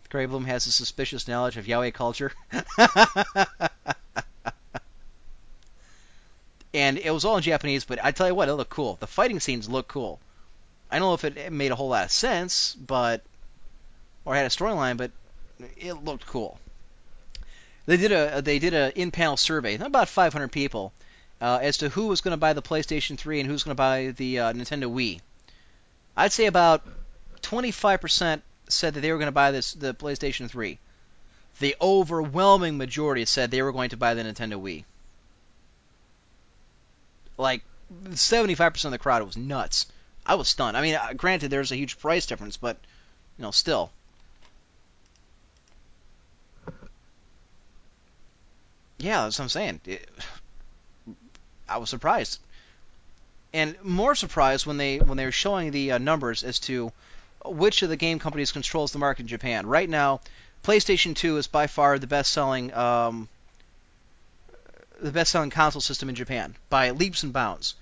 [0.08, 2.32] Grey has a suspicious knowledge of yaoi culture.
[6.74, 8.96] and it was all in Japanese, but I tell you what, it looked cool.
[9.00, 10.20] The fighting scenes looked cool.
[10.90, 13.22] I don't know if it made a whole lot of sense, but
[14.24, 15.10] or had a storyline, but
[15.76, 16.58] it looked cool.
[17.86, 20.92] They did a they did a in-panel survey, about 500 people,
[21.40, 23.76] uh, as to who was going to buy the PlayStation 3 and who's going to
[23.76, 25.20] buy the uh, Nintendo Wii.
[26.16, 26.86] I'd say about
[27.42, 30.78] 25% said that they were going to buy this the PlayStation 3.
[31.60, 34.84] The overwhelming majority said they were going to buy the Nintendo Wii
[37.38, 37.62] like
[38.10, 39.86] 75% of the crowd was nuts.
[40.24, 40.76] I was stunned.
[40.76, 42.78] I mean, uh, granted, there's a huge price difference, but
[43.38, 43.90] you know, still.
[48.98, 49.80] Yeah, that's what I'm saying.
[49.84, 50.08] It,
[51.68, 52.38] I was surprised,
[53.52, 56.92] and more surprised when they when they were showing the uh, numbers as to
[57.44, 59.66] which of the game companies controls the market in Japan.
[59.66, 60.20] Right now,
[60.64, 63.28] PlayStation 2 is by far the best-selling um,
[65.00, 67.74] the best-selling console system in Japan by leaps and bounds.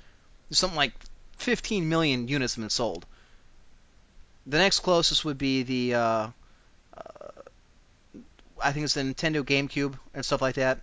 [0.51, 0.93] Something like
[1.39, 3.07] 15 million units have been sold.
[4.47, 6.29] The next closest would be the uh,
[6.97, 7.31] uh,
[8.61, 10.81] I think it's the Nintendo GameCube and stuff like that,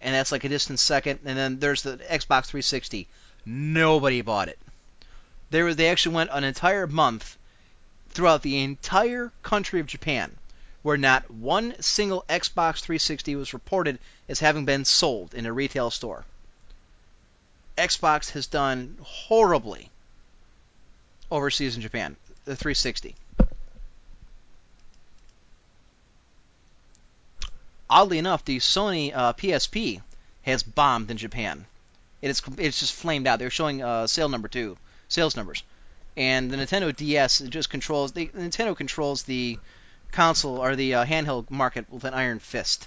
[0.00, 1.20] and that's like a distant second.
[1.24, 3.08] And then there's the Xbox 360.
[3.44, 4.58] Nobody bought it.
[5.50, 7.38] They were they actually went an entire month
[8.10, 10.36] throughout the entire country of Japan
[10.82, 13.98] where not one single Xbox 360 was reported
[14.28, 16.24] as having been sold in a retail store.
[17.78, 19.90] Xbox has done horribly
[21.30, 23.14] overseas in Japan, the 360.
[27.88, 30.00] Oddly enough, the Sony uh, PSP
[30.42, 31.66] has bombed in Japan.
[32.20, 33.38] It is it's just flamed out.
[33.38, 34.76] They're showing uh, sale number two,
[35.08, 35.62] sales numbers,
[36.16, 38.12] and the Nintendo DS just controls.
[38.12, 39.58] The Nintendo controls the
[40.12, 42.86] console or the uh, handheld market with an iron fist.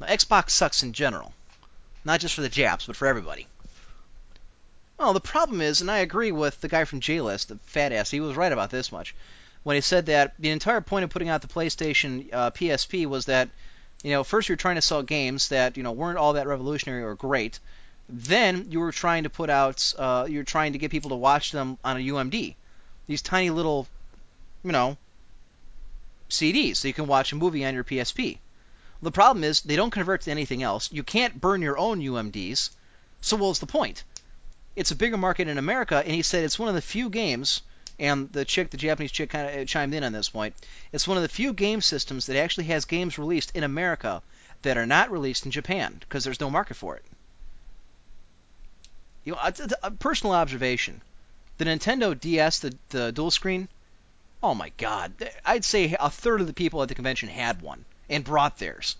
[0.00, 1.34] Now, Xbox sucks in general,
[2.04, 3.46] not just for the Japs, but for everybody.
[4.98, 8.10] Well, the problem is, and I agree with the guy from J-List, the fat ass.
[8.10, 9.14] He was right about this much
[9.62, 13.26] when he said that the entire point of putting out the PlayStation uh, PSP was
[13.26, 13.48] that,
[14.02, 17.02] you know, first you're trying to sell games that you know weren't all that revolutionary
[17.02, 17.58] or great.
[18.08, 21.52] Then you were trying to put out, uh, you're trying to get people to watch
[21.52, 22.54] them on a UMD.
[23.06, 23.86] These tiny little,
[24.64, 24.96] you know,
[26.30, 28.38] CDs, so you can watch a movie on your PSP.
[29.02, 30.92] The problem is they don't convert to anything else.
[30.92, 32.70] You can't burn your own UMDs.
[33.20, 34.04] So what's the point?
[34.76, 37.62] It's a bigger market in America, and he said it's one of the few games.
[37.98, 40.54] And the chick, the Japanese chick, kind of uh, chimed in on this point.
[40.90, 44.22] It's one of the few game systems that actually has games released in America
[44.62, 47.04] that are not released in Japan because there's no market for it.
[49.24, 51.02] You know, uh, a, a uh, personal observation:
[51.58, 53.68] the Nintendo DS, the the dual screen,
[54.42, 55.12] Oh my God!
[55.44, 58.96] I'd say a third of the people at the convention had one and brought theirs.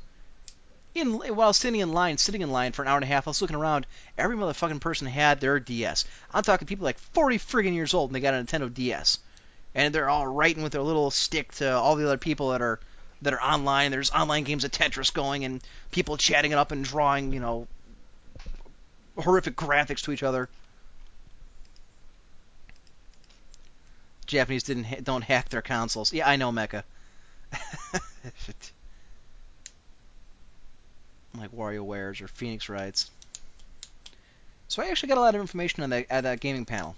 [0.94, 3.30] In while sitting in line, sitting in line for an hour and a half, I
[3.30, 3.86] was looking around.
[4.18, 6.04] Every motherfucking person had their DS.
[6.34, 9.18] I'm talking people like 40 friggin' years old and they got a Nintendo DS,
[9.74, 12.78] and they're all writing with their little stick to all the other people that are
[13.22, 13.92] that are online.
[13.92, 17.66] There's online games of Tetris going and people chatting it up and drawing, you know,
[19.16, 20.48] horrific graphics to each other.
[24.30, 26.12] Japanese didn't ha- don't hack their consoles.
[26.12, 26.84] Yeah, I know, Mecha.
[31.36, 33.10] like WarioWares or Phoenix Wrights.
[34.68, 36.94] So I actually got a lot of information on that at that gaming panel.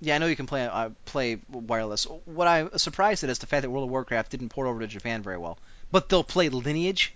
[0.00, 2.04] Yeah, I know you can play uh, play wireless.
[2.24, 4.86] What I'm surprised at is the fact that World of Warcraft didn't port over to
[4.86, 5.58] Japan very well.
[5.92, 7.12] But they'll play Lineage.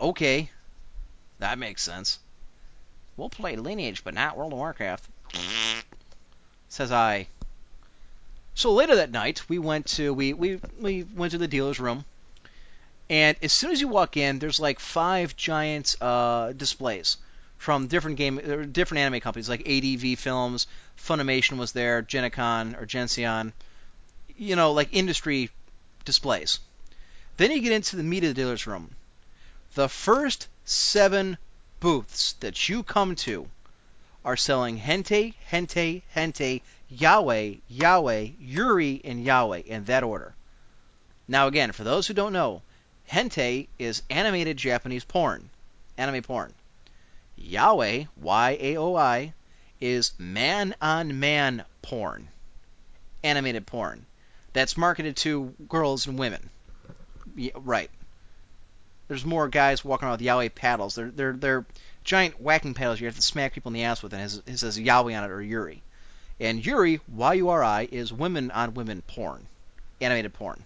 [0.00, 0.50] Okay,
[1.40, 2.20] that makes sense.
[3.16, 5.08] We'll play Lineage, but not World of Warcraft
[6.74, 7.28] says I.
[8.56, 12.04] So later that night, we went to we we we went to the dealer's room,
[13.08, 17.16] and as soon as you walk in, there's like five giant uh, displays
[17.58, 20.66] from different game uh, different anime companies like ADV Films,
[20.98, 23.52] Funimation was there, Genicon or Gension,
[24.36, 25.50] you know, like industry
[26.04, 26.58] displays.
[27.36, 28.96] Then you get into the meat of the dealer's room.
[29.74, 31.38] The first seven
[31.78, 33.48] booths that you come to
[34.24, 40.34] are selling Hentai, Hentai, Hentai, yaoi, yaoi, Yuri, and yaoi in that order.
[41.28, 42.62] Now, again, for those who don't know,
[43.10, 45.50] Hentai is animated Japanese porn,
[45.98, 46.54] anime porn.
[47.40, 49.34] yaoi, Y-A-O-I,
[49.80, 52.28] is man-on-man porn,
[53.22, 54.06] animated porn.
[54.54, 56.48] That's marketed to girls and women.
[57.36, 57.90] Yeah, right.
[59.08, 60.94] There's more guys walking around with yaoi paddles.
[60.94, 61.66] They're they're they're
[62.04, 64.42] giant whacking paddles you have to smack people in the ass with, and it, has,
[64.46, 65.82] it says yaoi on it or yuri.
[66.38, 69.46] And yuri, Y-U-R-I, is women on women porn,
[70.00, 70.64] animated porn.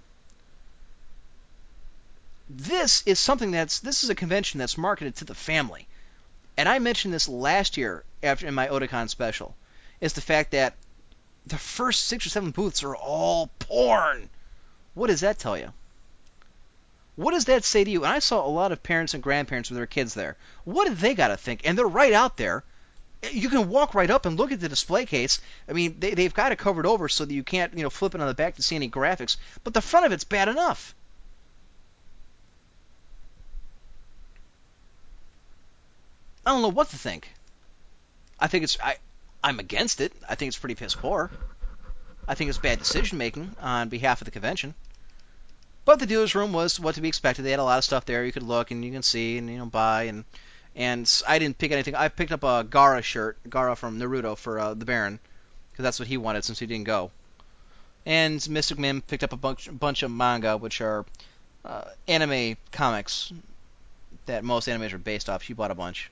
[2.51, 5.87] This is something that's this is a convention that's marketed to the family,
[6.57, 9.55] and I mentioned this last year after in my Otakon special,
[10.01, 10.75] is the fact that
[11.47, 14.29] the first six or seven booths are all porn.
[14.95, 15.73] What does that tell you?
[17.19, 18.05] What does that say to you?
[18.05, 20.37] And I saw a lot of parents and grandparents with their kids there.
[20.63, 21.63] What do they got to think?
[21.65, 22.63] And they're right out there.
[23.33, 25.41] You can walk right up and look at the display case.
[25.69, 28.15] I mean, they, they've got it covered over so that you can't, you know, flip
[28.15, 29.37] it on the back to see any graphics.
[29.65, 30.95] But the front of it's bad enough.
[36.47, 37.33] I don't know what to think.
[38.39, 38.99] I think it's I
[39.43, 40.13] I'm against it.
[40.29, 41.33] I think it's pretty piss poor.
[42.29, 44.75] I think it's bad decision making on behalf of the convention.
[45.89, 47.47] But the dealer's room was what to be expected.
[47.47, 49.49] They had a lot of stuff there you could look and you can see and
[49.49, 50.27] you know buy and
[50.77, 51.95] and I didn't pick anything.
[51.95, 55.19] I picked up a Gaara shirt, Gaara from Naruto for uh, the Baron,
[55.73, 57.11] because that's what he wanted since he didn't go.
[58.05, 61.07] And Mystic Mim picked up a bunch, bunch of manga, which are
[61.65, 63.33] uh, anime comics
[64.27, 65.43] that most animes are based off.
[65.43, 66.11] She bought a bunch.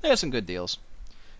[0.00, 0.78] They had some good deals.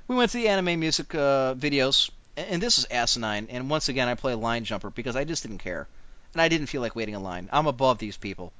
[0.08, 3.46] We went to the anime music uh, videos, and this is asinine.
[3.48, 5.88] And once again, I play line jumper because I just didn't care,
[6.32, 7.48] and I didn't feel like waiting in line.
[7.52, 8.52] I'm above these people.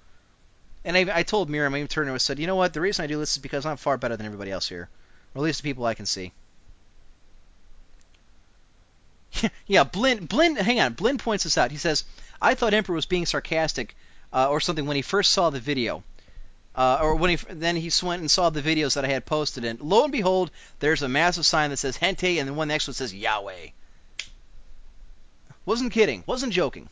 [0.85, 2.73] And I, I told Miriam, I even turned to her and said, you know what?
[2.73, 4.89] The reason I do this is because I'm far better than everybody else here,
[5.35, 6.33] or at least the people I can see.
[9.67, 10.95] yeah, Blin, Blin, hang on.
[10.95, 11.71] Blin points this out.
[11.71, 12.05] He says,
[12.41, 13.95] I thought Emperor was being sarcastic
[14.33, 16.03] uh, or something when he first saw the video.
[16.75, 19.65] Uh, or when he then he went and saw the videos that I had posted,
[19.65, 22.87] and lo and behold, there's a massive sign that says Hentai, and the one next
[22.87, 23.73] one says yaoi.
[25.67, 26.23] Wasn't kidding.
[26.27, 26.89] Wasn't joking.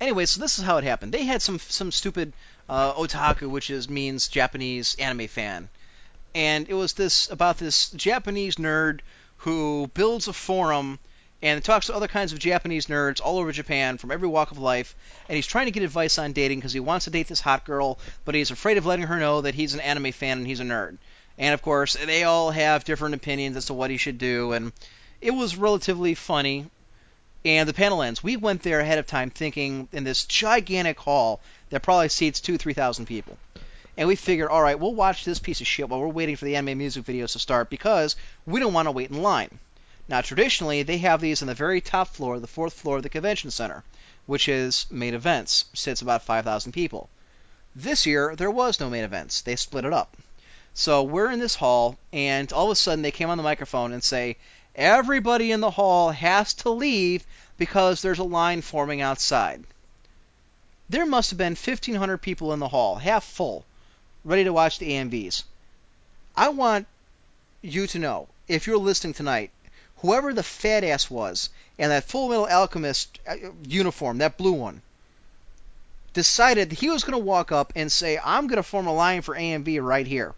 [0.00, 1.12] Anyway, so this is how it happened.
[1.12, 2.32] They had some some stupid
[2.68, 5.68] uh, otaku, which is means Japanese anime fan,
[6.34, 9.00] and it was this about this Japanese nerd
[9.38, 10.98] who builds a forum
[11.42, 14.58] and talks to other kinds of Japanese nerds all over Japan from every walk of
[14.58, 14.94] life,
[15.28, 17.64] and he's trying to get advice on dating because he wants to date this hot
[17.64, 20.60] girl, but he's afraid of letting her know that he's an anime fan and he's
[20.60, 20.98] a nerd.
[21.38, 24.72] And of course, they all have different opinions as to what he should do, and
[25.20, 26.66] it was relatively funny.
[27.44, 28.22] And the panel ends.
[28.22, 31.40] We went there ahead of time thinking in this gigantic hall
[31.70, 33.38] that probably seats two, three thousand people.
[33.96, 36.44] And we figured, all right, we'll watch this piece of shit while we're waiting for
[36.44, 39.58] the anime music videos to start because we don't want to wait in line.
[40.08, 43.08] Now, traditionally, they have these on the very top floor, the fourth floor of the
[43.08, 43.84] convention center,
[44.26, 47.08] which is main events, sits about 5,000 people.
[47.76, 49.40] This year, there was no main events.
[49.40, 50.16] They split it up.
[50.74, 53.92] So we're in this hall, and all of a sudden they came on the microphone
[53.92, 54.36] and say,
[54.74, 57.24] everybody in the hall has to leave
[57.56, 59.64] because there's a line forming outside.
[60.88, 63.64] There must have been 1,500 people in the hall, half full,
[64.24, 65.44] ready to watch the AMVs.
[66.36, 66.86] I want
[67.62, 69.50] you to know, if you're listening tonight,
[69.98, 74.82] whoever the fat ass was in that Full Metal Alchemist uh, uniform, that blue one,
[76.12, 79.22] decided he was going to walk up and say, I'm going to form a line
[79.22, 80.34] for AMV right here.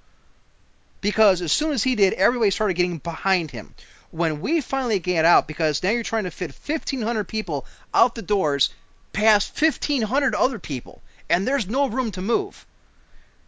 [1.00, 3.74] Because as soon as he did, everybody started getting behind him.
[4.12, 8.22] When we finally get out, because now you're trying to fit 1,500 people out the
[8.22, 8.70] doors
[9.12, 12.64] past 1,500 other people, and there's no room to move.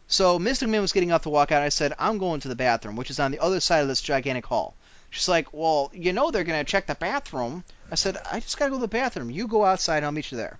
[0.06, 1.62] So Mystic Man was getting up to walk out.
[1.62, 4.00] I said, I'm going to the bathroom, which is on the other side of this
[4.00, 4.74] gigantic hall.
[5.10, 7.64] She's like, Well, you know they're going to check the bathroom.
[7.90, 9.30] I said, I just got to go to the bathroom.
[9.30, 10.58] You go outside, I'll meet you there.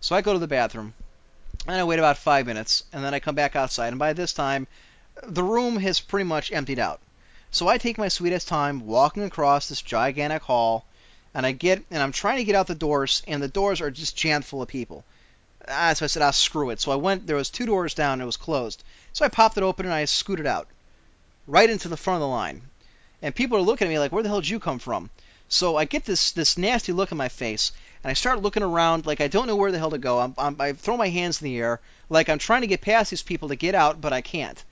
[0.00, 0.94] So I go to the bathroom,
[1.66, 4.32] and I wait about five minutes, and then I come back outside, and by this
[4.32, 4.66] time,
[5.22, 7.00] the room has pretty much emptied out.
[7.50, 10.84] So I take my sweetest time walking across this gigantic hall,
[11.34, 13.90] and I get, and I'm trying to get out the doors, and the doors are
[13.90, 15.04] just jammed full of people.
[15.66, 16.80] Ah, so I said, ah, screw it.
[16.80, 18.82] So I went, there was two doors down, and it was closed.
[19.12, 20.68] So I popped it open, and I scooted out,
[21.46, 22.62] right into the front of the line
[23.20, 25.10] and people are looking at me like, "Where the hell did you come from?"
[25.48, 27.72] So I get this this nasty look on my face,
[28.04, 30.20] and I start looking around like I don't know where the hell to go.
[30.20, 33.10] I'm, I'm, I throw my hands in the air like I'm trying to get past
[33.10, 34.62] these people to get out, but I can't.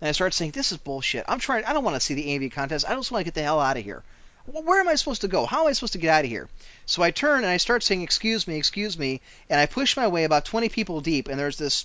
[0.00, 1.24] And I start saying, "This is bullshit.
[1.28, 1.64] I'm trying.
[1.64, 2.88] I don't want to see the AMV contest.
[2.88, 4.02] I just want to get the hell out of here.
[4.46, 5.44] Where am I supposed to go?
[5.44, 6.48] How am I supposed to get out of here?"
[6.86, 9.20] So I turn and I start saying, "Excuse me, excuse me,"
[9.50, 11.84] and I push my way about 20 people deep, and there's this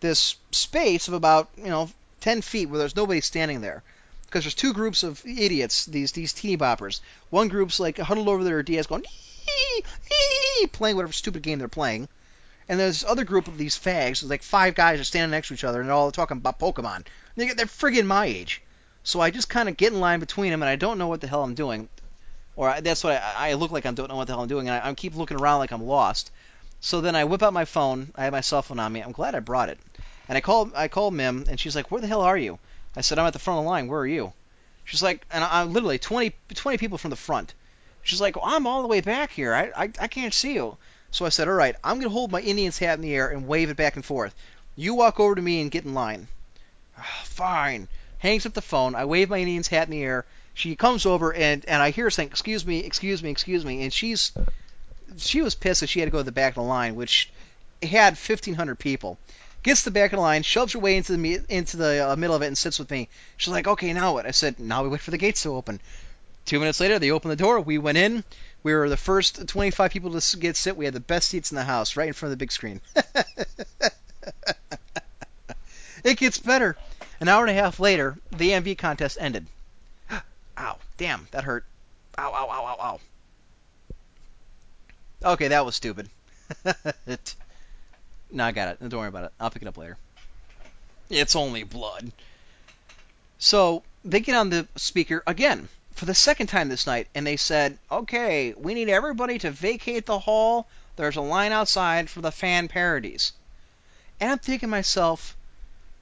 [0.00, 1.90] this space of about you know
[2.20, 3.82] 10 feet where there's nobody standing there
[4.26, 7.00] because there's two groups of idiots, these these teeny boppers.
[7.30, 11.68] One group's like huddled over their DS going ee, ee, playing whatever stupid game they're
[11.68, 12.08] playing,
[12.72, 14.20] and there's this other group of these fags.
[14.20, 16.58] There's like five guys are standing next to each other and they're all talking about
[16.58, 17.04] Pokemon.
[17.36, 18.62] They're, they're friggin' my age,
[19.04, 21.20] so I just kind of get in line between them, and I don't know what
[21.20, 21.90] the hell I'm doing,
[22.56, 23.84] or I, that's what I, I look like.
[23.84, 25.70] I don't know what the hell I'm doing, and I, I keep looking around like
[25.70, 26.30] I'm lost.
[26.80, 28.10] So then I whip out my phone.
[28.16, 29.00] I have my cell phone on me.
[29.00, 29.78] I'm glad I brought it.
[30.28, 32.58] And I call I call Mim, and she's like, "Where the hell are you?"
[32.96, 33.88] I said, I'm at the front of the line.
[33.88, 34.32] Where are you?
[34.84, 37.54] She's like, and I'm literally 20, 20 people from the front.
[38.02, 39.54] She's like, well, I'm all the way back here.
[39.54, 40.76] I, I, I can't see you.
[41.12, 43.28] So I said, all right, I'm going to hold my Indian's hat in the air
[43.28, 44.34] and wave it back and forth.
[44.74, 46.26] You walk over to me and get in line.
[47.24, 47.88] Fine.
[48.18, 48.94] Hangs up the phone.
[48.94, 50.24] I wave my Indian's hat in the air.
[50.54, 53.82] She comes over and, and I hear her saying, excuse me, excuse me, excuse me.
[53.82, 54.32] And she's
[55.18, 57.30] she was pissed that she had to go to the back of the line, which
[57.82, 59.18] had 1,500 people
[59.62, 62.16] gets to the back of the line, shoves her way into the into the uh,
[62.16, 63.08] middle of it, and sits with me.
[63.36, 65.80] She's like, "Okay, now what?" I said, "Now we wait for the gates to open."
[66.44, 67.60] Two minutes later, they opened the door.
[67.60, 68.24] We went in.
[68.62, 70.76] We were the first 25 people to get sit.
[70.76, 72.80] We had the best seats in the house, right in front of the big screen.
[76.04, 76.76] it gets better.
[77.20, 79.46] An hour and a half later, the AMV contest ended.
[80.58, 81.64] Ow, damn, that hurt.
[82.18, 83.00] Ow, ow, ow, ow,
[85.24, 85.30] ow.
[85.32, 86.08] Okay, that was stupid.
[88.32, 88.88] No, I got it.
[88.88, 89.32] Don't worry about it.
[89.38, 89.98] I'll pick it up later.
[91.10, 92.10] It's only blood.
[93.38, 95.68] So they get on the speaker again
[96.02, 100.04] for the second time this night, and they said, "Okay, we need everybody to vacate
[100.04, 100.66] the hall.
[100.96, 103.30] There's a line outside for the fan parodies."
[104.18, 105.36] And I'm thinking to myself,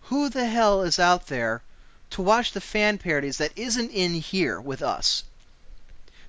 [0.04, 1.60] who the hell is out there
[2.12, 5.24] to watch the fan parodies that isn't in here with us?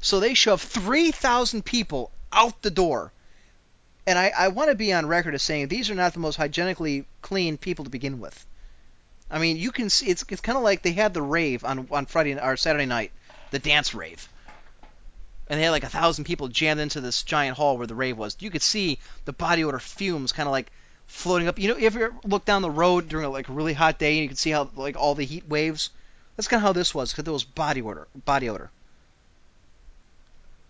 [0.01, 3.13] So they shove 3,000 people out the door.
[4.05, 6.35] And I, I want to be on record as saying these are not the most
[6.35, 8.45] hygienically clean people to begin with.
[9.29, 11.87] I mean, you can see it's it's kind of like they had the rave on
[11.89, 13.13] on Friday or Saturday night,
[13.51, 14.27] the dance rave,
[15.47, 18.17] and they had like a thousand people jammed into this giant hall where the rave
[18.17, 18.35] was.
[18.39, 20.71] You could see the body odor fumes kind of like
[21.07, 21.59] floating up.
[21.59, 24.13] You know, if you look down the road during a, like a really hot day
[24.13, 25.89] and you can see how like all the heat waves.
[26.37, 28.71] That's kind of how this was because there was body odor, body odor.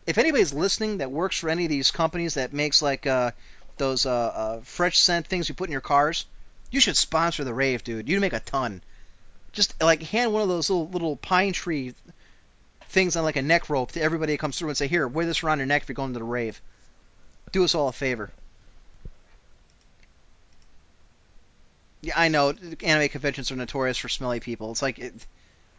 [0.08, 3.32] If anybody's listening that works for any of these companies that makes like uh,
[3.78, 6.26] those uh, uh, fresh scent things you put in your cars,
[6.72, 8.10] you should sponsor the rave, dude.
[8.10, 8.82] You'd make a ton.
[9.52, 11.94] Just like hand one of those little little pine tree
[12.92, 15.26] things on like a neck rope to everybody that comes through and say, "Here, wear
[15.26, 16.62] this around your neck if you're going to the rave."
[17.52, 18.32] Do us all a favor.
[22.02, 22.54] Yeah, I know
[22.84, 24.72] anime conventions are notorious for smelly people.
[24.72, 25.14] It's like it,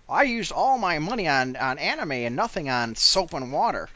[0.08, 3.88] I used all my money on on anime and nothing on soap and water.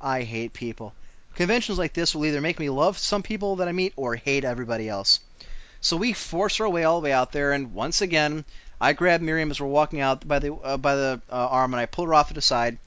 [0.00, 0.94] I hate people.
[1.34, 4.44] Conventions like this will either make me love some people that I meet or hate
[4.44, 5.20] everybody else.
[5.80, 8.44] So we force our way all the way out there, and once again,
[8.82, 11.80] I grab Miriam as we're walking out by the uh, by the uh, arm, and
[11.80, 12.78] I pull her off to the side,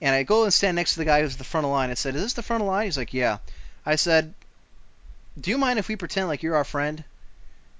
[0.00, 1.90] and I go and stand next to the guy who's the front of line.
[1.90, 3.38] I said, "Is this the front of line?" He's like, "Yeah."
[3.84, 4.32] I said,
[5.40, 7.02] "Do you mind if we pretend like you're our friend?"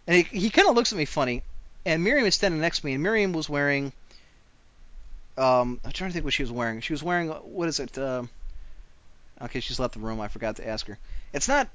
[0.09, 1.45] And he he kind of looks at me funny,
[1.87, 3.93] and Miriam is standing next to me, and Miriam was wearing.
[5.39, 6.81] Um, I'm trying to think what she was wearing.
[6.81, 7.97] She was wearing what is it?
[7.97, 8.25] Uh,
[9.43, 10.21] okay, she's left the room.
[10.21, 10.99] I forgot to ask her.
[11.33, 11.69] It's not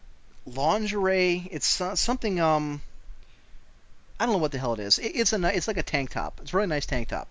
[0.46, 1.48] lingerie.
[1.52, 2.42] It's uh, something.
[2.42, 2.82] Um,
[4.20, 5.00] I don't know what the hell it is.
[5.00, 6.40] It, it's a it's like a tank top.
[6.42, 7.28] It's a really nice tank top.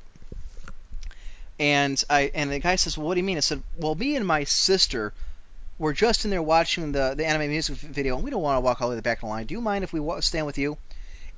[1.59, 4.17] And I and the guy says, well, "What do you mean?" I said, "Well, me
[4.17, 5.13] and my sister
[5.79, 8.61] were just in there watching the the anime music video, and we don't want to
[8.61, 9.47] walk all the way back in the line.
[9.47, 10.77] Do you mind if we stand with you?"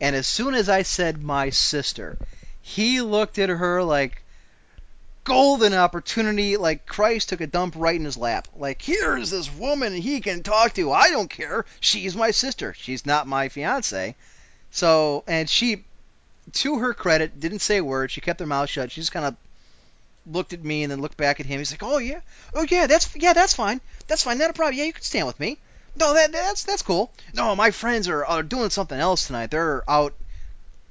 [0.01, 2.19] And as soon as I said my sister,
[2.61, 4.23] he looked at her like
[5.27, 8.47] golden opportunity, like Christ took a dump right in his lap.
[8.57, 10.93] Like, here's this woman he can talk to.
[10.93, 11.65] I don't care.
[11.81, 12.75] She's my sister.
[12.75, 14.15] She's not my fiance.
[14.77, 15.85] So, and she,
[16.53, 18.11] to her credit, didn't say a word.
[18.11, 18.93] She kept her mouth shut.
[18.93, 19.35] She just kind of
[20.31, 21.61] looked at me and then looked back at him.
[21.61, 22.21] He's like, "Oh yeah,
[22.53, 23.81] oh yeah, that's yeah, that's fine.
[24.07, 24.37] That's fine.
[24.37, 24.77] Not a problem.
[24.77, 25.57] Yeah, you can stand with me.
[25.99, 27.11] No, that that's that's cool.
[27.33, 29.51] No, my friends are, are doing something else tonight.
[29.51, 30.13] They're out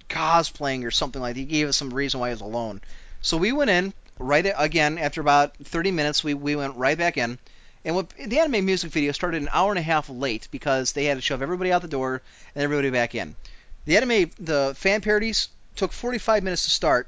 [0.10, 1.36] cosplaying or something like.
[1.36, 1.42] that.
[1.42, 2.82] He gave us some reason why he was alone.
[3.22, 6.24] So we went in right again after about 30 minutes.
[6.24, 7.38] We we went right back in.
[7.84, 11.06] And what, the anime music video started an hour and a half late because they
[11.06, 12.24] had to shove everybody out the door
[12.56, 13.36] and everybody back in.
[13.86, 17.08] The anime, the fan parodies took 45 minutes to start,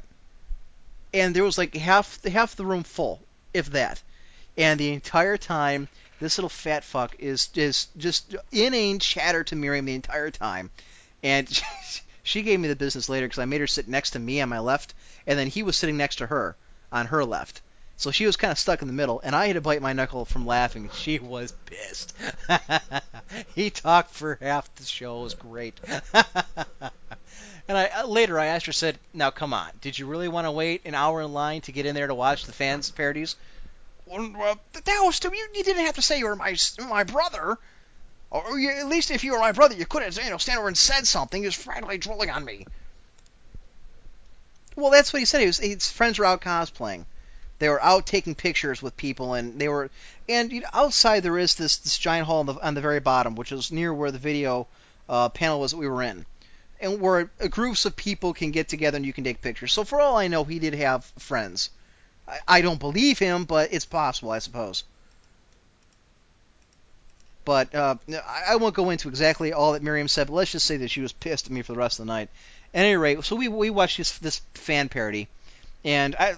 [1.13, 3.21] and there was like half half the room full,
[3.53, 4.01] if that.
[4.57, 5.87] And the entire time,
[6.19, 10.69] this little fat fuck is is just inane chatter to Miriam the entire time,
[11.23, 11.47] and
[12.23, 14.49] she gave me the business later because I made her sit next to me on
[14.49, 14.93] my left,
[15.25, 16.55] and then he was sitting next to her
[16.91, 17.61] on her left.
[17.99, 19.93] So she was kind of stuck in the middle, and I had to bite my
[19.93, 20.89] knuckle from laughing.
[20.93, 22.15] She was pissed.
[23.55, 25.21] he talked for half the show.
[25.21, 25.79] It was great.
[26.13, 30.45] and I uh, later I asked her, said, "Now come on, did you really want
[30.45, 33.35] to wait an hour in line to get in there to watch the fans parodies?"
[34.05, 35.31] Well, well, that was too.
[35.33, 36.55] You, you didn't have to say you were my
[36.87, 37.57] my brother.
[38.29, 40.59] Or you, at least if you were my brother, you could have you know stand
[40.59, 41.41] over and said something.
[41.41, 42.67] He was frantically drooling on me.
[44.75, 45.41] Well, that's what he said.
[45.41, 47.05] He was his friends were out cosplaying.
[47.59, 49.89] They were out taking pictures with people, and they were.
[50.29, 52.99] And you know, outside there is this this giant hall on the on the very
[52.99, 54.67] bottom, which is near where the video
[55.09, 56.25] uh, panel was that we were in,
[56.79, 59.73] and where uh, groups of people can get together and you can take pictures.
[59.73, 61.71] So for all I know, he did have friends.
[62.27, 64.83] I, I don't believe him, but it's possible, I suppose.
[67.43, 70.65] But uh, I, I won't go into exactly all that Miriam said, but let's just
[70.65, 72.29] say that she was pissed at me for the rest of the night.
[72.73, 75.29] At any rate, so we we watched this this fan parody,
[75.85, 76.35] and I,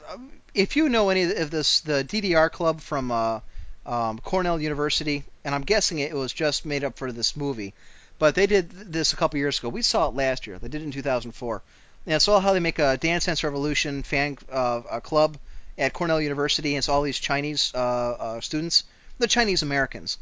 [0.54, 3.40] if you know any of this, the DDR Club from uh,
[3.86, 7.74] um, Cornell University, and I'm guessing it was just made up for this movie,
[8.18, 9.70] but they did this a couple years ago.
[9.70, 10.60] We saw it last year.
[10.60, 11.62] They did it in 2004.
[12.06, 15.38] And I saw how they make a Dance Dance Revolution fan uh, a club
[15.78, 18.84] at Cornell University, and it's all these Chinese uh, uh, students,
[19.18, 20.18] the Chinese Americans.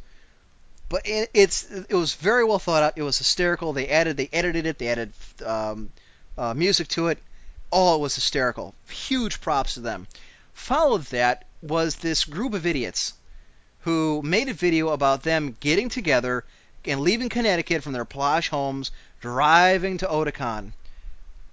[0.89, 2.93] But it, it's it was very well thought out.
[2.95, 3.73] It was hysterical.
[3.73, 4.77] They added they edited it.
[4.77, 5.13] They added
[5.45, 5.91] um,
[6.37, 7.19] uh, music to it.
[7.73, 8.75] It was hysterical.
[8.89, 10.07] Huge props to them.
[10.53, 13.13] Followed that was this group of idiots
[13.81, 16.43] who made a video about them getting together
[16.85, 18.91] and leaving Connecticut from their plush homes,
[19.21, 20.73] driving to Otakon.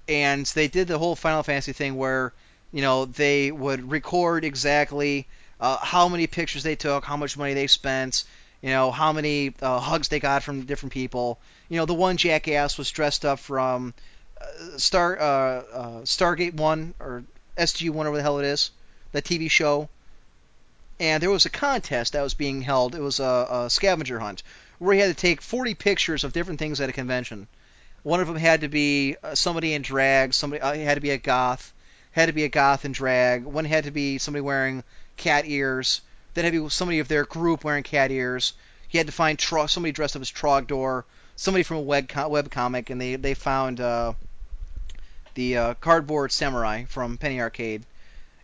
[0.09, 2.33] And they did the whole Final Fantasy thing where,
[2.73, 5.27] you know, they would record exactly
[5.61, 8.25] uh, how many pictures they took, how much money they spent,
[8.61, 11.39] you know, how many uh, hugs they got from different people.
[11.69, 13.95] You know, the one jackass was dressed up from
[14.77, 17.25] Star uh, uh, Stargate One or
[17.57, 18.71] SG One, whatever the hell it is,
[19.13, 19.89] the TV show.
[21.01, 22.95] And there was a contest that was being held.
[22.95, 24.43] It was a, a scavenger hunt
[24.79, 27.49] where he had to take 40 pictures of different things at a convention.
[28.03, 30.35] One of them had to be uh, somebody in drag.
[30.35, 31.73] Somebody uh, had to be a goth.
[32.13, 33.45] Had to be a goth in drag.
[33.45, 34.85] One had to be somebody wearing
[35.17, 36.01] cat ears.
[36.35, 38.53] Then had to be somebody of their group wearing cat ears.
[38.89, 41.05] He had to find Tro- somebody dressed up as Trogdor.
[41.37, 44.13] Somebody from a web web comic, and they they found uh,
[45.35, 47.85] the uh, cardboard samurai from Penny Arcade,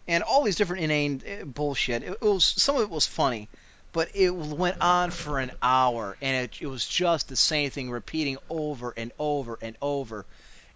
[0.08, 2.02] and all these different inane uh, bullshit.
[2.02, 3.48] It, it was some of it was funny,
[3.92, 7.90] but it went on for an hour, and it, it was just the same thing
[7.90, 10.26] repeating over and over and over.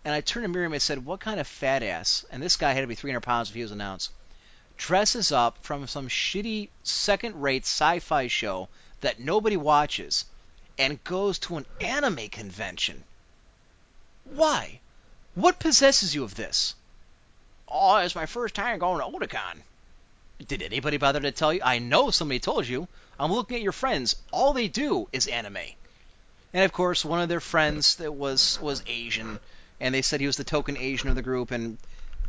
[0.05, 2.73] And I turned to Miriam and said, "What kind of fat ass?" And this guy
[2.73, 4.11] had to be 300 pounds if he was announced.
[4.77, 8.69] Dresses up from some shitty second-rate sci-fi show
[9.01, 10.24] that nobody watches,
[10.78, 13.05] and goes to an anime convention.
[14.24, 14.81] Why?
[15.35, 16.77] What possesses you of this?
[17.69, 19.62] Oh, it's my first time going to Otakon.
[20.47, 21.61] Did anybody bother to tell you?
[21.65, 22.86] I know somebody told you.
[23.19, 24.15] I'm looking at your friends.
[24.32, 25.56] All they do is anime.
[26.52, 29.40] And of course, one of their friends that was was Asian,
[29.81, 31.51] and they said he was the token Asian of the group.
[31.51, 31.78] And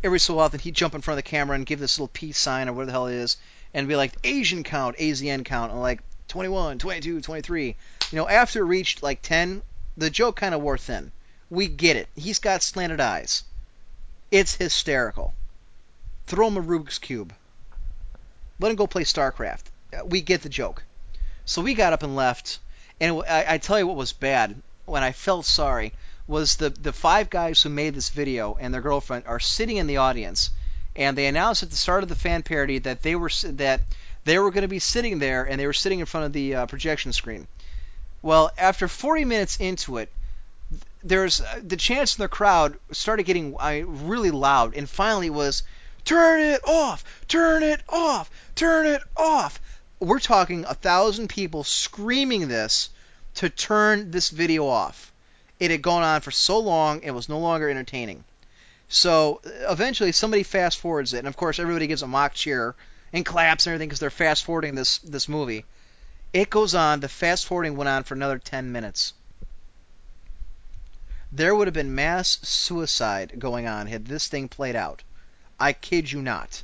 [0.03, 2.39] every so often, he'd jump in front of the camera and give this little peace
[2.39, 3.37] sign or whatever the hell it is,
[3.73, 7.75] and be like Asian count, AZN count, and like 21, 22, 23.
[8.11, 9.61] You know, after it reached like 10,
[9.95, 11.11] the joke kind of wore thin.
[11.49, 12.07] We get it.
[12.15, 13.43] He's got slanted eyes.
[14.31, 15.33] It's hysterical.
[16.27, 17.33] Throw him a Rubik's Cube.
[18.59, 19.63] Let him go play StarCraft.
[19.95, 20.83] Uh, We get the joke.
[21.45, 22.59] So we got up and left.
[22.99, 24.55] And I, I tell you what was bad,
[24.85, 25.93] when I felt sorry,
[26.27, 29.87] was the, the five guys who made this video and their girlfriend are sitting in
[29.87, 30.49] the audience.
[30.95, 33.81] And they announced at the start of the fan parody that they were that
[34.23, 36.55] they were going to be sitting there and they were sitting in front of the
[36.55, 37.47] uh, projection screen.
[38.21, 40.09] Well, after 40 minutes into it,
[41.05, 45.61] there's uh, the chants in the crowd started getting uh, really loud, and finally was,
[46.03, 47.05] "Turn it off!
[47.27, 48.31] Turn it off!
[48.55, 49.61] Turn it off!"
[49.99, 52.89] We're talking a thousand people screaming this
[53.35, 55.13] to turn this video off.
[55.59, 58.23] It had gone on for so long, it was no longer entertaining.
[58.89, 62.75] So uh, eventually, somebody fast forwards it, and of course, everybody gives a mock cheer
[63.13, 65.65] and claps and everything because they're fast forwarding this this movie.
[66.33, 66.99] It goes on.
[66.99, 69.13] The fast forwarding went on for another 10 minutes.
[71.35, 75.03] There would have been mass suicide going on had this thing played out.
[75.59, 76.63] I kid you not.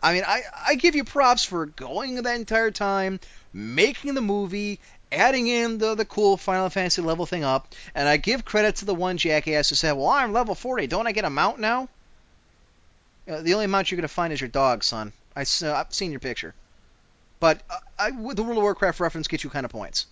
[0.00, 3.18] I mean, I, I give you props for going that entire time,
[3.52, 4.78] making the movie,
[5.10, 8.84] adding in the, the cool Final Fantasy level thing up, and I give credit to
[8.84, 10.86] the one jackass who said, Well, I'm level 40.
[10.86, 11.88] Don't I get a mount now?
[13.28, 15.12] Uh, the only mount you're going to find is your dog, son.
[15.34, 16.54] I, uh, I've seen your picture.
[17.40, 20.06] But uh, I, the World of Warcraft reference gets you kind of points.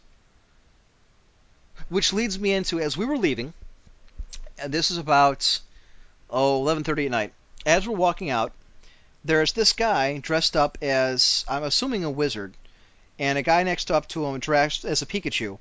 [1.88, 3.54] Which leads me into, as we were leaving,
[4.58, 5.60] and this is about,
[6.28, 7.32] oh, 11.30 at night.
[7.64, 8.52] As we're walking out,
[9.24, 12.54] there's this guy dressed up as, I'm assuming a wizard,
[13.18, 15.58] and a guy next up to him dressed as a Pikachu.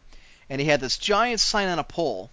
[0.49, 2.29] And he had this giant sign on a pole,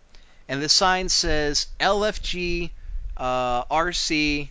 [0.48, 2.70] and the sign says LFG
[3.16, 4.48] uh, RC,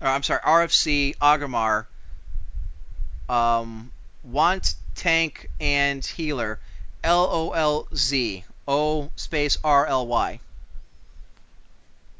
[0.00, 1.86] or I'm sorry, RFC Agamar,
[3.28, 3.90] um,
[4.22, 6.58] want tank and healer,
[7.02, 10.40] L O L Z O space R L Y.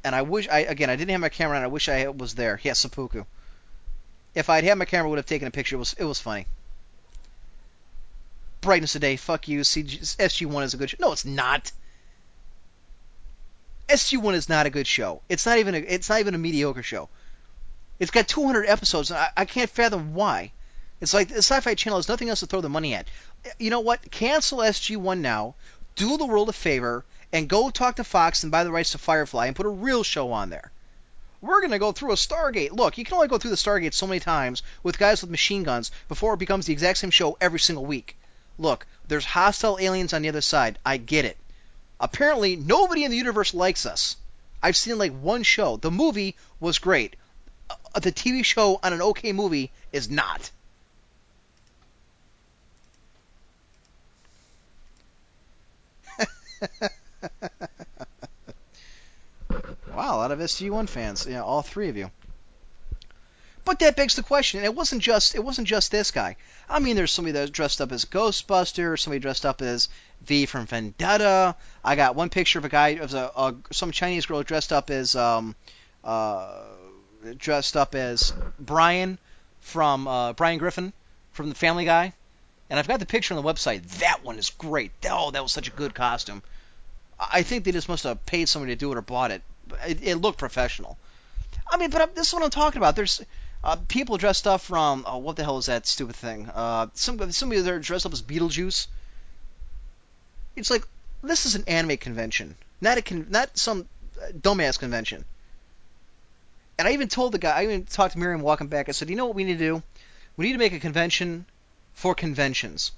[0.02, 1.62] And I wish I again I didn't have my camera on.
[1.62, 2.60] I wish I was there.
[2.62, 3.24] Yes, seppuku.
[4.34, 5.76] If I'd had my camera, I would have taken a picture.
[5.76, 6.46] It was it was funny.
[8.60, 9.16] Brightness of day.
[9.16, 9.60] Fuck you.
[9.60, 10.96] CG, SG1 is a good show.
[11.00, 11.70] No, it's not.
[13.88, 15.20] SG1 is not a good show.
[15.28, 17.08] It's not even a it's not even a mediocre show.
[17.98, 20.52] It's got 200 episodes, and I, I can't fathom why.
[21.00, 23.06] It's like the Sci-Fi Channel has nothing else to throw the money at.
[23.58, 24.10] You know what?
[24.10, 25.54] Cancel SG1 now.
[25.96, 28.98] Do the world a favor and go talk to Fox and buy the rights to
[28.98, 30.70] Firefly and put a real show on there.
[31.40, 32.72] We're going to go through a Stargate.
[32.72, 35.62] Look, you can only go through the Stargate so many times with guys with machine
[35.62, 38.16] guns before it becomes the exact same show every single week.
[38.58, 40.78] Look, there's hostile aliens on the other side.
[40.86, 41.36] I get it.
[42.00, 44.16] Apparently, nobody in the universe likes us.
[44.62, 45.76] I've seen like one show.
[45.76, 47.16] The movie was great.
[47.68, 50.50] Uh, the TV show on an okay movie is not.
[59.94, 61.26] Wow, a lot of SG1 fans.
[61.26, 62.10] Yeah, all three of you.
[63.64, 64.64] But that begs the question.
[64.64, 66.36] It wasn't just it wasn't just this guy.
[66.68, 69.88] I mean, there's somebody that dressed up as Ghostbuster, somebody dressed up as
[70.22, 71.56] V from Vendetta.
[71.82, 74.90] I got one picture of a guy, of a, a some Chinese girl dressed up
[74.90, 75.54] as um,
[76.02, 76.64] uh,
[77.38, 79.18] dressed up as Brian
[79.60, 80.92] from uh, Brian Griffin
[81.32, 82.12] from the Family Guy.
[82.70, 83.82] And I've got the picture on the website.
[83.98, 84.92] That one is great.
[85.08, 86.42] Oh, that was such a good costume.
[87.18, 89.42] I think they just must have paid somebody to do it or bought it.
[89.86, 90.98] It, it looked professional.
[91.70, 92.96] I mean, but this is what I'm talking about.
[92.96, 93.22] There's
[93.62, 96.50] uh, people dressed up from oh, what the hell is that stupid thing?
[96.52, 98.86] Uh, some somebody there dressed up as Beetlejuice.
[100.56, 100.86] It's like
[101.22, 103.88] this is an anime convention, not a con- not some
[104.20, 105.24] uh, dumbass convention.
[106.78, 108.88] And I even told the guy, I even talked to Miriam walking back.
[108.88, 109.82] I said, you know what we need to do?
[110.36, 111.46] We need to make a convention
[111.94, 112.92] for conventions.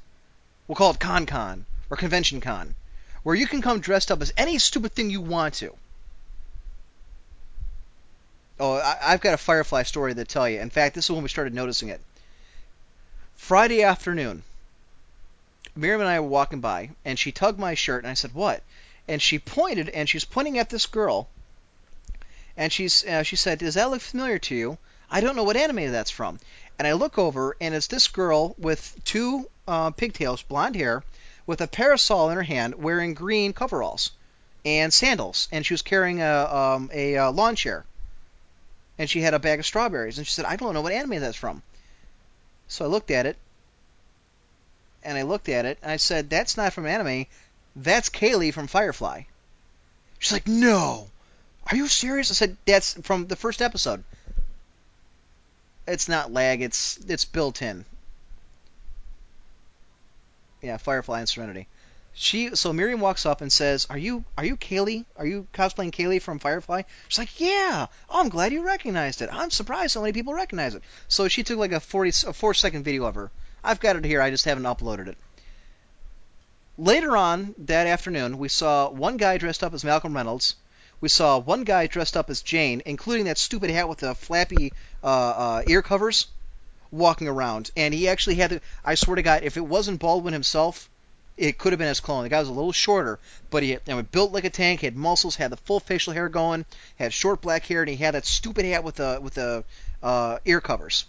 [0.66, 2.74] We'll call it Con Con or Convention Con,
[3.22, 5.76] where you can come dressed up as any stupid thing you want to.
[8.58, 10.60] Oh, I, I've got a Firefly story to tell you.
[10.60, 12.00] In fact, this is when we started noticing it.
[13.36, 14.42] Friday afternoon,
[15.76, 18.62] Miriam and I were walking by, and she tugged my shirt, and I said, "What?"
[19.06, 21.28] And she pointed, and she's pointing at this girl,
[22.56, 24.78] and she's uh, she said, "Does that look familiar to you?"
[25.10, 26.40] I don't know what anime that's from.
[26.78, 31.02] And I look over, and it's this girl with two uh, pigtails, blonde hair,
[31.46, 34.10] with a parasol in her hand, wearing green coveralls
[34.64, 37.86] and sandals, and she was carrying a um, a uh, lawn chair
[38.98, 40.18] and she had a bag of strawberries.
[40.18, 41.62] And she said, I don't know what anime that's from.
[42.68, 43.36] So I looked at it,
[45.02, 47.26] and I looked at it, and I said, That's not from anime.
[47.76, 49.22] That's Kaylee from Firefly.
[50.18, 51.08] She's like, No.
[51.70, 52.30] Are you serious?
[52.30, 54.02] I said, That's from the first episode.
[55.86, 57.84] It's not lag, it's it's built in.
[60.62, 61.68] Yeah, Firefly and Serenity
[62.18, 65.04] she so Miriam walks up and says, "Are you are you Kaylee?
[65.18, 67.88] Are you cosplaying Kaylee from Firefly?" She's like, "Yeah.
[68.08, 69.28] Oh, I'm glad you recognized it.
[69.30, 72.54] I'm surprised so many people recognize it." So she took like a 40 a 4
[72.54, 73.30] second video of her.
[73.62, 74.22] I've got it here.
[74.22, 75.18] I just haven't uploaded it.
[76.78, 80.56] Later on that afternoon, we saw one guy dressed up as Malcolm Reynolds.
[81.02, 84.72] We saw one guy dressed up as Jayne, including that stupid hat with the flappy
[85.06, 86.26] uh, uh, ear covers,
[86.90, 87.70] walking around.
[87.76, 88.60] And he actually had to.
[88.84, 90.90] I swear to God, if it wasn't Baldwin himself,
[91.36, 92.24] it could have been his clone.
[92.24, 93.20] The guy was a little shorter,
[93.50, 96.28] but he you know, built like a tank, had muscles, had the full facial hair
[96.28, 96.64] going,
[96.98, 99.64] had short black hair, and he had that stupid hat with the with the
[100.02, 101.04] uh, ear covers.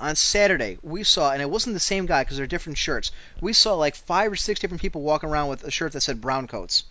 [0.00, 3.12] On Saturday, we saw, and it wasn't the same guy because they're different shirts.
[3.40, 6.22] We saw like five or six different people walking around with a shirt that said
[6.22, 6.84] brown coats.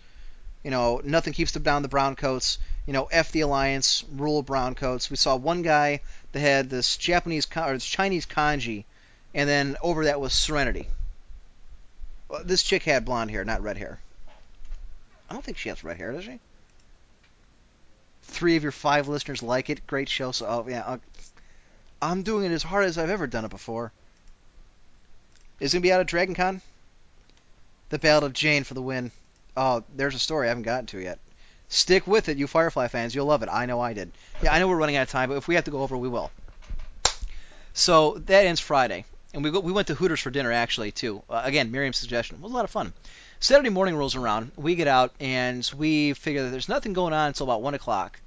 [0.62, 2.58] You know, nothing keeps them down the brown coats.
[2.86, 5.10] You know, F the Alliance, rule brown coats.
[5.10, 6.00] We saw one guy
[6.32, 8.84] that had this Japanese or this Chinese kanji,
[9.34, 10.88] and then over that was Serenity.
[12.28, 13.98] Well, this chick had blonde hair, not red hair.
[15.28, 16.38] I don't think she has red hair, does she?
[18.22, 19.86] Three of your five listeners like it.
[19.86, 20.32] Great show.
[20.32, 20.98] So, oh yeah,
[22.02, 23.92] i am doing it as hard as I've ever done it before.
[25.58, 26.62] Is it gonna be out of Dragon Con?
[27.90, 29.10] The Battle of Jayne for the win.
[29.62, 31.18] Oh, there's a story I haven't gotten to yet.
[31.68, 33.14] Stick with it, you Firefly fans.
[33.14, 33.50] You'll love it.
[33.52, 34.10] I know I did.
[34.42, 35.98] Yeah, I know we're running out of time, but if we have to go over,
[35.98, 36.30] we will.
[37.74, 39.04] So that ends Friday
[39.34, 41.22] and we go, we went to Hooters for dinner actually too.
[41.28, 42.94] Uh, again, Miriam's suggestion it was a lot of fun.
[43.38, 47.28] Saturday morning rolls around, we get out and we figure that there's nothing going on
[47.28, 48.18] until about one o'clock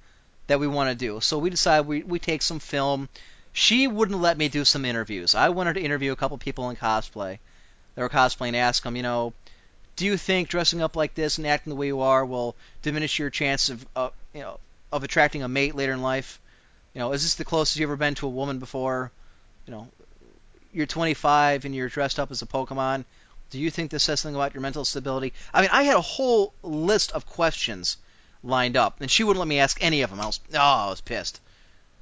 [0.45, 1.19] that we want to do.
[1.19, 3.10] So we decide we we take some film.
[3.53, 5.34] She wouldn't let me do some interviews.
[5.34, 7.39] I wanted to interview a couple people in cosplay.
[7.95, 8.55] They were cosplaying.
[8.55, 9.34] Ask them, you know,
[9.95, 13.19] do you think dressing up like this and acting the way you are will diminish
[13.19, 14.59] your chance of uh, you know
[14.91, 16.39] of attracting a mate later in life?
[16.93, 19.11] You know, is this the closest you've ever been to a woman before?
[19.65, 19.87] You know,
[20.71, 23.05] you're 25 and you're dressed up as a Pokemon.
[23.49, 25.33] Do you think this says something about your mental stability?
[25.53, 27.97] I mean, I had a whole list of questions
[28.43, 30.19] lined up, and she wouldn't let me ask any of them.
[30.19, 31.39] I was, oh, I was pissed.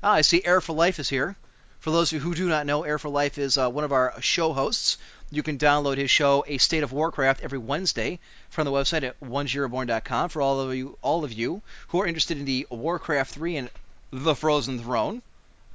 [0.02, 1.36] Oh, I see Air for Life is here.
[1.80, 4.54] For those who do not know, Air for Life is uh, one of our show
[4.54, 4.98] hosts.
[5.34, 9.18] You can download his show, A State of Warcraft, every Wednesday from the website at
[9.22, 10.28] onezeroborn.com.
[10.28, 13.70] For all of you, all of you who are interested in the Warcraft 3 and
[14.12, 15.22] the Frozen Throne,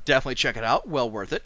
[0.05, 0.87] definitely check it out.
[0.87, 1.43] Well worth it.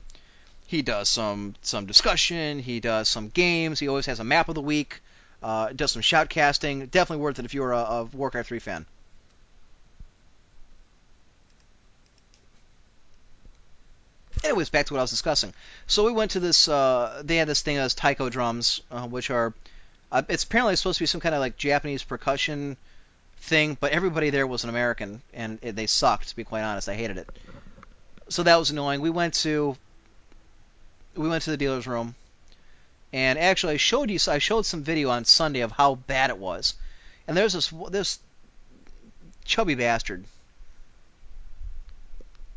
[0.66, 2.58] He does some some discussion.
[2.58, 3.78] He does some games.
[3.78, 5.00] He always has a map of the week.
[5.42, 6.90] Uh, does some shoutcasting.
[6.90, 8.86] Definitely worth it if you're a, a Warcraft 3 fan.
[14.42, 15.52] Anyways, back to what I was discussing.
[15.86, 16.68] So we went to this.
[16.68, 19.52] Uh, they had this thing as taiko drums, uh, which are.
[20.10, 22.76] Uh, it's apparently supposed to be some kind of like Japanese percussion
[23.42, 26.28] thing, but everybody there was an American, and it, they sucked.
[26.28, 27.28] To be quite honest, I hated it.
[28.28, 29.00] So that was annoying.
[29.00, 29.76] We went to
[31.16, 32.14] we went to the dealer's room,
[33.12, 36.38] and actually I showed you I showed some video on Sunday of how bad it
[36.38, 36.74] was.
[37.26, 38.18] And there's this this
[39.44, 40.24] chubby bastard.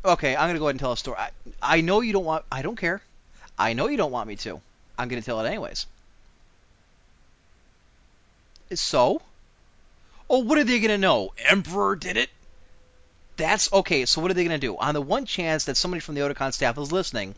[0.04, 1.18] Okay, I'm gonna go ahead and tell a story.
[1.18, 1.30] I,
[1.62, 2.44] I know you don't want.
[2.52, 3.00] I don't care.
[3.58, 4.60] I know you don't want me to.
[4.98, 5.86] I'm gonna tell it anyways.
[8.74, 9.22] So?
[10.28, 11.32] Oh, what are they gonna know?
[11.38, 12.28] Emperor did it.
[13.36, 14.04] That's okay.
[14.04, 14.76] So what are they gonna do?
[14.76, 17.34] On the one chance that somebody from the Otakon staff is listening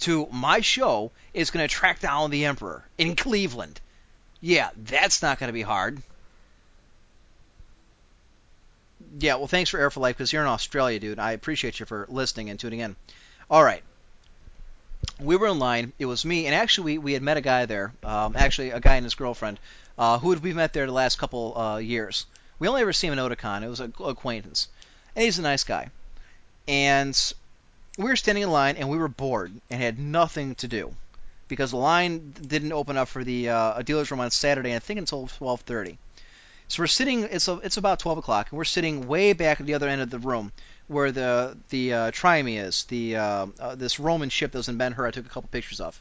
[0.00, 3.80] to my show, is gonna track down the Emperor in Cleveland.
[4.40, 6.02] Yeah, that's not gonna be hard.
[9.18, 11.18] Yeah, well, thanks for Air for Life because you're in Australia, dude.
[11.18, 12.96] I appreciate you for listening and tuning in.
[13.50, 13.82] All right.
[15.18, 15.92] We were in line.
[15.98, 17.92] It was me, and actually, we, we had met a guy there.
[18.02, 19.58] Um, actually, a guy and his girlfriend,
[19.96, 22.26] uh, who we met there the last couple uh, years.
[22.58, 23.62] We only ever seen him in Otakon.
[23.62, 24.68] It was an acquaintance,
[25.14, 25.88] and he's a nice guy.
[26.68, 27.18] And
[27.96, 30.94] we were standing in line, and we were bored and had nothing to do
[31.48, 34.98] because the line didn't open up for the uh, dealer's room on Saturday, I think
[34.98, 35.96] until 12:30.
[36.68, 37.22] So we're sitting.
[37.22, 40.00] It's a, it's about 12 o'clock, and we're sitting way back at the other end
[40.00, 40.52] of the room
[40.88, 44.92] where the the uh, is, the uh, uh, this Roman ship that was in Ben
[44.92, 45.06] Hur.
[45.06, 46.00] I took a couple pictures of.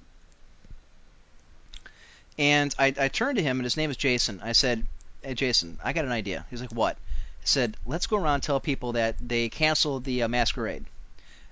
[2.38, 4.42] And I, I turned to him, and his name is Jason.
[4.44, 4.86] I said,
[5.22, 8.44] "Hey, Jason, I got an idea." He's like, "What?" I said, "Let's go around and
[8.44, 10.86] tell people that they canceled the uh, masquerade."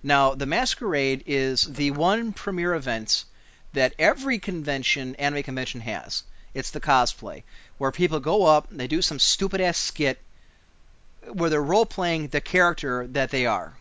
[0.01, 3.25] Now, the masquerade is the one premier event
[3.71, 6.23] that every convention, anime convention, has.
[6.53, 7.43] It's the cosplay,
[7.83, 10.17] where people go up, they do some stupid ass skit
[11.33, 13.73] where they're role playing the character that they are.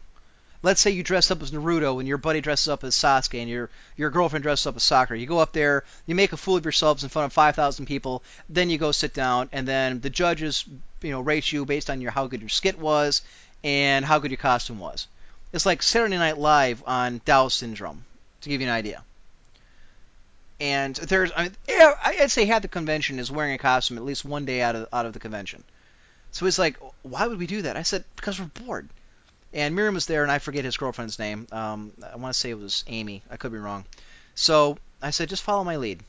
[0.61, 3.49] Let's say you dress up as Naruto and your buddy dresses up as Sasuke and
[3.49, 5.21] your your girlfriend dresses up as Sakura.
[5.21, 8.25] You go up there, you make a fool of yourselves in front of 5,000 people,
[8.49, 10.65] then you go sit down, and then the judges,
[11.01, 13.23] you know, rate you based on your how good your skit was
[13.63, 15.07] and how good your costume was.
[15.53, 18.05] It's like Saturday Night Live on Down syndrome,
[18.41, 19.05] to give you an idea.
[20.63, 24.25] And there's, I mean, I'd say half the convention is wearing a costume at least
[24.25, 25.65] one day out of out of the convention.
[26.31, 27.77] So he's like, why would we do that?
[27.77, 28.89] I said, because we're bored.
[29.53, 31.49] And Miriam was there, and I forget his girlfriend's name.
[31.51, 33.25] Um, I want to say it was Amy.
[33.29, 33.85] I could be wrong.
[34.37, 36.05] So I said, just follow my lead.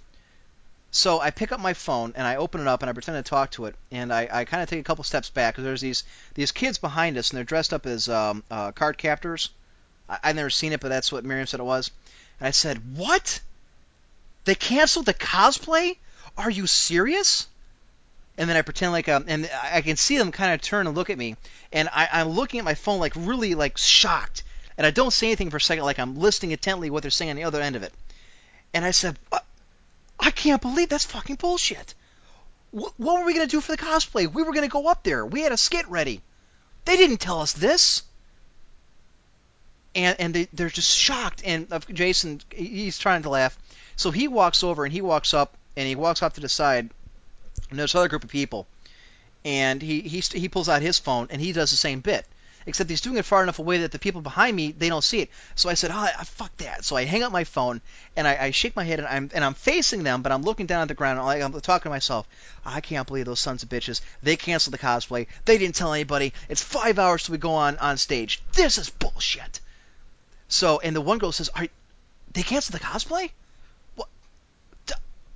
[0.92, 3.28] So I pick up my phone and I open it up and I pretend to
[3.28, 5.82] talk to it, and I, I kind of take a couple steps back because there's
[5.82, 6.04] these
[6.36, 9.50] these kids behind us and they're dressed up as um, uh, card captors.
[10.08, 11.90] I, I've never seen it, but that's what Miriam said it was.
[12.40, 13.40] And I said, "What?
[14.46, 15.98] They canceled the cosplay?
[16.38, 17.48] Are you serious?"
[18.38, 20.96] and then I pretend like um, and I can see them kind of turn and
[20.96, 21.36] look at me,
[21.72, 24.44] and I, I'm looking at my phone like really like shocked,
[24.78, 27.32] and I don't say anything for a second, like I'm listening intently what they're saying
[27.32, 27.94] on the other end of it,
[28.74, 29.18] and I said,
[30.20, 31.94] I can't believe that's fucking bullshit.
[32.72, 34.32] What, were we gonna do for the cosplay?
[34.32, 35.26] We were gonna go up there.
[35.26, 36.22] We had a skit ready.
[36.86, 38.02] They didn't tell us this.
[39.96, 41.44] And and they they're just shocked.
[41.46, 43.56] And uh, Jason, he's trying to laugh,
[43.96, 46.90] so he walks over and he walks up and he walks off to the side
[47.70, 48.68] and there's another group of people,
[49.46, 52.26] and he he he pulls out his phone and he does the same bit,
[52.66, 55.22] except he's doing it far enough away that the people behind me they don't see
[55.22, 55.30] it.
[55.56, 56.86] So I said, oh, fuck that.
[56.86, 57.82] So I hang up my phone
[58.16, 60.66] and I, I shake my head and I'm and I'm facing them, but I'm looking
[60.66, 61.20] down at the ground.
[61.20, 62.28] And I'm talking to myself.
[62.66, 64.02] I can't believe those sons of bitches.
[64.22, 65.28] They canceled the cosplay.
[65.46, 66.34] They didn't tell anybody.
[66.50, 68.42] It's five hours till we go on on stage.
[68.54, 69.60] This is bullshit.
[70.48, 71.68] So and the one girl says, "Are
[72.34, 73.32] they canceled the cosplay?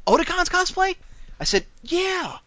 [0.07, 0.95] Otakon's cosplay?"
[1.39, 2.37] I said, "Yeah."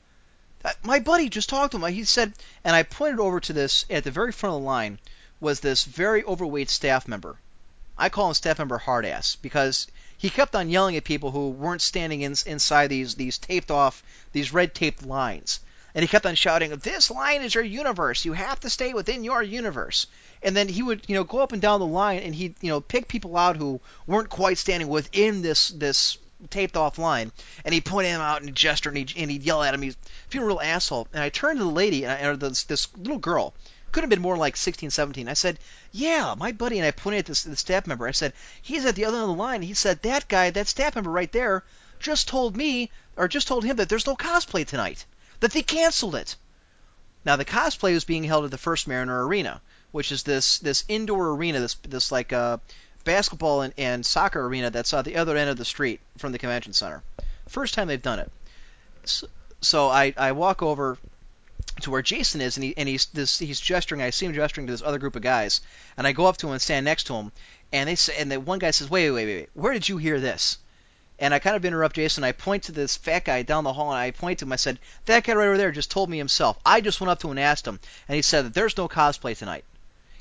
[0.65, 1.93] Uh, my buddy just talked to him.
[1.93, 2.33] He said,
[2.65, 4.99] and I pointed over to this at the very front of the line
[5.41, 7.39] was this very overweight staff member.
[7.97, 11.49] I call him staff member hard ass because he kept on yelling at people who
[11.51, 15.61] weren't standing in, inside these these taped off these red taped lines.
[15.95, 18.25] And he kept on shouting, "This line is your universe.
[18.25, 20.07] You have to stay within your universe."
[20.43, 22.69] And then he would, you know, go up and down the line, and he'd, you
[22.69, 26.17] know, pick people out who weren't quite standing within this this
[26.49, 27.33] taped off line,
[27.65, 29.83] and he'd point him out and gesture, and he'd, and he'd yell at him.
[29.83, 29.97] He's
[30.35, 31.09] a real asshole.
[31.13, 33.55] And I turned to the lady, and I, or this, this little girl,
[33.93, 35.29] could have been more like 16, 17.
[35.29, 35.59] I said,
[35.93, 38.07] "Yeah, my buddy." And I pointed at this the staff member.
[38.07, 40.69] I said, "He's at the other end of the line." He said, "That guy, that
[40.69, 41.65] staff member right there,
[41.99, 45.05] just told me, or just told him that there's no cosplay tonight,
[45.41, 46.37] that they canceled it."
[47.25, 49.61] Now the cosplay was being held at the First Mariner Arena,
[49.91, 52.59] which is this this indoor arena, this this like uh,
[53.05, 56.39] basketball and, and soccer arena that's at the other end of the street from the
[56.39, 57.03] convention center.
[57.49, 58.31] First time they've done it.
[59.05, 59.27] So,
[59.61, 60.99] so I, I walk over
[61.83, 64.03] to where Jason is, and he and he's this he's gesturing.
[64.03, 65.61] I see him gesturing to this other group of guys,
[65.97, 67.33] and I go up to him and stand next to him,
[67.73, 69.97] and they say, and the one guy says, "Wait, wait, wait, wait, where did you
[69.99, 70.59] hear this?"
[71.19, 72.25] And I kind of interrupt Jason.
[72.25, 74.53] I point to this fat guy down the hall, and I point to him.
[74.53, 76.59] I said, "That guy right over there just told me himself.
[76.65, 77.79] I just went up to him and asked him,
[78.09, 79.65] and he said that there's no cosplay tonight."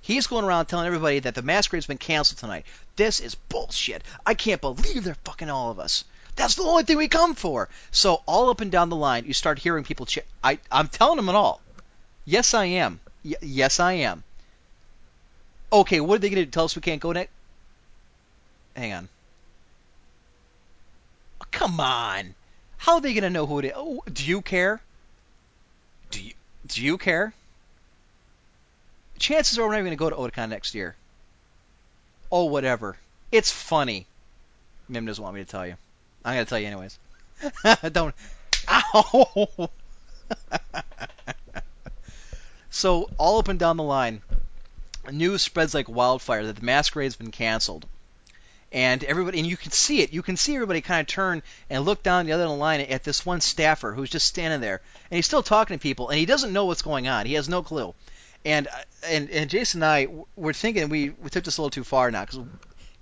[0.01, 2.65] He's going around telling everybody that the masquerade's been canceled tonight.
[2.95, 4.03] This is bullshit.
[4.26, 6.03] I can't believe they're fucking all of us.
[6.35, 7.69] That's the only thing we come for.
[7.91, 10.05] So all up and down the line, you start hearing people.
[10.05, 11.61] Ch- I I'm telling them it all.
[12.26, 12.99] Yes, I am.
[13.26, 14.23] Y- yes, I am.
[15.71, 16.49] Okay, what are they going to?
[16.51, 17.31] Tell us we can't go next?
[18.76, 19.09] Hang on.
[21.41, 22.35] Oh, come on.
[22.77, 23.73] How are they going to know who it is?
[23.76, 24.81] Oh, do you care?
[26.11, 26.34] Do you
[26.67, 27.34] do you care?
[29.19, 30.95] Chances are we're not even going to go to Otakon next year.
[32.31, 32.97] Oh, whatever.
[33.31, 34.07] It's funny.
[34.87, 35.75] Mim doesn't want me to tell you.
[36.23, 36.97] I'm going to tell you anyways.
[37.91, 38.15] Don't.
[38.67, 39.69] Ow!
[42.69, 44.21] so, all up and down the line,
[45.11, 47.85] news spreads like wildfire that the masquerade's been canceled.
[48.71, 50.13] And everybody, and you can see it.
[50.13, 52.61] You can see everybody kind of turn and look down the other end of the
[52.61, 56.09] line at this one staffer who's just standing there, and he's still talking to people,
[56.09, 57.25] and he doesn't know what's going on.
[57.25, 57.95] He has no clue.
[58.45, 58.72] And uh,
[59.06, 62.10] and and Jason and I were thinking we we took this a little too far
[62.11, 62.40] now because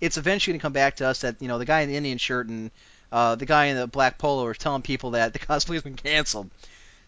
[0.02, 1.98] it's eventually going to come back to us that you know the guy in the
[1.98, 2.72] Indian shirt and
[3.12, 6.50] uh, the guy in the black polo are telling people that the cosplay's been canceled.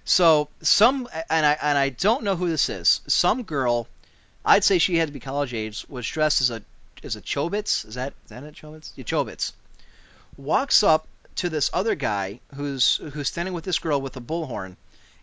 [0.06, 3.02] So some and I and I don't know who this is.
[3.08, 3.88] Some girl,
[4.46, 6.64] I'd say she had to be college age, was dressed as a
[7.04, 7.86] as a Chobits.
[7.86, 8.56] Is that is that it?
[8.56, 8.92] Chobits?
[8.96, 9.54] Yeah, Chobits.
[10.38, 14.76] Walks up to this other guy who's who's standing with this girl with a bullhorn.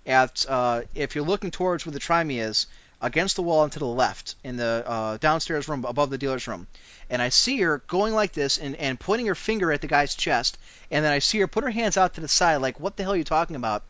[0.06, 2.66] At uh, if you're looking towards where the Trimy is,
[3.00, 6.48] against the wall and to the left in the uh, downstairs room above the dealer's
[6.48, 6.66] room.
[7.10, 10.14] And I see her going like this and, and pointing her finger at the guy's
[10.14, 10.58] chest.
[10.90, 13.02] And then I see her put her hands out to the side, like, what the
[13.02, 13.82] hell are you talking about?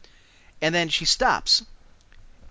[0.60, 1.64] And then she stops.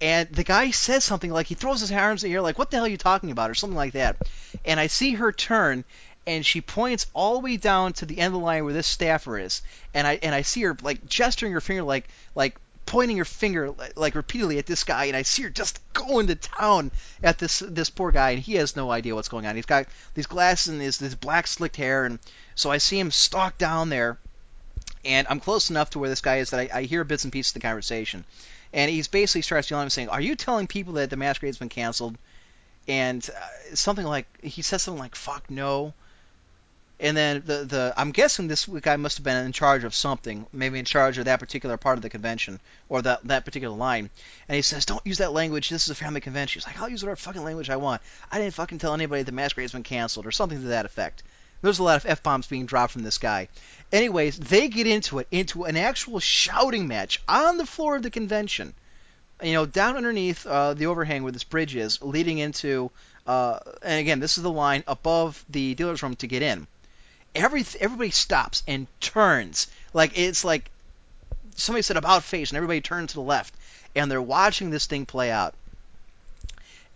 [0.02, 2.72] And the guy says something like, he throws his arms in the air, like, what
[2.72, 3.50] the hell are you talking about?
[3.50, 4.18] Or something like that.
[4.66, 5.84] And I see her turn
[6.28, 8.88] and she points all the way down to the end of the line where this
[8.88, 9.62] staffer is,
[9.94, 13.74] and I and I see her like gesturing her finger like like pointing her finger
[13.96, 16.92] like repeatedly at this guy, and I see her just going to town
[17.24, 19.56] at this this poor guy, and he has no idea what's going on.
[19.56, 22.20] He's got these glasses and his this black slicked hair, and
[22.54, 24.18] so I see him stalk down there,
[25.04, 27.34] and I'm close enough to where this guy is that I, I hear bits and
[27.34, 28.24] pieces of the conversation,
[28.72, 32.18] and he's basically starts yelling, saying, "Are you telling people that the masquerade's been canceled?"
[32.88, 35.94] And uh, something like he says something like "fuck no."
[36.98, 40.48] And then the the I'm guessing this guy must have been in charge of something,
[40.54, 44.10] maybe in charge of that particular part of the convention or that that particular line.
[44.48, 45.68] And he says, "Don't use that language.
[45.68, 48.02] This is a family convention." He's like, "I'll use whatever fucking language I want.
[48.32, 51.24] I didn't fucking tell anybody the masquerade's been canceled or something to that effect."
[51.62, 53.50] There's a lot of f bombs being dropped from this guy.
[53.92, 58.10] Anyways, they get into it into an actual shouting match on the floor of the
[58.10, 58.74] convention.
[59.44, 62.90] You know, down underneath uh, the overhang where this bridge is, leading into,
[63.28, 66.68] uh, and again, this is the line above the dealer's room to get in
[67.36, 69.68] every everybody stops and turns.
[69.94, 70.72] Like it's like
[71.56, 73.54] somebody said about face and everybody turns to the left
[73.96, 75.54] and they're watching this thing play out.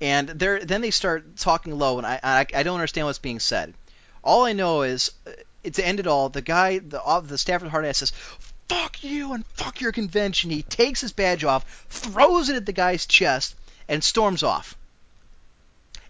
[0.02, 3.40] And they're then they start talking low and I, I I don't understand what's being
[3.40, 3.74] said.
[4.24, 5.32] All I know is uh,
[5.70, 6.30] to end it all.
[6.30, 8.12] The guy the the Stafford hard ass says
[8.70, 10.52] fuck you and fuck your convention.
[10.52, 13.56] He takes his badge off throws it at the guy's chest
[13.88, 14.78] and storms off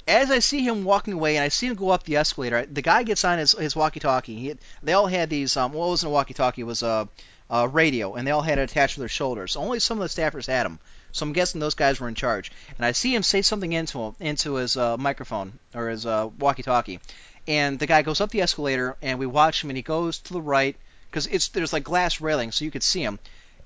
[0.10, 2.82] as I see him walking away and I see him go up the escalator, the
[2.82, 4.58] guy gets on his, his walkie-talkie.
[4.82, 5.56] they all had these.
[5.56, 6.62] Um, what wasn't a walkie-talkie?
[6.62, 7.08] It was a,
[7.50, 9.56] a radio, and they all had it attached to their shoulders.
[9.56, 10.80] Only some of the staffers had them,
[11.12, 12.52] so I'm guessing those guys were in charge.
[12.76, 16.30] And I see him say something into him, into his uh, microphone or his uh,
[16.40, 17.00] walkie-talkie,
[17.48, 20.34] and the guy goes up the escalator, and we watch him, and he goes to
[20.34, 20.76] the right
[21.10, 23.20] because it's there's like glass railing, so you could see him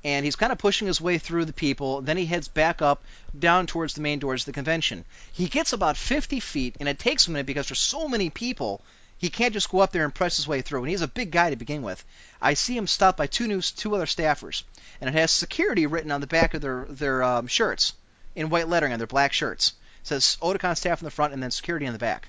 [0.04, 2.02] and he's kind of pushing his way through the people.
[2.02, 3.04] Then he heads back up,
[3.38, 5.06] down towards the main doors of the convention.
[5.32, 8.82] He gets about 50 feet, and it takes a minute because there's so many people.
[9.18, 11.32] He can't just go up there and press his way through, and he's a big
[11.32, 12.04] guy to begin with.
[12.42, 14.64] I see him stopped by two new, two other staffers,
[15.00, 17.94] and it has security written on the back of their their um, shirts
[18.36, 19.74] in white lettering on their black shirts.
[20.02, 22.28] It says Otakon staff in the front, and then security in the back.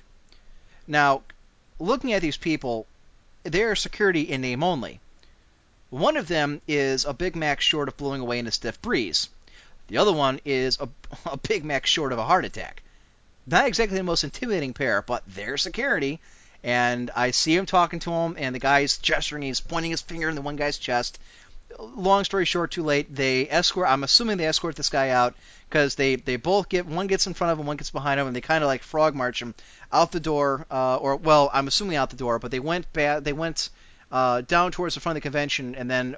[0.87, 1.23] Now,
[1.79, 2.87] looking at these people,
[3.43, 5.01] they are security in name only.
[5.95, 9.29] One of them is a Big Mac short of blowing away in a stiff breeze.
[9.87, 10.89] The other one is a,
[11.25, 12.83] a Big Mac short of a heart attack.
[13.47, 16.19] Not exactly the most intimidating pair, but they're security.
[16.65, 19.43] And I see him talking to him, and the guy's gesturing.
[19.43, 21.17] He's pointing his finger in the one guy's chest.
[21.79, 23.15] Long story short, too late.
[23.15, 23.87] They escort.
[23.87, 25.33] I'm assuming they escort this guy out
[25.69, 28.27] because they they both get one gets in front of him, one gets behind him,
[28.27, 29.55] and they kind of like frog march him
[29.93, 30.65] out the door.
[30.69, 33.23] Uh, or well, I'm assuming out the door, but they went bad.
[33.23, 33.69] They went
[34.15, 36.15] uh, down towards the front of the convention and then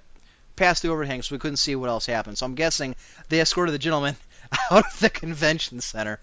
[0.56, 2.38] past the overhang so we couldn't see what else happened.
[2.38, 2.95] So I'm guessing
[3.30, 4.15] they escorted the gentleman
[4.72, 6.19] out of the convention center.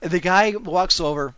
[0.00, 1.34] The guy walks over.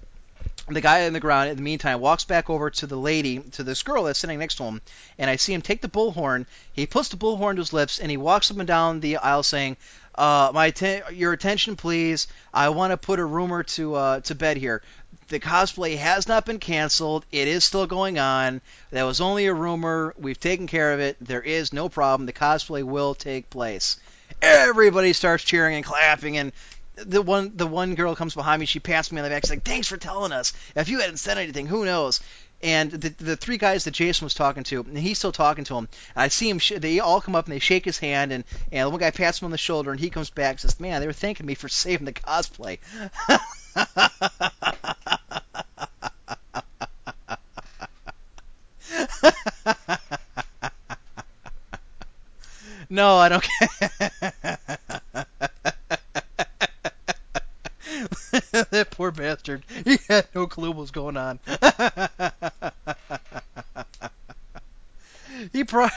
[0.68, 3.64] The guy in the ground, in the meantime, walks back over to the lady, to
[3.64, 4.80] this girl that's sitting next to him,
[5.18, 6.46] and I see him take the bullhorn.
[6.72, 9.42] He puts the bullhorn to his lips, and he walks up and down the aisle
[9.42, 9.76] saying,
[10.14, 10.72] uh, "My
[11.12, 12.28] your attention, please.
[12.54, 14.82] I want to put a rumor to uh, to bed here
[15.30, 17.24] the cosplay has not been canceled.
[17.30, 18.60] It is still going on.
[18.90, 20.12] That was only a rumor.
[20.18, 21.16] We've taken care of it.
[21.20, 22.26] There is no problem.
[22.26, 23.96] The cosplay will take place.
[24.42, 26.52] Everybody starts cheering and clapping, and
[26.96, 28.66] the one the one girl comes behind me.
[28.66, 29.44] She pats me on the back.
[29.44, 30.52] She's like, "Thanks for telling us.
[30.74, 32.20] If you hadn't said anything, who knows?"
[32.62, 35.76] And the the three guys that Jason was talking to, and he's still talking to
[35.76, 35.88] him.
[36.16, 36.58] I see him.
[36.58, 39.12] Sh- they all come up and they shake his hand, and and the one guy
[39.12, 41.46] pats him on the shoulder, and he comes back and says, "Man, they were thanking
[41.46, 42.78] me for saving the cosplay."
[52.90, 53.68] no, I don't care.
[58.70, 59.64] that poor bastard.
[59.84, 61.38] He had no clue what was going on.
[65.52, 65.88] he pro-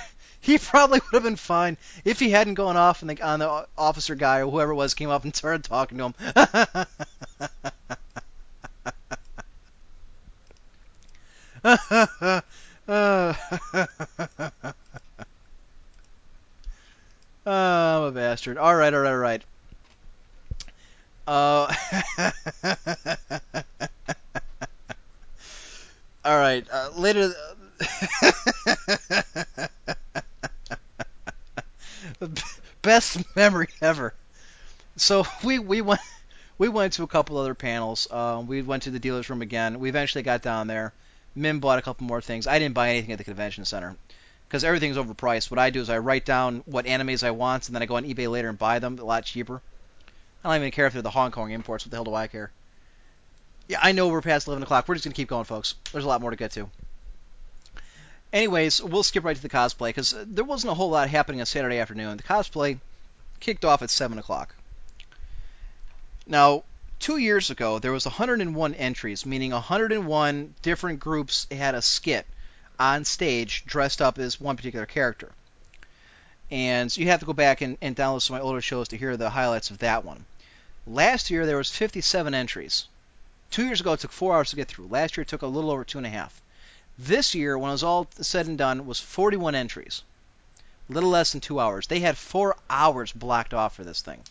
[0.41, 3.67] he probably would have been fine if he hadn't gone off and the, on the
[3.77, 6.15] officer guy or whoever it was came up and started talking to him.
[12.93, 13.33] Uh,
[17.45, 18.57] I'm a bastard.
[18.57, 19.43] All right, all right, all right.
[21.25, 21.73] Uh,
[26.25, 26.65] all right.
[26.71, 27.33] Uh, later.
[32.81, 34.13] Best memory ever.
[34.97, 36.01] So we we went
[36.57, 38.07] we went to a couple other panels.
[38.11, 39.79] Uh, we went to the dealer's room again.
[39.79, 40.93] We eventually got down there.
[41.35, 42.47] Mim bought a couple more things.
[42.47, 43.95] I didn't buy anything at the convention center
[44.47, 45.49] because everything's overpriced.
[45.49, 47.95] What I do is I write down what animes I want, and then I go
[47.95, 49.61] on eBay later and buy them a lot cheaper.
[50.43, 51.85] I don't even care if they're the Hong Kong imports.
[51.85, 52.51] What the hell do I care?
[53.67, 54.87] Yeah, I know we're past 11 o'clock.
[54.87, 55.75] We're just going to keep going, folks.
[55.91, 56.69] There's a lot more to get to.
[58.33, 61.45] Anyways, we'll skip right to the cosplay because there wasn't a whole lot happening on
[61.45, 62.17] Saturday afternoon.
[62.17, 62.79] The cosplay
[63.39, 64.55] kicked off at 7 o'clock.
[66.27, 66.63] Now,
[67.03, 72.25] two years ago, there was 101 entries, meaning 101 different groups had a skit
[72.79, 75.33] on stage dressed up as one particular character.
[76.49, 78.87] And so you have to go back and, and download some of my older shows
[78.87, 80.23] to hear the highlights of that one.
[80.87, 82.85] Last year there was 57 entries.
[83.51, 84.87] Two years ago it took four hours to get through.
[84.87, 86.41] Last year it took a little over two and a half.
[86.97, 90.03] This year, when it was all said and done, was 41 entries.
[90.89, 91.85] A little less than two hours.
[91.85, 94.21] They had four hours blocked off for this thing.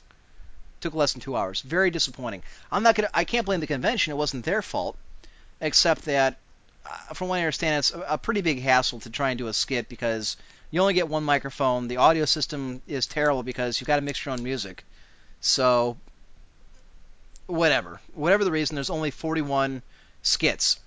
[0.82, 1.62] Took less than two hours.
[1.62, 2.42] Very disappointing.
[2.70, 3.08] I'm not gonna.
[3.14, 4.10] I can't blame the convention.
[4.10, 4.96] It wasn't their fault,
[5.60, 6.38] except that,
[6.84, 9.46] uh, from what I understand, it's a, a pretty big hassle to try and do
[9.46, 10.36] a skit because
[10.70, 11.88] you only get one microphone.
[11.88, 14.84] The audio system is terrible because you've got to mix your own music.
[15.40, 15.96] So,
[17.46, 18.00] whatever.
[18.14, 19.82] Whatever the reason, there's only 41
[20.22, 20.80] skits.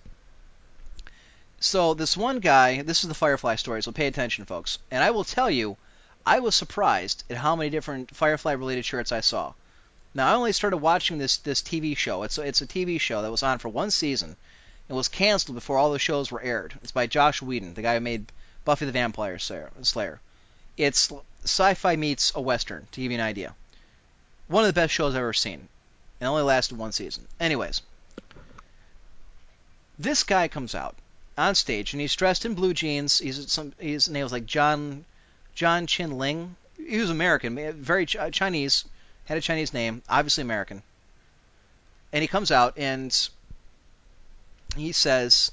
[1.59, 4.77] So this one guy, this is the Firefly story, so pay attention, folks.
[4.91, 5.77] And I will tell you,
[6.25, 9.53] I was surprised at how many different Firefly-related shirts I saw.
[10.15, 12.23] Now I only started watching this this TV show.
[12.23, 14.37] It's a, it's a TV show that was on for one season.
[14.87, 16.73] It was canceled before all the shows were aired.
[16.81, 18.31] It's by Joss Whedon, the guy who made
[18.63, 20.21] Buffy the Vampire Slayer.
[20.77, 21.11] It's
[21.43, 23.55] sci-fi meets a western, to give you an idea.
[24.47, 25.67] One of the best shows I've ever seen.
[26.21, 27.27] It only lasted one season.
[27.39, 27.81] Anyways,
[29.99, 30.95] this guy comes out
[31.37, 33.19] on stage and he's dressed in blue jeans.
[33.19, 35.03] He's some his name was like John
[35.55, 36.55] John Chin Ling.
[36.77, 38.85] He was American, very Ch- Chinese,
[39.25, 40.81] had a Chinese name, obviously American.
[42.13, 43.15] And he comes out and
[44.75, 45.51] he says,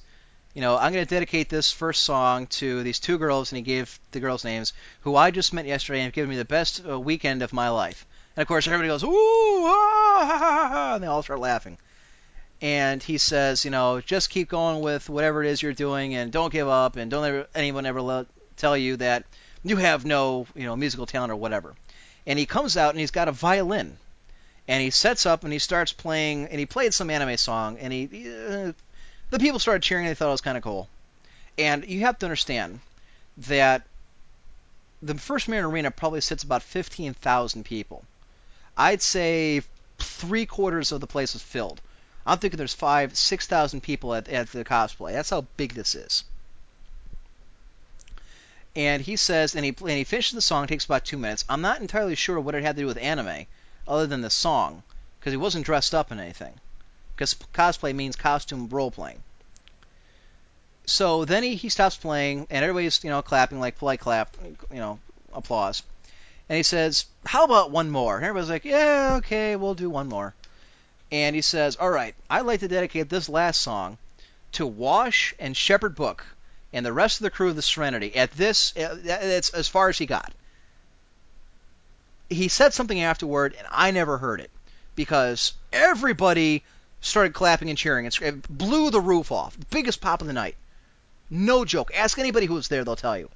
[0.54, 3.62] you know, I'm going to dedicate this first song to these two girls, and he
[3.62, 6.82] gave the girls' names, who I just met yesterday and have given me the best
[6.86, 8.04] uh, weekend of my life.
[8.36, 11.78] And of course, everybody goes, ooh, ah, ha, ha, ha, and they all start laughing.
[12.60, 16.30] And he says, you know, just keep going with whatever it is you're doing, and
[16.30, 18.26] don't give up, and don't ever, anyone ever let,
[18.56, 19.24] tell you that
[19.64, 21.74] you have no, you know, musical talent or whatever.
[22.26, 23.98] And he comes out and he's got a violin,
[24.68, 27.92] and he sets up and he starts playing, and he played some anime song, and
[27.92, 28.72] he, uh,
[29.30, 30.88] the people started cheering, and they thought it was kind of cool.
[31.58, 32.80] And you have to understand
[33.38, 33.82] that
[35.02, 38.04] the First Mariner Arena probably sits about 15,000 people.
[38.76, 39.62] I'd say
[39.98, 41.80] three quarters of the place is filled.
[42.24, 45.12] I'm thinking there's five, six thousand people at, at the cosplay.
[45.12, 46.24] That's how big this is.
[48.74, 50.66] And he says, and he and he finishes the song.
[50.66, 51.44] Takes about two minutes.
[51.48, 53.46] I'm not entirely sure what it had to do with anime,
[53.86, 54.82] other than the song,
[55.20, 56.54] because he wasn't dressed up in anything.
[57.14, 59.22] Because cosplay means costume role playing.
[60.86, 64.78] So then he, he stops playing, and everybody's you know clapping like polite clap, you
[64.78, 64.98] know
[65.34, 65.82] applause.
[66.48, 70.08] And he says, "How about one more?" And everybody's like, "Yeah, okay, we'll do one
[70.08, 70.34] more."
[71.10, 73.98] And he says, "All right, I'd like to dedicate this last song
[74.52, 76.24] to Wash and Shepherd Book
[76.72, 79.98] and the rest of the crew of the Serenity." At this, that's as far as
[79.98, 80.32] he got.
[82.28, 84.50] He said something afterward, and I never heard it
[84.94, 86.64] because everybody
[87.00, 88.06] started clapping and cheering.
[88.06, 89.56] It blew the roof off.
[89.70, 90.56] Biggest pop of the night.
[91.28, 91.90] No joke.
[91.94, 93.30] Ask anybody who was there; they'll tell you.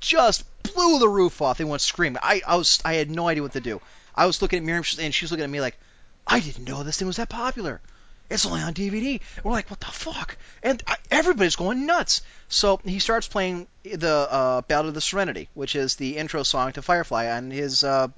[0.00, 1.58] Just blew the roof off.
[1.58, 2.18] They went screaming.
[2.22, 3.80] I, I was, I had no idea what to do.
[4.14, 5.78] I was looking at Miriam, and she was looking at me like,
[6.26, 7.80] I didn't know this thing was that popular.
[8.28, 9.20] It's only on DVD.
[9.44, 10.36] We're like, what the fuck?
[10.62, 12.22] And I, everybody's going nuts.
[12.48, 16.72] So he starts playing the uh, Ballad of the Serenity, which is the intro song
[16.72, 18.08] to Firefly, on his uh,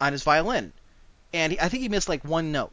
[0.00, 0.72] on his violin.
[1.32, 2.72] And he, I think he missed like one note.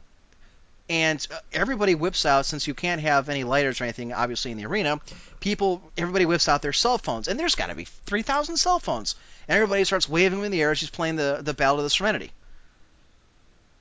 [0.88, 4.56] And uh, everybody whips out, since you can't have any lighters or anything, obviously in
[4.56, 5.00] the arena.
[5.40, 9.14] People, everybody whips out their cell phones, and there's got to be 3,000 cell phones.
[9.46, 11.84] And everybody starts waving them in the air as he's playing the the Ballad of
[11.84, 12.32] the Serenity.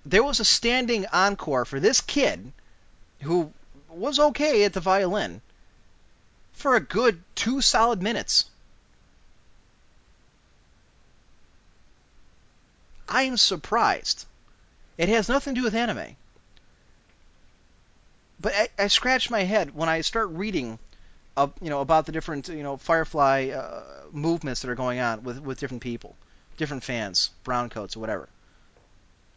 [0.06, 2.52] There was a standing encore for this kid
[3.22, 3.52] who
[3.89, 5.41] was okay at the violin
[6.53, 8.45] for a good two solid minutes.
[13.07, 14.26] I am surprised.
[14.98, 16.15] It has nothing to do with anime.
[18.39, 20.80] But I, I scratch my head when I start reading,
[21.38, 25.23] uh, you know, about the different, you know, Firefly uh, movements that are going on
[25.23, 26.15] with with different people,
[26.57, 28.30] different fans, browncoats or whatever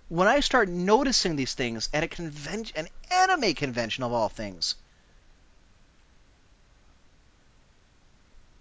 [0.08, 4.74] when I start noticing these things at a convention, an anime convention of all things,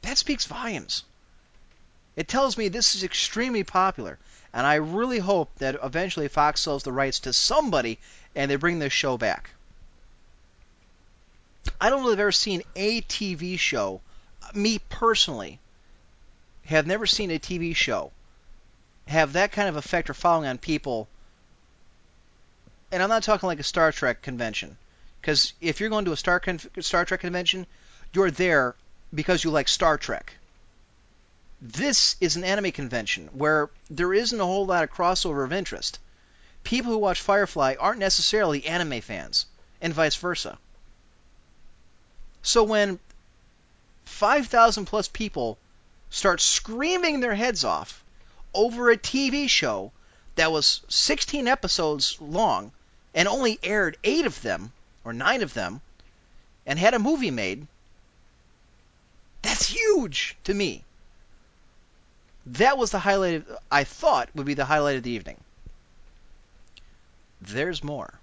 [0.01, 1.03] that speaks volumes.
[2.15, 4.19] It tells me this is extremely popular,
[4.53, 7.99] and I really hope that eventually Fox sells the rights to somebody
[8.35, 9.49] and they bring this show back.
[11.81, 14.01] I don't know if I've ever seen a TV show,
[14.53, 15.59] me personally,
[16.65, 18.11] have never seen a TV show
[19.07, 21.07] have that kind of effect or following on people
[22.93, 24.77] and I'm not talking like a Star Trek convention,
[25.19, 27.65] because if you're going to a Star Con- Star Trek convention,
[28.13, 28.75] you're there
[29.11, 30.33] because you like Star Trek.
[31.59, 35.97] This is an anime convention where there isn't a whole lot of crossover of interest.
[36.63, 39.47] People who watch Firefly aren't necessarily anime fans,
[39.81, 40.59] and vice versa.
[42.43, 42.99] So when
[44.05, 45.57] 5,000 plus people
[46.11, 48.03] start screaming their heads off
[48.53, 49.91] over a TV show
[50.35, 52.71] that was 16 episodes long
[53.13, 54.71] and only aired eight of them,
[55.03, 55.81] or nine of them,
[56.65, 57.67] and had a movie made,
[59.41, 60.83] that's huge to me.
[62.45, 65.37] That was the highlight, of, I thought would be the highlight of the evening.
[67.41, 68.13] There's more.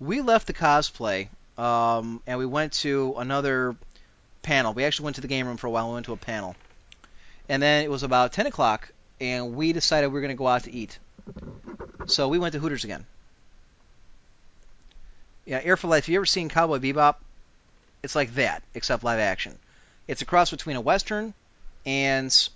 [0.00, 1.28] We left the cosplay
[1.58, 3.76] um, and we went to another
[4.42, 4.72] panel.
[4.72, 5.88] We actually went to the game room for a while.
[5.88, 6.54] We went to a panel.
[7.48, 10.46] And then it was about 10 o'clock, and we decided we were going to go
[10.46, 10.98] out to eat.
[12.06, 13.04] So we went to Hooters again.
[15.48, 16.04] Yeah, Air for Life.
[16.04, 17.14] Have you ever seen Cowboy Bebop?
[18.02, 19.58] It's like that, except live action.
[20.06, 21.32] It's a cross between a western
[21.86, 22.48] and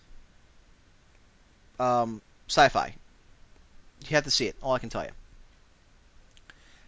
[1.80, 2.94] um, sci-fi.
[4.02, 4.56] You have to see it.
[4.62, 5.10] All I can tell you.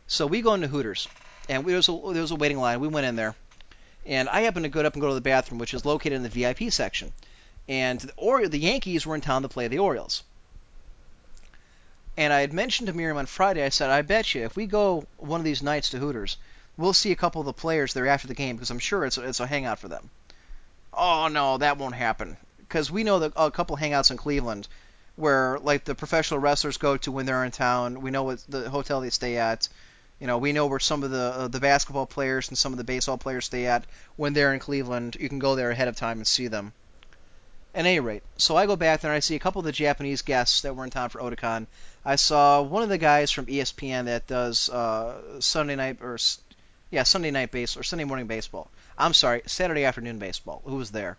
[0.07, 1.09] So we go into Hooters,
[1.49, 2.81] and there was a, there was a waiting line.
[2.81, 3.35] We went in there,
[4.05, 6.23] and I happened to go up and go to the bathroom, which is located in
[6.23, 7.15] the VIP section.
[7.67, 10.23] And the, Ori- the Yankees were in town to play the Orioles.
[12.17, 14.67] And I had mentioned to Miriam on Friday, I said, I bet you if we
[14.67, 16.37] go one of these nights to Hooters,
[16.77, 19.19] we'll see a couple of the players there after the game because I'm sure it's
[19.19, 20.11] a, it's a hangout for them.
[20.93, 24.69] Oh no, that won't happen because we know that a couple hangouts in Cleveland
[25.17, 28.01] where like the professional wrestlers go to when they're in town.
[28.01, 29.69] We know what the hotel they stay at.
[30.21, 32.79] You know, we know where some of the uh, the basketball players and some of
[32.79, 33.85] the baseball players stay at
[34.17, 35.17] when they're in Cleveland.
[35.19, 36.73] You can go there ahead of time and see them.
[37.75, 39.73] At any rate, so I go back there and I see a couple of the
[39.73, 41.67] Japanese guests that were in town for Otakon.
[42.05, 46.19] I saw one of the guys from ESPN that does uh, Sunday night or
[46.91, 48.71] yeah Sunday night base or Sunday morning baseball.
[48.99, 50.61] I'm sorry, Saturday afternoon baseball.
[50.67, 51.17] Who was there?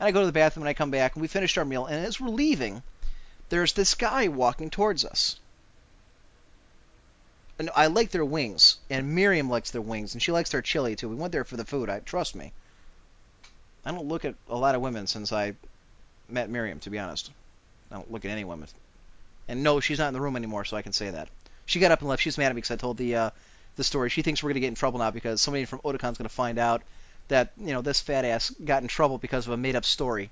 [0.00, 1.84] And I go to the bathroom and I come back and we finished our meal.
[1.84, 2.82] And as we're leaving,
[3.50, 5.38] there's this guy walking towards us.
[7.58, 10.96] And I like their wings, and Miriam likes their wings, and she likes their chili
[10.96, 11.08] too.
[11.08, 11.90] We went there for the food.
[11.90, 12.52] I trust me.
[13.84, 15.54] I don't look at a lot of women since I
[16.28, 17.30] met Miriam, to be honest.
[17.90, 18.68] I don't look at any women.
[19.48, 21.28] And no, she's not in the room anymore, so I can say that.
[21.66, 22.22] She got up and left.
[22.22, 23.30] She's mad at me because I told the uh,
[23.76, 24.10] the story.
[24.10, 26.34] She thinks we're going to get in trouble now because somebody from Otakon's going to
[26.34, 26.82] find out
[27.28, 30.30] that you know this fat ass got in trouble because of a made up story.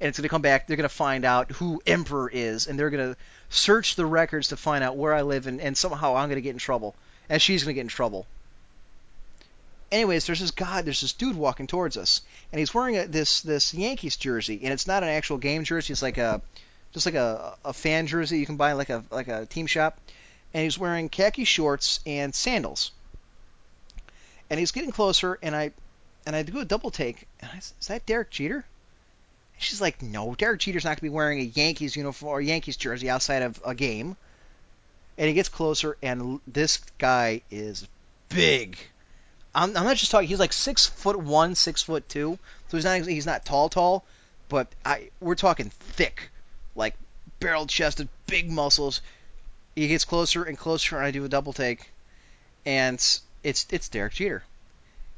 [0.00, 0.66] And it's going to come back.
[0.66, 3.18] They're going to find out who Emperor is, and they're going to
[3.48, 6.42] search the records to find out where I live, and, and somehow I'm going to
[6.42, 6.94] get in trouble,
[7.30, 8.26] and she's going to get in trouble
[9.90, 13.40] anyways, there's this guy, there's this dude walking towards us, and he's wearing a, this
[13.40, 15.92] this Yankees jersey, and it's not an actual game jersey.
[15.92, 16.40] It's like a
[16.96, 20.00] just like a, a fan jersey you can buy like a like a team shop,
[20.54, 22.90] and he's wearing khaki shorts and sandals.
[24.48, 25.72] And he's getting closer, and I
[26.24, 28.64] and I do a double take, and I, is that Derek Jeter?
[28.64, 28.64] And
[29.58, 33.10] she's like, no, Derek Jeter's not to be wearing a Yankees uniform or Yankees jersey
[33.10, 34.16] outside of a game.
[35.18, 37.86] And he gets closer, and this guy is
[38.30, 38.78] big.
[39.54, 40.28] I'm, I'm not just talking.
[40.28, 42.38] He's like six foot one, six foot two.
[42.68, 44.02] So he's not he's not tall, tall,
[44.48, 46.30] but I we're talking thick,
[46.76, 46.94] like
[47.40, 49.00] barrel chested, big muscles.
[49.74, 51.90] he gets closer and closer, and I do a double take,
[52.64, 52.94] and
[53.42, 54.44] it's it's Derek Jeter.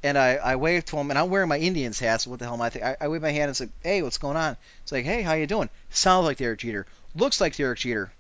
[0.03, 2.45] And I, I wave to him, and I'm wearing my Indians hat, so what the
[2.45, 2.89] hell am I thinking?
[2.89, 4.57] I, I wave my hand and say, hey, what's going on?
[4.85, 5.69] It's like, hey, how you doing?
[5.91, 6.87] Sounds like Derek Jeter.
[7.17, 8.13] Looks like Derek Jeter.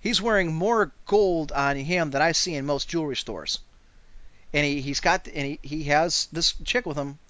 [0.00, 3.60] He's wearing more gold on him than I see in most jewelry stores.
[4.52, 7.20] And he, he's got, and he, he has this chick with him.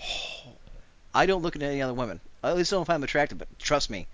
[1.14, 2.20] I don't look at any other women.
[2.42, 4.06] At least I don't find them attractive, but trust me,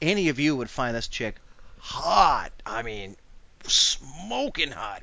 [0.00, 1.36] any of you would find this chick
[1.78, 2.52] hot.
[2.64, 3.16] I mean,
[3.64, 5.02] smoking hot.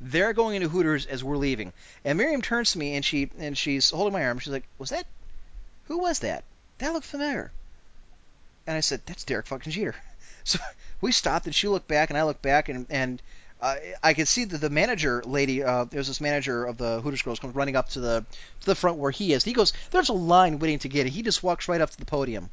[0.00, 1.72] They're going into Hooters as we're leaving,
[2.04, 4.38] and Miriam turns to me and she and she's holding my arm.
[4.38, 5.06] She's like, "Was that?
[5.86, 6.44] Who was that?
[6.78, 7.50] That looked familiar."
[8.66, 9.96] And I said, "That's Derek fucking Jeter."
[10.44, 10.58] So
[11.02, 13.20] we stopped, and she looked back, and I looked back, and and
[13.60, 17.20] uh, I could see that the manager lady, uh, there's this manager of the Hooters
[17.20, 18.24] girls, comes running up to the
[18.60, 19.44] to the front where he is.
[19.44, 21.98] He goes, "There's a line waiting to get it." He just walks right up to
[21.98, 22.48] the podium.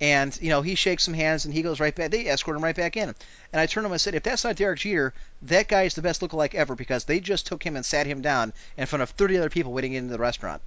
[0.00, 2.10] And you know he shakes some hands and he goes right back.
[2.10, 3.14] They escort him right back in.
[3.52, 5.94] And I turned to him and said, if that's not Derek Jeter, that guy is
[5.94, 9.02] the best lookalike ever because they just took him and sat him down in front
[9.02, 10.60] of 30 other people waiting into the restaurant.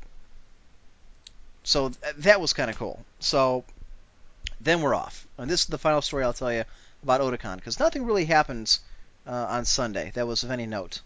[1.64, 3.06] So th- that was kind of cool.
[3.20, 3.64] So
[4.60, 5.28] then we're off.
[5.38, 6.64] And this is the final story I'll tell you
[7.04, 8.80] about Otakon because nothing really happens
[9.28, 11.02] uh, on Sunday that was of any note.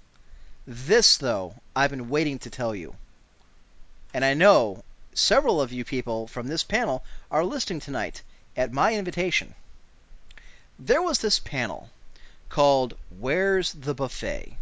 [0.66, 2.95] This, though, I've been waiting to tell you.
[4.14, 4.84] And I know
[5.18, 8.22] several of you people from this panel are listening tonight
[8.56, 9.56] at my invitation.
[10.80, 11.90] There was this panel
[12.49, 14.57] called Where's the Buffet?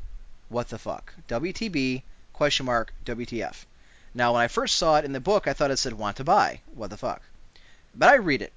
[0.50, 1.14] What the fuck?
[1.28, 2.04] WTB
[2.34, 3.66] question mark WTF.
[4.14, 6.24] Now when I first saw it in the book I thought it said want to
[6.24, 6.62] buy.
[6.74, 7.22] What the fuck?
[7.96, 8.54] But I read it.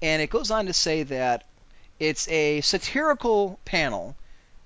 [0.00, 1.44] And it goes on to say that
[1.98, 4.16] it's a satirical panel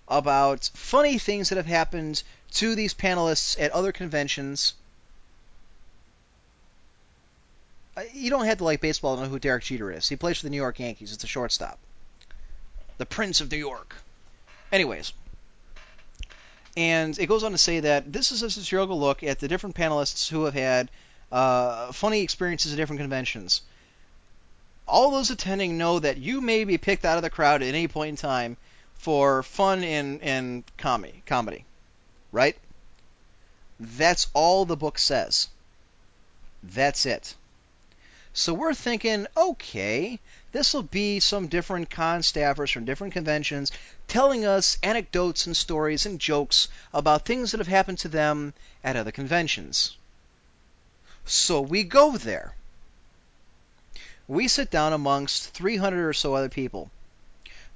[0.09, 2.23] about funny things that have happened
[2.53, 4.74] to these panelists at other conventions
[8.12, 10.09] you don't have to like baseball to know who Derek Jeter is.
[10.09, 11.12] He plays for the New York Yankees.
[11.12, 11.78] It's a shortstop.
[12.98, 13.94] The Prince of New York.
[14.70, 15.12] Anyways.
[16.77, 19.77] And it goes on to say that this is a satirical look at the different
[19.77, 20.90] panelists who have had
[21.31, 23.60] uh, funny experiences at different conventions.
[24.89, 27.89] All those attending know that you may be picked out of the crowd at any
[27.89, 28.56] point in time
[28.94, 31.64] for fun and, and comedy, comedy.
[32.31, 32.56] Right?
[33.78, 35.48] That's all the book says.
[36.62, 37.35] That's it.
[38.35, 40.19] So we're thinking, okay,
[40.53, 43.73] this will be some different con staffers from different conventions
[44.09, 48.97] telling us anecdotes and stories and jokes about things that have happened to them at
[48.97, 49.97] other conventions.
[51.27, 52.55] So we go there.
[54.27, 56.91] We sit down amongst 300 or so other people,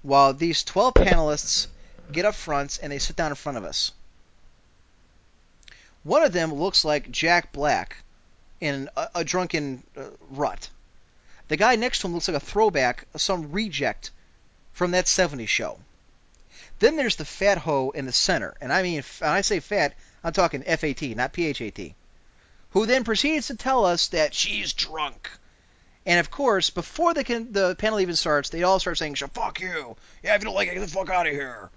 [0.01, 1.67] while these 12 panelists
[2.11, 3.93] get up front and they sit down in front of us.
[6.03, 7.97] One of them looks like Jack Black
[8.61, 10.69] in a, a drunken uh, rut.
[11.49, 14.11] The guy next to him looks like a throwback, some reject
[14.73, 15.79] from that 70s show.
[16.79, 19.95] Then there's the fat hoe in the center, and I mean, when I say fat,
[20.23, 21.95] I'm talking FAT, not PHAT,
[22.71, 25.31] who then proceeds to tell us that she's drunk.
[26.05, 29.61] And of course, before the, can, the panel even starts, they all start saying, "Fuck
[29.61, 29.97] you!
[30.23, 31.71] Yeah, if you don't like it, get the fuck out of here."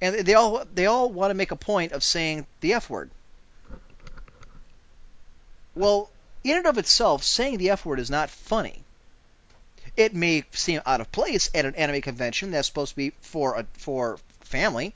[0.00, 3.10] And they all they all want to make a point of saying the F word.
[5.74, 6.10] Well,
[6.44, 8.84] in and of itself, saying the F word is not funny.
[9.96, 13.58] It may seem out of place at an anime convention that's supposed to be for
[13.58, 14.94] a for family.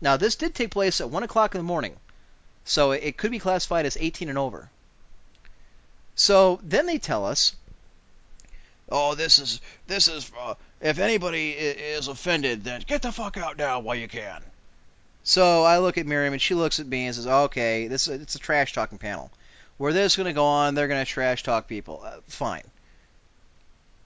[0.00, 1.96] Now, this did take place at one o'clock in the morning,
[2.64, 4.70] so it could be classified as 18 and over.
[6.14, 7.54] So then they tell us,
[8.88, 13.58] "Oh, this is this is uh, if anybody is offended, then get the fuck out
[13.58, 14.42] now while you can."
[15.24, 18.36] So I look at Miriam and she looks at me and says, "Okay, this it's
[18.36, 19.30] a trash talking panel."
[19.80, 22.02] Where this is going to go on, they're going to trash talk people.
[22.04, 22.60] Uh, fine.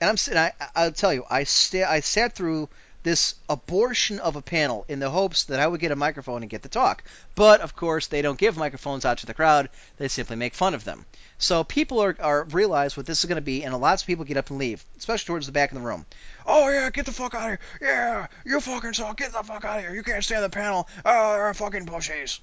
[0.00, 0.40] And I'm sitting.
[0.76, 2.68] I'll tell you, I sta- I sat through
[3.02, 6.50] this abortion of a panel in the hopes that I would get a microphone and
[6.50, 7.02] get to talk.
[7.34, 9.68] But of course, they don't give microphones out to the crowd.
[9.96, 11.06] They simply make fun of them.
[11.38, 14.24] So people are, are realize what this is going to be, and lots of people
[14.24, 16.06] get up and leave, especially towards the back of the room.
[16.46, 17.88] Oh yeah, get the fuck out of here!
[17.88, 19.16] Yeah, you fucking suck!
[19.16, 19.92] Get the fuck out of here!
[19.92, 20.88] You can't stand the panel!
[21.04, 22.38] Oh, fucking pushies!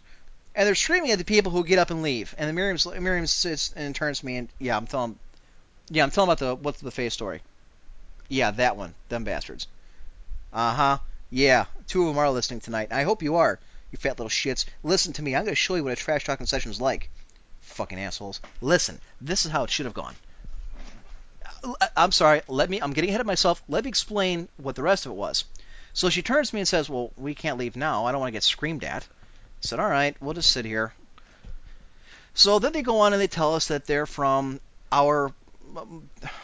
[0.56, 2.36] And they're screaming at the people who get up and leave.
[2.38, 5.18] And then Miriam Miriam sits and turns to me and yeah, I'm telling,
[5.90, 7.42] yeah, I'm telling about the what's the face story.
[8.28, 9.68] Yeah, that one, them bastards.
[10.54, 10.98] Uh huh.
[11.30, 12.92] Yeah, two of them are listening tonight.
[12.92, 13.60] I hope you are,
[13.92, 14.66] you fat little shits.
[14.84, 15.36] Listen to me.
[15.36, 17.10] I'm gonna show you what a trash talking session is like.
[17.62, 18.42] Fucking assholes.
[18.60, 20.16] Listen, this is how it should have gone.
[21.96, 22.42] I'm sorry.
[22.48, 22.82] Let me.
[22.82, 23.62] I'm getting ahead of myself.
[23.70, 25.46] Let me explain what the rest of it was.
[25.94, 28.06] So she turns to me and says, "Well, we can't leave now.
[28.06, 29.08] I don't want to get screamed at."
[29.62, 30.94] Said, all right, we'll just sit here.
[32.34, 34.60] So then they go on and they tell us that they're from
[34.92, 35.32] our,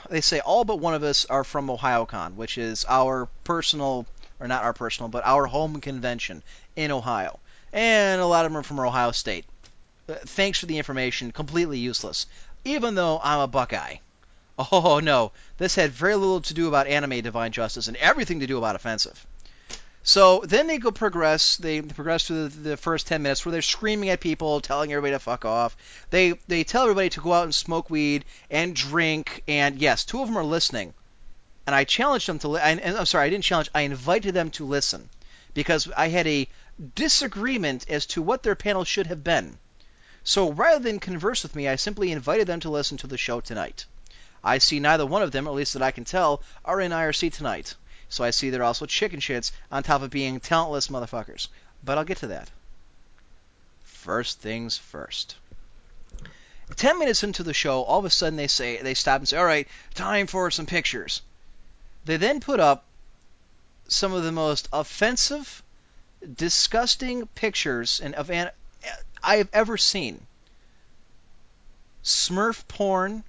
[0.10, 4.06] they say all but one of us are from OhioCon, which is our personal
[4.40, 6.44] or not our personal, but our home convention
[6.76, 7.40] in Ohio.
[7.74, 9.46] And a lot of them are from Ohio State.
[10.08, 11.32] Uh, thanks for the information.
[11.32, 12.28] Completely useless.
[12.64, 13.98] Even though I'm a Buckeye.
[14.72, 18.48] Oh no, this had very little to do about anime Divine Justice and everything to
[18.48, 19.24] do about offensive.
[20.08, 21.58] So then they go progress.
[21.58, 25.12] They progress through the, the first ten minutes where they're screaming at people, telling everybody
[25.12, 25.76] to fuck off.
[26.12, 29.44] They they tell everybody to go out and smoke weed and drink.
[29.50, 30.94] And yes, two of them are listening.
[31.66, 32.48] And I challenged them to.
[32.48, 33.70] Li- and, and I'm sorry, I didn't challenge.
[33.76, 35.10] I invited them to listen
[35.54, 36.48] because I had a
[36.96, 39.58] disagreement as to what their panel should have been.
[40.24, 43.42] So rather than converse with me, I simply invited them to listen to the show
[43.42, 43.84] tonight.
[44.42, 47.34] I see neither one of them, at least that I can tell, are in IRC
[47.34, 47.76] tonight.
[48.10, 51.48] So I see they're also chicken shits on top of being talentless motherfuckers.
[51.84, 52.50] But I'll get to that.
[53.84, 55.36] First things first.
[56.76, 59.38] Ten minutes into the show, all of a sudden they say they stop and say,
[59.38, 61.22] "All right, time for some pictures."
[62.06, 62.86] They then put up
[63.88, 65.64] some of the most offensive,
[66.36, 68.52] disgusting pictures and of an
[69.24, 70.26] I have ever seen.
[72.04, 73.24] Smurf porn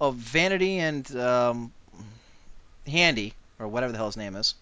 [0.00, 1.72] of Vanity and um,
[2.86, 4.54] Handy, or whatever the hell his name is.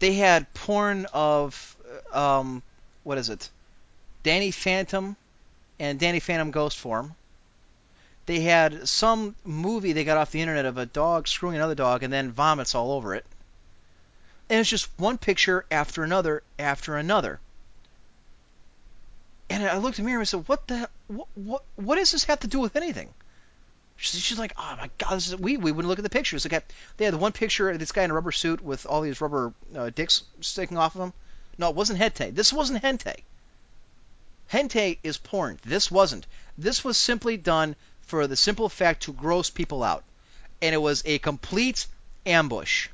[0.00, 1.76] They had porn of,
[2.12, 2.62] um,
[3.04, 3.48] what is it?
[4.22, 5.16] Danny Phantom
[5.78, 7.14] and Danny Phantom Ghost form.
[8.26, 12.02] They had some movie they got off the internet of a dog screwing another dog
[12.02, 13.24] and then vomits all over it.
[14.48, 17.40] And it's just one picture after another after another.
[19.50, 20.88] And I looked at Miriam and said, "What the?
[21.06, 21.28] What?
[21.34, 23.12] What, what does this have to do with anything?"
[23.96, 26.44] She's, like, "Oh my God, this is, we we wouldn't look at the pictures.
[26.50, 26.66] Like,
[26.96, 29.20] they had the one picture of this guy in a rubber suit with all these
[29.20, 31.12] rubber uh, dicks sticking off of him.
[31.58, 32.34] No, it wasn't hentai.
[32.34, 33.22] This wasn't hentai.
[34.52, 35.58] Hentai is porn.
[35.64, 36.26] This wasn't.
[36.58, 40.04] This was simply done for the simple fact to gross people out,
[40.60, 41.86] and it was a complete
[42.26, 42.88] ambush.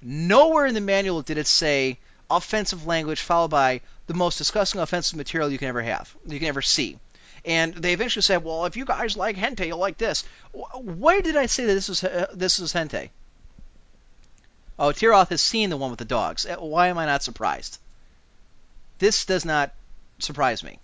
[0.00, 1.98] Nowhere in the manual did it say
[2.30, 6.48] offensive language followed by the most disgusting offensive material you can ever have, you can
[6.48, 6.98] ever see.
[7.44, 11.36] And they eventually said, "Well, if you guys like hentai, you'll like this." Where did
[11.36, 13.10] I say that this was uh, this is hentai?
[14.78, 16.46] Oh, Tiroth has seen the one with the dogs.
[16.46, 17.78] Uh, why am I not surprised?
[18.98, 19.72] This does not
[20.18, 20.78] surprise me.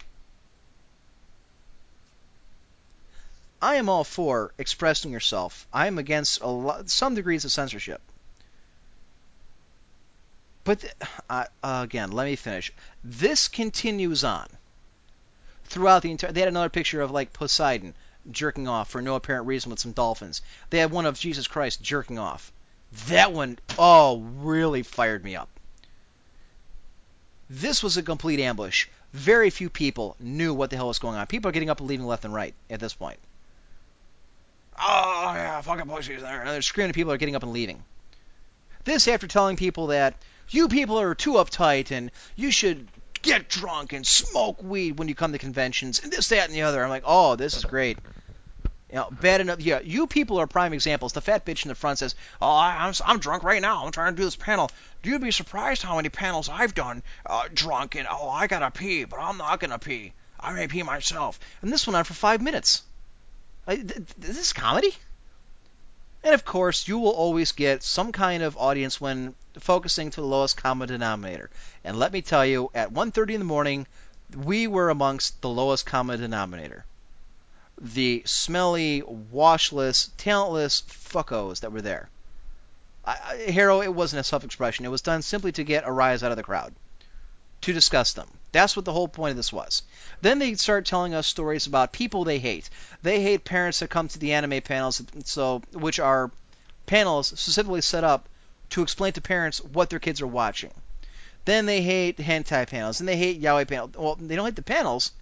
[3.62, 5.66] I am all for expressing yourself.
[5.72, 8.00] I am against a lot, some degrees of censorship.
[10.64, 10.94] But
[11.30, 12.72] uh, again, let me finish.
[13.02, 14.48] This continues on
[15.68, 16.32] throughout the entire.
[16.32, 17.94] They had another picture of like Poseidon
[18.30, 20.42] jerking off for no apparent reason with some dolphins.
[20.70, 22.52] They had one of Jesus Christ jerking off.
[23.08, 25.48] That one, oh, really fired me up.
[27.50, 28.88] This was a complete ambush.
[29.12, 31.26] Very few people knew what the hell was going on.
[31.26, 33.18] People are getting up and leaving left and right at this point.
[34.80, 36.40] Oh yeah, fucking pussies there.
[36.40, 36.92] And they're screaming.
[36.92, 37.82] People are getting up and leaving.
[38.84, 40.14] This after telling people that
[40.50, 42.86] you people are too uptight and you should
[43.22, 46.62] get drunk and smoke weed when you come to conventions and this, that, and the
[46.62, 46.82] other.
[46.82, 47.98] I'm like, oh, this is great.
[48.90, 49.60] You know, bad enough.
[49.60, 51.12] Yeah, you people are prime examples.
[51.12, 53.84] The fat bitch in the front says, "Oh, I'm I'm drunk right now.
[53.84, 54.70] I'm trying to do this panel.
[55.02, 59.04] You'd be surprised how many panels I've done uh, drunk and oh, I gotta pee,
[59.04, 60.14] but I'm not gonna pee.
[60.40, 62.82] I may pee myself." And this went on for five minutes.
[63.66, 64.94] Like, th- this is comedy.
[66.22, 70.26] And of course, you will always get some kind of audience when focusing to the
[70.26, 71.50] lowest common denominator.
[71.84, 73.86] And let me tell you, at 1:30 in the morning,
[74.34, 76.84] we were amongst the lowest common denominator.
[77.80, 82.10] The smelly, washless, talentless fuckos that were there.
[83.04, 84.84] I, I, Hero, it wasn't a self-expression.
[84.84, 86.74] It was done simply to get a rise out of the crowd,
[87.62, 88.28] to discuss them.
[88.50, 89.82] That's what the whole point of this was.
[90.22, 92.70] Then they start telling us stories about people they hate.
[93.02, 96.30] They hate parents that come to the anime panels, so which are
[96.86, 98.28] panels specifically set up
[98.70, 100.72] to explain to parents what their kids are watching.
[101.44, 103.90] Then they hate hentai panels, and they hate yaoi panels.
[103.94, 105.12] Well, they don't hate the panels.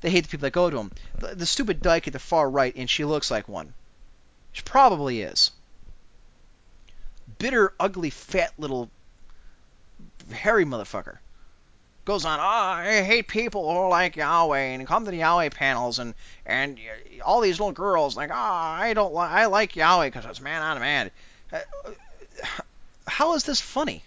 [0.00, 0.92] They hate the people that go to them.
[1.18, 3.74] The, the stupid dyke at the far right, and she looks like one.
[4.52, 5.50] She probably is.
[7.38, 8.90] Bitter, ugly, fat little
[10.30, 11.18] hairy motherfucker
[12.10, 16.00] goes on, oh, I hate people who like yaoi and come to the yaoi panels
[16.00, 16.14] and
[16.44, 16.76] and
[17.24, 20.60] all these little girls like, oh, I don't like, I like yaoi because it's man
[20.60, 21.10] on man.
[21.52, 21.60] Uh,
[23.06, 24.02] how is this funny?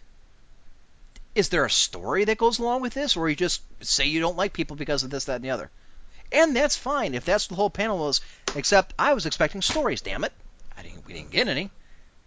[1.33, 4.35] Is there a story that goes along with this, or you just say you don't
[4.35, 5.72] like people because of this, that, and the other?
[6.30, 8.19] And that's fine if that's the whole panel was.
[8.53, 10.01] Except I was expecting stories.
[10.01, 10.33] Damn it,
[10.77, 11.07] I didn't.
[11.07, 11.72] We didn't get any.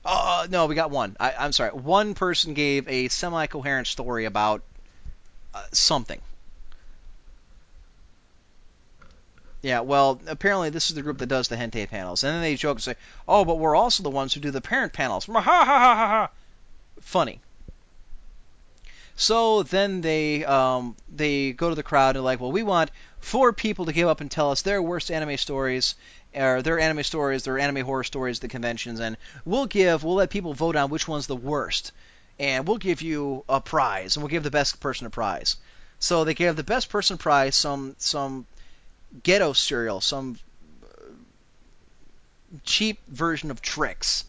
[0.07, 1.17] Uh, no, we got one.
[1.21, 1.71] I, I'm sorry.
[1.71, 4.63] One person gave a semi-coherent story about
[5.57, 6.21] uh, something.
[9.63, 12.55] Yeah, well, apparently this is the group that does the hentai panels, and then they
[12.57, 12.95] joke and say,
[13.27, 16.07] "Oh, but we're also the ones who do the parent panels." Ha ha ha ha
[16.07, 16.31] ha!
[17.01, 17.41] funny.
[19.17, 23.53] So then they um, they go to the crowd and like, well, we want four
[23.55, 25.95] people to give up and tell us their worst anime stories,
[26.35, 30.29] or their anime stories, their anime horror stories the conventions, and we'll give, we'll let
[30.29, 31.93] people vote on which one's the worst,
[32.39, 35.57] and we'll give you a prize, and we'll give the best person a prize.
[35.99, 38.47] So they gave the best person prize some some
[39.23, 40.39] ghetto cereal, some
[40.83, 41.13] uh,
[42.65, 44.25] cheap version of Trix,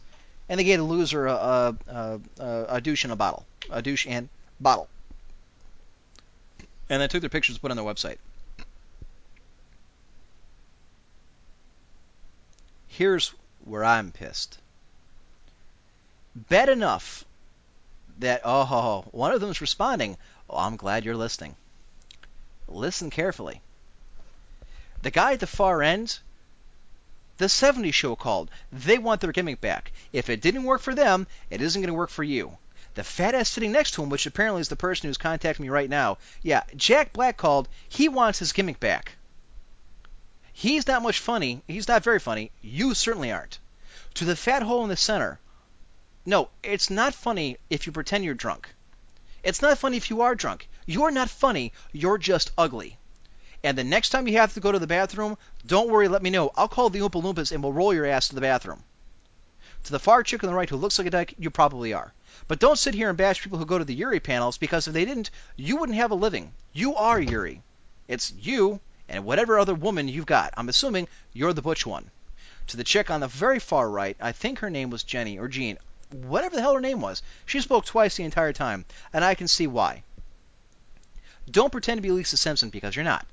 [0.47, 4.07] and they gave the loser a a, a, a, douche in a bottle, a douche
[4.07, 4.29] and
[4.59, 4.87] bottle.
[6.89, 8.17] And they took their pictures and put on their website.
[12.87, 13.33] Here's
[13.65, 14.57] where I'm pissed.
[16.33, 17.25] Bad enough
[18.19, 20.17] that, oh, one of them's responding.
[20.49, 21.55] Oh, I'm glad you're listening.
[22.67, 23.61] Listen carefully.
[25.01, 26.19] The guy at the far end,
[27.37, 28.49] the 70s show called.
[28.71, 29.91] They want their gimmick back.
[30.11, 32.57] If it didn't work for them, it isn't going to work for you.
[32.95, 35.69] The fat ass sitting next to him, which apparently is the person who's contacting me
[35.69, 37.69] right now, yeah, Jack Black called.
[37.87, 39.11] He wants his gimmick back.
[40.51, 41.61] He's not much funny.
[41.67, 42.49] He's not very funny.
[42.63, 43.59] You certainly aren't.
[44.15, 45.39] To the fat hole in the center,
[46.27, 48.67] no, it's not funny if you pretend you're drunk.
[49.43, 50.67] It's not funny if you are drunk.
[50.85, 51.71] You're not funny.
[51.93, 52.97] You're just ugly.
[53.63, 56.29] And the next time you have to go to the bathroom, don't worry, let me
[56.29, 56.51] know.
[56.57, 58.83] I'll call the Oompa Loompas and we'll roll your ass to the bathroom.
[59.85, 62.11] To the far chick on the right who looks like a dyke, you probably are.
[62.49, 64.93] But don't sit here and bash people who go to the Yuri panels because if
[64.93, 66.51] they didn't, you wouldn't have a living.
[66.73, 67.63] You are Yuri.
[68.09, 70.53] It's you and whatever other woman you've got.
[70.57, 72.11] I'm assuming you're the butch one.
[72.67, 75.47] To the chick on the very far right, I think her name was Jenny or
[75.47, 75.77] Jean,
[76.11, 77.21] whatever the hell her name was.
[77.45, 80.03] She spoke twice the entire time, and I can see why.
[81.49, 83.25] Don't pretend to be Lisa Simpson because you're not.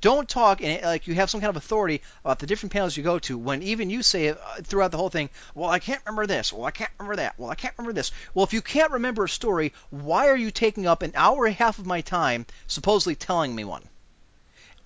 [0.00, 3.18] Don't talk like you have some kind of authority about the different panels you go
[3.20, 6.52] to when even you say uh, throughout the whole thing, well, I can't remember this,
[6.52, 8.10] well, I can't remember that, well, I can't remember this.
[8.32, 11.54] Well, if you can't remember a story, why are you taking up an hour and
[11.54, 13.82] a half of my time supposedly telling me one?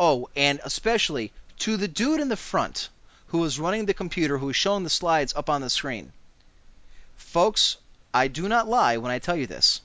[0.00, 2.88] Oh, and especially to the dude in the front
[3.28, 6.12] who is running the computer, who is showing the slides up on the screen.
[7.18, 7.76] Folks,
[8.14, 9.82] I do not lie when I tell you this.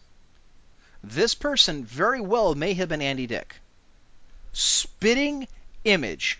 [1.04, 3.56] This person very well may have been Andy Dick.
[4.54, 5.48] Spitting
[5.84, 6.40] image.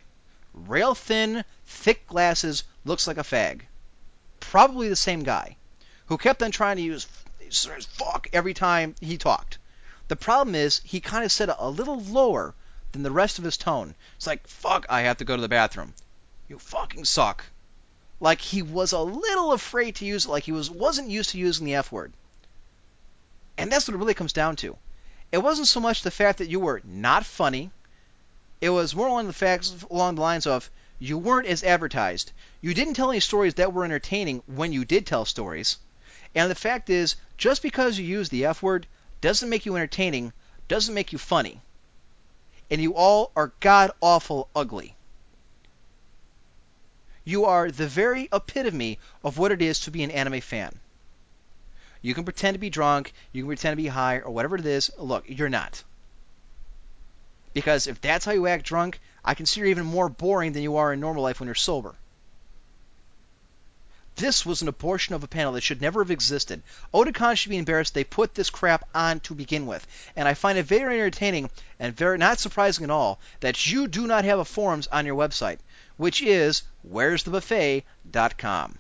[0.54, 3.64] Rail thin, thick glasses, looks like a fag.
[4.40, 5.58] Probably the same guy
[6.06, 7.08] who kept on trying to use
[7.86, 9.58] fuck every time he talked.
[10.08, 12.56] The problem is he kind of said it a little lower
[12.92, 13.96] than the rest of his tone.
[14.16, 15.94] It's like, fuck, I have to go to the bathroom.
[16.48, 17.46] You fucking suck.
[18.24, 21.38] Like he was a little afraid to use it, like he was wasn't used to
[21.38, 22.14] using the F word.
[23.58, 24.78] And that's what it really comes down to.
[25.34, 27.70] It wasn't so much the fact that you were not funny.
[28.62, 30.70] It was more along the facts along the lines of
[31.00, 32.32] you weren't as advertised.
[32.62, 35.76] You didn't tell any stories that were entertaining when you did tell stories.
[36.34, 38.88] And the fact is, just because you use the F word
[39.20, 40.32] doesn't make you entertaining,
[40.70, 41.60] doesn't make you funny
[42.74, 44.96] and you all are god awful ugly.
[47.26, 50.80] You are the very epitome of what it is to be an anime fan.
[52.02, 54.66] You can pretend to be drunk, you can pretend to be high, or whatever it
[54.66, 54.92] is.
[54.98, 55.84] Look, you're not.
[57.54, 60.76] Because if that's how you act drunk, I consider you even more boring than you
[60.78, 61.96] are in normal life when you're sober.
[64.16, 66.62] This was an abortion of a panel that should never have existed.
[66.94, 69.88] Otakon should be embarrassed they put this crap on to begin with.
[70.16, 74.06] And I find it very entertaining and very not surprising at all that you do
[74.06, 75.58] not have a forums on your website,
[75.98, 78.80] which is where'sthebuffet.com.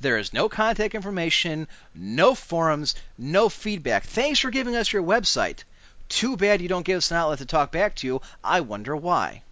[0.00, 4.04] There is no contact information, no forums, no feedback.
[4.04, 5.64] Thanks for giving us your website.
[6.10, 8.20] Too bad you don't give us an outlet to talk back to you.
[8.42, 9.42] I wonder why.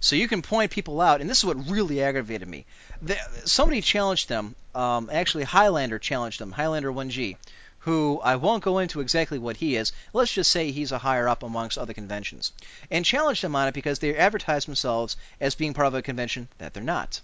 [0.00, 2.64] So you can point people out, and this is what really aggravated me.
[3.02, 4.54] The, somebody challenged them.
[4.74, 6.52] Um, actually, Highlander challenged them.
[6.52, 7.36] Highlander 1G,
[7.80, 9.92] who I won't go into exactly what he is.
[10.12, 12.52] Let's just say he's a higher up amongst other conventions,
[12.90, 16.48] and challenged them on it because they advertise themselves as being part of a convention
[16.58, 17.20] that they're not.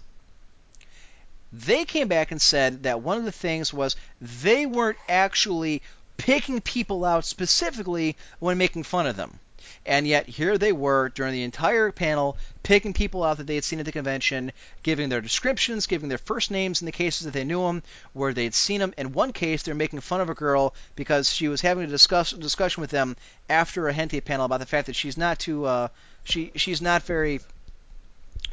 [1.53, 5.81] They came back and said that one of the things was they weren't actually
[6.17, 9.39] picking people out specifically when making fun of them.
[9.85, 13.63] And yet here they were during the entire panel picking people out that they had
[13.63, 14.51] seen at the convention,
[14.83, 18.33] giving their descriptions, giving their first names in the cases that they knew them, where
[18.33, 18.93] they'd seen them.
[18.97, 22.31] In one case, they're making fun of a girl because she was having a discuss,
[22.31, 23.15] discussion with them
[23.49, 25.87] after a hentai panel about the fact that she's not too uh,
[26.23, 27.39] she she's not very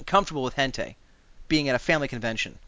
[0.07, 0.95] comfortable with hentai,
[1.49, 2.59] being at a family convention.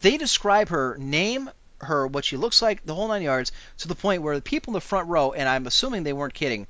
[0.00, 1.50] They describe her name,
[1.80, 4.72] her what she looks like, the whole nine yards, to the point where the people
[4.72, 6.66] in the front row, and I'm assuming they weren't kidding,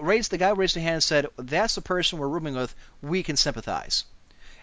[0.00, 2.74] raised the guy raised a hand and said, "That's the person we're rooming with.
[3.02, 4.04] We can sympathize."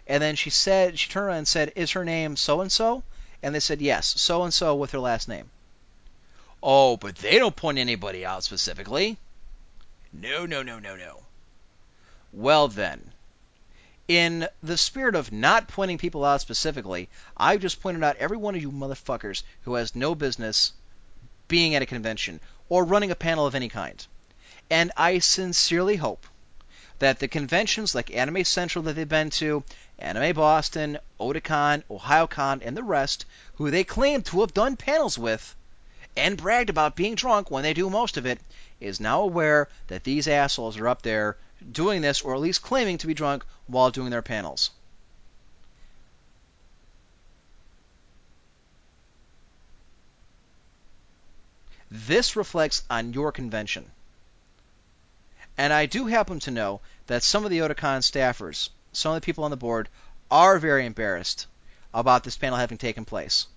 [0.07, 3.03] And then she said, she turned around and said, "Is her name so and so?"
[3.43, 5.49] And they said, "Yes, so and so with her last name."
[6.63, 9.17] Oh, but they don't point anybody out specifically.
[10.13, 11.23] No, no, no, no, no.
[12.33, 13.11] Well then,
[14.07, 18.55] in the spirit of not pointing people out specifically, I've just pointed out every one
[18.55, 20.73] of you motherfuckers who has no business
[21.47, 24.05] being at a convention or running a panel of any kind.
[24.72, 26.25] And I sincerely hope
[27.00, 29.66] that the conventions like Anime Central that they've been to,
[30.00, 33.25] Anime Boston, Otakon, OhioCon, and the rest,
[33.56, 35.58] who they claim to have done panels with
[36.16, 38.40] and bragged about being drunk when they do most of it,
[38.80, 41.35] is now aware that these assholes are up there
[41.69, 44.69] doing this, or at least claiming to be drunk while doing their panels.
[51.90, 53.91] This reflects on your convention.
[55.57, 59.25] And I do happen to know that some of the Otakon staffers, some of the
[59.25, 59.89] people on the board,
[60.30, 61.47] are very embarrassed
[61.93, 63.47] about this panel having taken place.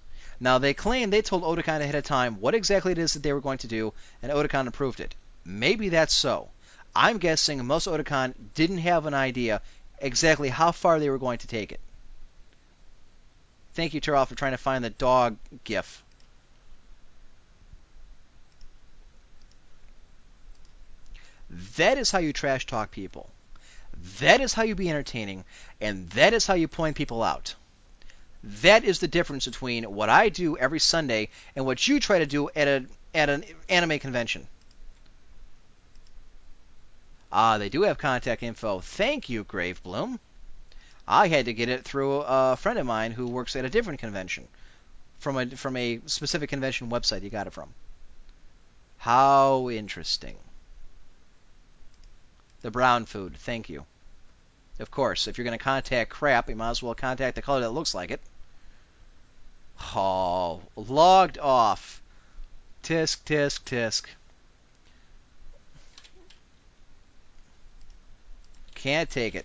[0.40, 3.32] Now, they claim they told Otakon ahead of time what exactly it is that they
[3.32, 3.92] were going to do,
[4.22, 5.14] and Otakon approved it.
[5.44, 6.50] Maybe that's so.
[6.94, 9.60] I'm guessing most Otakon didn't have an idea
[9.98, 11.80] exactly how far they were going to take it.
[13.74, 16.03] Thank you, Terrell, for trying to find the dog gif.
[21.76, 23.30] That is how you trash talk people.
[24.18, 25.44] That is how you be entertaining,
[25.80, 27.54] and that is how you point people out.
[28.42, 32.26] That is the difference between what I do every Sunday and what you try to
[32.26, 34.48] do at a at an anime convention.
[37.30, 38.80] Ah, they do have contact info.
[38.80, 40.18] Thank you, Grave Bloom.
[41.06, 44.00] I had to get it through a friend of mine who works at a different
[44.00, 44.48] convention,
[45.20, 47.72] from a from a specific convention website he got it from.
[48.98, 50.36] How interesting.
[52.64, 53.36] The brown food.
[53.36, 53.84] Thank you.
[54.80, 57.60] Of course, if you're going to contact crap, you might as well contact the color
[57.60, 58.22] that looks like it.
[59.94, 62.00] Oh, logged off.
[62.82, 64.06] Tisk, tisk, tisk.
[68.74, 69.44] Can't take it.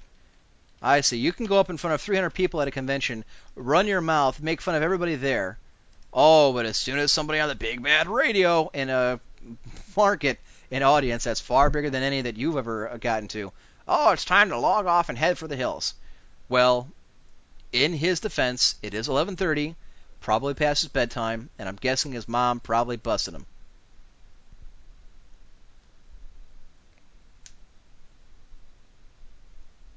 [0.81, 1.17] I see.
[1.17, 4.41] You can go up in front of 300 people at a convention, run your mouth,
[4.41, 5.57] make fun of everybody there.
[6.13, 9.19] Oh, but as soon as somebody on the big bad radio in a
[9.97, 10.39] market
[10.71, 13.51] an audience that's far bigger than any that you've ever gotten to.
[13.87, 15.95] Oh, it's time to log off and head for the hills.
[16.47, 16.89] Well,
[17.71, 19.75] in his defense, it is 11:30,
[20.21, 23.45] probably past his bedtime, and I'm guessing his mom probably busted him.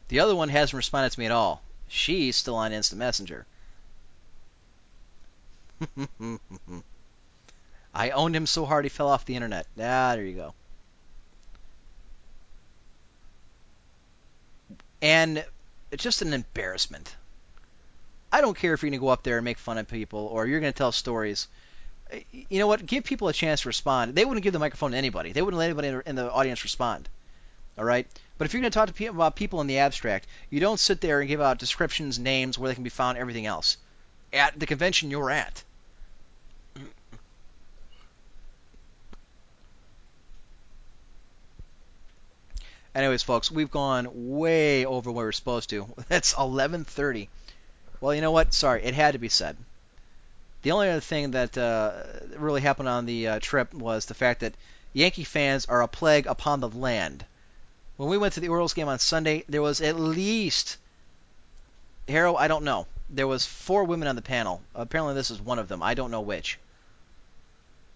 [0.08, 1.62] The other one hasn't responded to me at all.
[1.88, 3.46] She's still on Instant Messenger.
[7.94, 9.66] I owned him so hard he fell off the internet.
[9.78, 10.54] Ah, there you go.
[15.02, 15.44] And
[15.90, 17.14] it's just an embarrassment.
[18.32, 20.20] I don't care if you're going to go up there and make fun of people
[20.20, 21.48] or you're going to tell stories.
[22.30, 22.86] You know what?
[22.86, 24.14] Give people a chance to respond.
[24.14, 25.32] They wouldn't give the microphone to anybody.
[25.32, 27.08] They wouldn't let anybody in the audience respond.
[27.76, 28.06] All right.
[28.38, 30.80] But if you're going to talk to people about people in the abstract, you don't
[30.80, 33.76] sit there and give out descriptions, names, where they can be found, everything else.
[34.32, 35.62] At the convention you're at.
[42.94, 45.88] Anyways, folks, we've gone way over where we're supposed to.
[46.08, 47.28] That's 11:30.
[48.00, 48.52] Well, you know what?
[48.52, 49.56] Sorry, it had to be said.
[50.62, 52.02] The only other thing that uh,
[52.36, 54.54] really happened on the uh, trip was the fact that
[54.92, 57.24] Yankee fans are a plague upon the land.
[57.96, 60.76] When we went to the Orioles game on Sunday, there was at least
[62.08, 62.36] Harrow.
[62.36, 62.86] I don't know.
[63.08, 64.62] There was four women on the panel.
[64.74, 65.82] Apparently, this is one of them.
[65.82, 66.58] I don't know which.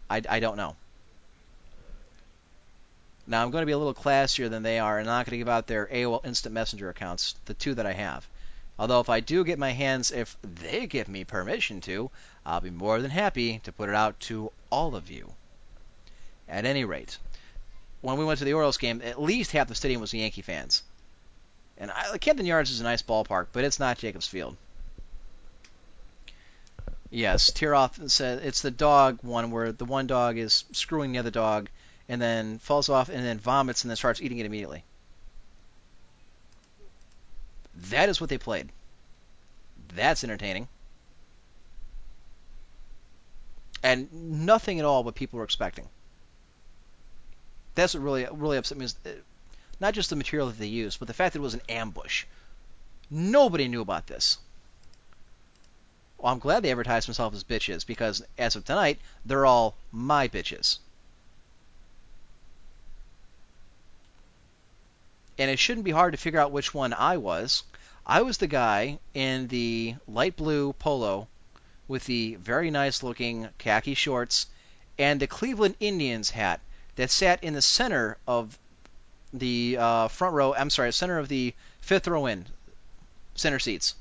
[0.08, 0.76] I, I don't know.
[3.27, 5.39] Now I'm going to be a little classier than they are, and not going to
[5.39, 8.29] give out their AOL Instant Messenger accounts, the two that I have.
[8.79, 12.11] Although if I do get my hands, if they give me permission to,
[12.45, 15.33] I'll be more than happy to put it out to all of you.
[16.49, 17.19] At any rate,
[18.03, 20.83] when we went to the Orioles game, at least half the stadium was Yankee fans.
[21.79, 24.57] And I, Camden Yards is a nice ballpark, but it's not Jacobs Field.
[27.11, 31.31] Yes, Tiroff said it's the dog one where the one dog is screwing the other
[31.31, 31.69] dog
[32.09, 34.85] and then falls off and then vomits and then starts eating it immediately.
[37.75, 38.70] That is what they played.
[39.94, 40.68] That's entertaining.
[43.83, 44.12] And
[44.47, 45.89] nothing at all what people were expecting.
[47.75, 49.10] That's what really really upset me is uh,
[49.78, 52.25] not just the material that they used, but the fact that it was an ambush.
[53.10, 54.39] Nobody knew about this.
[56.18, 60.28] Well, I'm glad they advertised themselves as bitches because as of tonight, they're all my
[60.28, 60.78] bitches.
[65.39, 67.62] And it shouldn't be hard to figure out which one I was.
[68.06, 71.28] I was the guy in the light blue polo
[71.89, 74.47] with the very nice looking khaki shorts
[74.98, 76.60] and the Cleveland Indians hat
[76.97, 78.58] that sat in the center of
[79.32, 80.55] the uh, front row.
[80.55, 82.47] I'm sorry, center of the fifth row in,
[83.34, 83.94] center seats.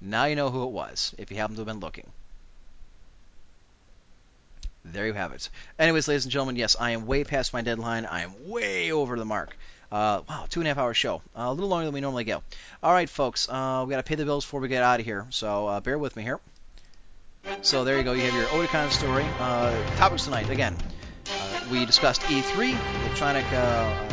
[0.00, 2.10] Now you know who it was if you happen to have been looking.
[4.84, 5.48] There you have it.
[5.78, 8.06] Anyways, ladies and gentlemen, yes, I am way past my deadline.
[8.06, 9.56] I am way over the mark.
[9.90, 11.22] Uh, wow, two and a half hour show.
[11.36, 12.42] Uh, a little longer than we normally go.
[12.82, 15.06] All right, folks, uh, we got to pay the bills before we get out of
[15.06, 16.40] here, so uh, bear with me here.
[17.62, 18.12] So there you go.
[18.12, 19.24] You have your Otakon story.
[19.38, 20.76] Uh, topics tonight again.
[21.30, 24.08] Uh, we discussed E3, Electronic, oh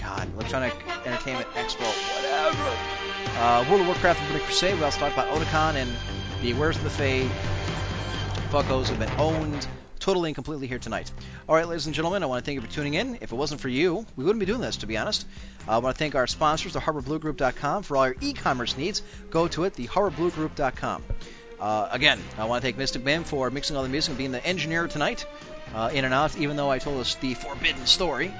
[0.00, 0.74] God, Electronic
[1.06, 1.86] Entertainment Expo,
[2.16, 3.70] whatever.
[3.70, 4.74] World of Warcraft and Crusade.
[4.74, 5.90] We also talked about Otakon and
[6.42, 7.28] the Where's the Fae
[8.50, 9.68] fuckos have been owned
[10.08, 11.12] totally and completely here tonight.
[11.46, 13.18] All right, ladies and gentlemen, I want to thank you for tuning in.
[13.20, 15.26] If it wasn't for you, we wouldn't be doing this, to be honest.
[15.68, 19.02] Uh, I want to thank our sponsors, the HarborBlueGroup.com, for all your e-commerce needs.
[19.28, 21.04] Go to it, the HarborBlueGroup.com.
[21.60, 24.32] Uh, again, I want to thank Mystic Ben for mixing all the music and being
[24.32, 25.26] the engineer tonight,
[25.74, 28.32] uh, in and out, even though I told us the forbidden story.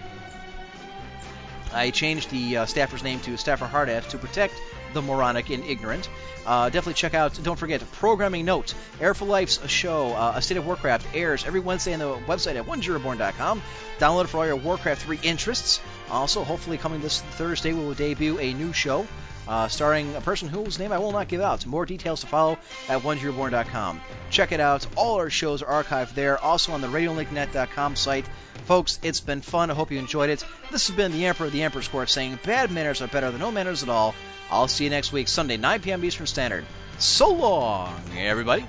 [1.74, 4.54] I changed the uh, staffer's name to Staffer Hardass to protect
[4.94, 6.08] the moronic and ignorant.
[6.48, 8.72] Uh, definitely check out, don't forget, Programming Note.
[9.02, 12.56] Air for Life's show, uh, A State of Warcraft, airs every Wednesday on the website
[12.56, 13.60] at onezeroborn.com.
[13.98, 15.78] Download it for all your Warcraft 3 interests.
[16.10, 19.06] Also, hopefully, coming this Thursday, we will debut a new show
[19.48, 21.64] uh, starring a person whose name I will not give out.
[21.66, 24.00] More details to follow at onezeroborn.com.
[24.30, 24.86] Check it out.
[24.96, 26.38] All our shows are archived there.
[26.38, 28.26] Also on the RadioLinkNet.com site.
[28.66, 29.70] Folks, it's been fun.
[29.70, 30.44] I hope you enjoyed it.
[30.70, 33.40] This has been the Emperor of the Emperor's Court saying bad manners are better than
[33.40, 34.14] no manners at all.
[34.50, 36.04] I'll see you next week, Sunday, 9 p.m.
[36.04, 36.64] Eastern Standard.
[36.98, 38.66] So long, everybody.